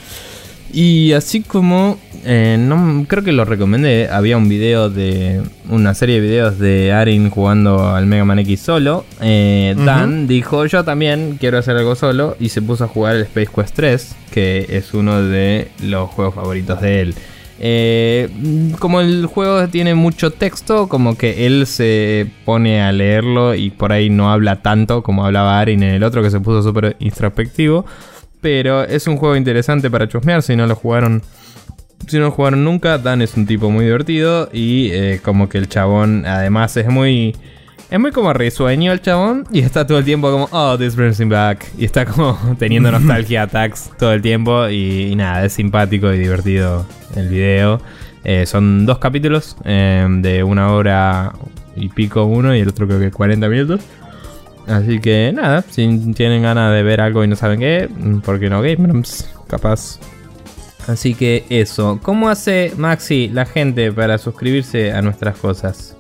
[0.74, 6.16] Y así como, eh, no creo que lo recomendé, había un video de una serie
[6.16, 9.06] de videos de Arin jugando al Mega Man X solo.
[9.22, 13.22] Eh, Dan dijo, yo también quiero hacer algo solo y se puso a jugar el
[13.24, 17.16] Space Quest 3, que es uno de los juegos favoritos de él.
[17.58, 18.30] Eh,
[18.80, 23.94] como el juego tiene mucho texto, como que él se pone a leerlo y por
[23.94, 27.86] ahí no habla tanto como hablaba Arin en el otro que se puso súper introspectivo.
[28.46, 31.24] Pero es un juego interesante para chusmear si no lo jugaron.
[32.06, 35.58] Si no lo jugaron nunca, Dan es un tipo muy divertido y eh, como que
[35.58, 37.36] el chabón además es muy...
[37.90, 41.20] Es muy como risueño el chabón y está todo el tiempo como, oh, this brings
[41.22, 41.66] me back.
[41.76, 46.20] Y está como teniendo nostalgia attacks todo el tiempo y, y nada, es simpático y
[46.20, 46.86] divertido
[47.16, 47.82] el video.
[48.24, 51.34] Eh, son dos capítulos eh, de una hora
[51.76, 53.82] y pico uno y el otro creo que 40 minutos.
[54.68, 57.90] Así que nada, si tienen ganas de ver algo y no saben qué,
[58.24, 59.30] ¿por qué no Game Grumps?
[59.48, 60.00] Capaz.
[60.88, 62.00] Así que eso.
[62.02, 65.96] ¿Cómo hace Maxi la gente para suscribirse a nuestras cosas?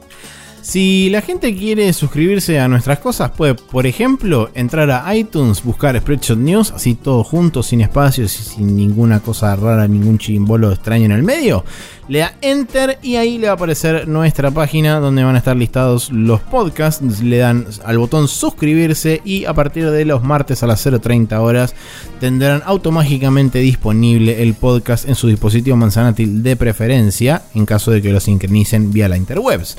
[0.66, 5.96] Si la gente quiere suscribirse a nuestras cosas, puede, por ejemplo, entrar a iTunes, buscar
[5.96, 11.06] Spreadshot News, así todo junto, sin espacios y sin ninguna cosa rara, ningún chimbolo extraño
[11.06, 11.64] en el medio.
[12.08, 15.56] Le da Enter y ahí le va a aparecer nuestra página donde van a estar
[15.56, 17.22] listados los podcasts.
[17.22, 21.76] Le dan al botón suscribirse y a partir de los martes a las 0.30 horas
[22.20, 28.12] tendrán automáticamente disponible el podcast en su dispositivo manzanátil de preferencia en caso de que
[28.12, 29.78] lo sincronicen vía la interwebs.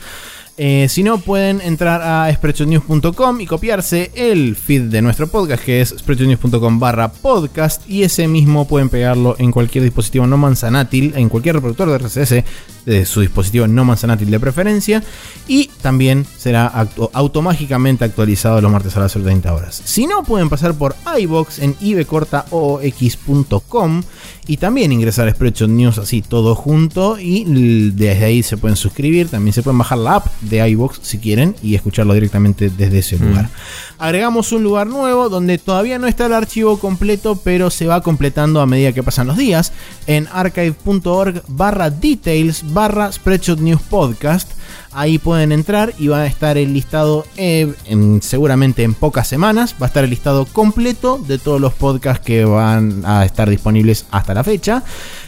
[0.59, 5.83] Eh, si no, pueden entrar a spreadshotnews.com y copiarse el feed de nuestro podcast, que
[5.83, 11.29] es spreadshotnews.com barra podcast, y ese mismo pueden pegarlo en cualquier dispositivo no manzanátil, en
[11.29, 12.45] cualquier reproductor de RSS
[12.87, 15.03] de su dispositivo no manzanátil de preferencia,
[15.47, 19.83] y también será actu- automáticamente actualizado los martes a las 30 horas.
[19.85, 24.03] Si no, pueden pasar por iBox en ibcortaoox.com
[24.49, 27.45] y también ingresar a Spreadshot News así todo junto y
[27.91, 31.57] desde ahí se pueden suscribir, también se pueden bajar la app de iBox si quieren
[31.63, 33.51] y escucharlo directamente desde ese lugar.
[33.99, 38.61] Agregamos un lugar nuevo donde todavía no está el archivo completo, pero se va completando
[38.61, 39.73] a medida que pasan los días
[40.07, 44.51] en archive.org barra details barra Spreadshot News Podcast.
[44.93, 49.75] Ahí pueden entrar y va a estar el listado, eh, en- seguramente en pocas semanas,
[49.81, 54.05] va a estar el listado completo de todos los podcasts que van a estar disponibles
[54.11, 54.83] hasta la fecha.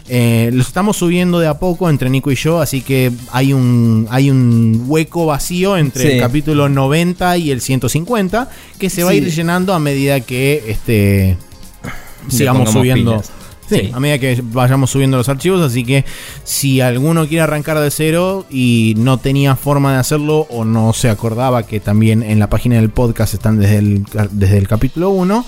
[0.08, 4.06] Eh, los estamos subiendo de a poco entre Nico y yo, así que hay un,
[4.10, 6.08] hay un hueco vacío entre Sí.
[6.12, 10.64] el capítulo 90 y el 150 que se va a ir llenando a medida que
[10.68, 11.36] este,
[12.28, 13.12] sigamos subiendo.
[13.12, 13.30] pilas.
[13.68, 13.90] Sí, Sí.
[13.92, 16.04] a medida que vayamos subiendo los archivos, así que
[16.44, 21.10] si alguno quiere arrancar de cero y no tenía forma de hacerlo o no se
[21.10, 25.44] acordaba que también en la página del podcast están desde el, desde el capítulo 1,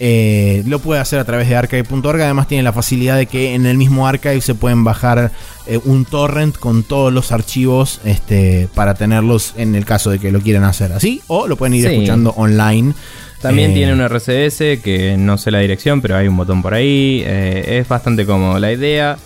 [0.00, 2.20] eh, lo puede hacer a través de archive.org.
[2.22, 5.32] Además tiene la facilidad de que en el mismo archive se pueden bajar
[5.66, 10.30] eh, un torrent con todos los archivos este, para tenerlos en el caso de que
[10.30, 11.94] lo quieran hacer así o lo pueden ir Sí.
[11.94, 12.94] escuchando online.
[13.40, 16.74] También Eh, tiene un RCS que no sé la dirección, pero hay un botón por
[16.74, 17.22] ahí.
[17.24, 18.58] eh, es bastante cómodo.
[18.58, 19.16] La idea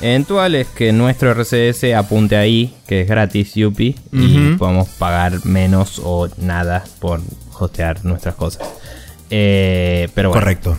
[0.00, 6.00] eventual es que nuestro RCS apunte ahí, que es gratis, Yupi, y podamos pagar menos
[6.04, 7.20] o nada por
[7.58, 8.68] hostear nuestras cosas.
[9.30, 10.76] Eh, pero bueno, Correcto.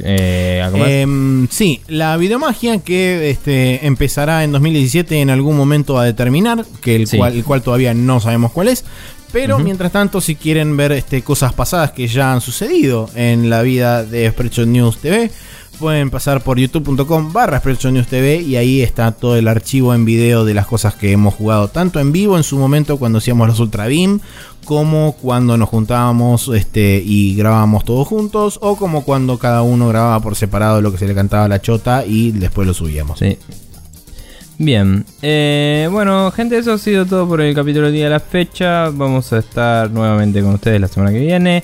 [0.00, 0.62] eh.
[1.02, 6.96] Em, sí, la videomagia que este, empezará en 2017 en algún momento a determinar, que
[6.96, 7.16] el, Sí.
[7.18, 8.84] cual, el cual todavía no sabemos cuál es.
[9.32, 13.62] Pero mientras tanto, si quieren ver este, cosas pasadas que ya han sucedido en la
[13.62, 15.30] vida de Spreadshot News TV,
[15.78, 20.44] pueden pasar por youtube.com barra News TV y ahí está todo el archivo en video
[20.44, 23.60] de las cosas que hemos jugado, tanto en vivo en su momento cuando hacíamos los
[23.60, 24.20] Ultra Beam,
[24.64, 30.20] como cuando nos juntábamos este, y grabábamos todos juntos, o como cuando cada uno grababa
[30.20, 33.18] por separado lo que se le cantaba a la chota y después lo subíamos.
[33.18, 33.38] Sí.
[34.58, 38.20] Bien, eh, bueno, gente, eso ha sido todo por el capítulo del día de la
[38.20, 38.88] fecha.
[38.88, 41.62] Vamos a estar nuevamente con ustedes la semana que viene.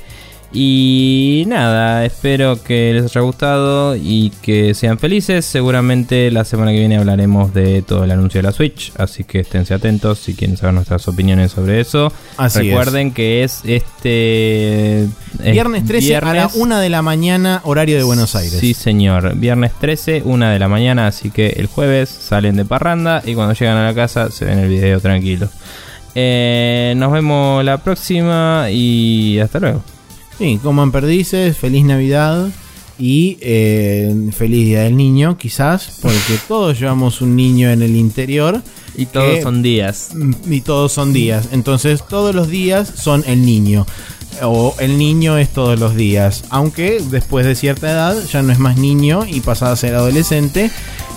[0.55, 5.47] Y nada, espero que les haya gustado y que sean felices.
[5.47, 9.41] Seguramente la semana que viene hablaremos de todo el anuncio de la Switch, así que
[9.41, 12.13] esténse atentos si quieren saber nuestras opiniones sobre eso.
[12.37, 17.63] Así Recuerden que es este es Viernes 13 a la viernes- 1 de la mañana,
[17.65, 18.59] horario de Buenos Aires.
[18.61, 19.35] Sí, señor.
[19.37, 23.55] Viernes 13, 1 de la mañana, así que el jueves salen de parranda y cuando
[23.55, 25.49] llegan a la casa se ven el video tranquilo.
[26.15, 29.83] Eh, nos vemos la próxima y hasta luego.
[30.43, 32.49] Sí, coman perdices, feliz Navidad
[32.99, 38.61] y eh, feliz Día del Niño, quizás, porque todos llevamos un niño en el interior
[38.97, 40.09] Y todos Que- son días.
[40.15, 41.49] mm, y todos son días.
[41.53, 43.87] Entonces, todos los días son el niño.
[44.43, 46.43] O el niño es todos los días.
[46.51, 50.73] Aunque después de cierta edad ya no es más niño y pasa a ser adolescente.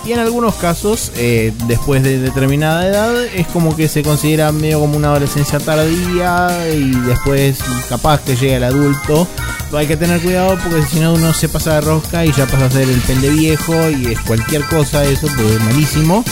[0.05, 4.79] Y en algunos casos, eh, después de determinada edad, es como que se considera medio
[4.79, 7.57] como una adolescencia tardía y después
[7.89, 9.27] capaz que llega el adulto.
[9.73, 12.65] Hay que tener cuidado porque si no uno se pasa de rosca y ya pasa
[12.65, 16.23] a ser el pende viejo y es cualquier cosa eso, porque es malísimo.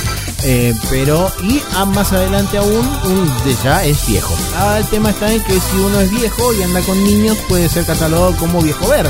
[0.45, 3.31] Eh, pero, y más adelante aún, un
[3.63, 4.35] ya es viejo.
[4.57, 7.69] Ahora el tema está en que si uno es viejo y anda con niños, puede
[7.69, 9.09] ser catalogado como viejo verde.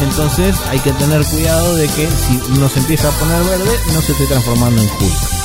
[0.00, 4.01] Entonces hay que tener cuidado de que si uno se empieza a poner verde, no
[4.02, 5.42] se esté transformando en Hulk.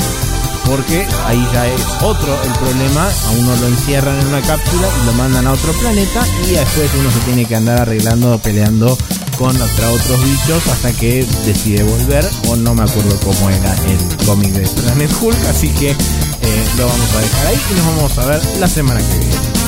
[0.66, 3.08] Porque ahí ya es otro el problema.
[3.08, 6.26] A uno lo encierran en una cápsula y lo mandan a otro planeta.
[6.46, 8.98] Y después uno se tiene que andar arreglando, peleando
[9.38, 12.30] contra otros bichos hasta que decide volver.
[12.48, 15.46] O no me acuerdo cómo era el cómic de Planet Hulk.
[15.46, 19.00] Así que eh, lo vamos a dejar ahí y nos vamos a ver la semana
[19.00, 19.67] que viene.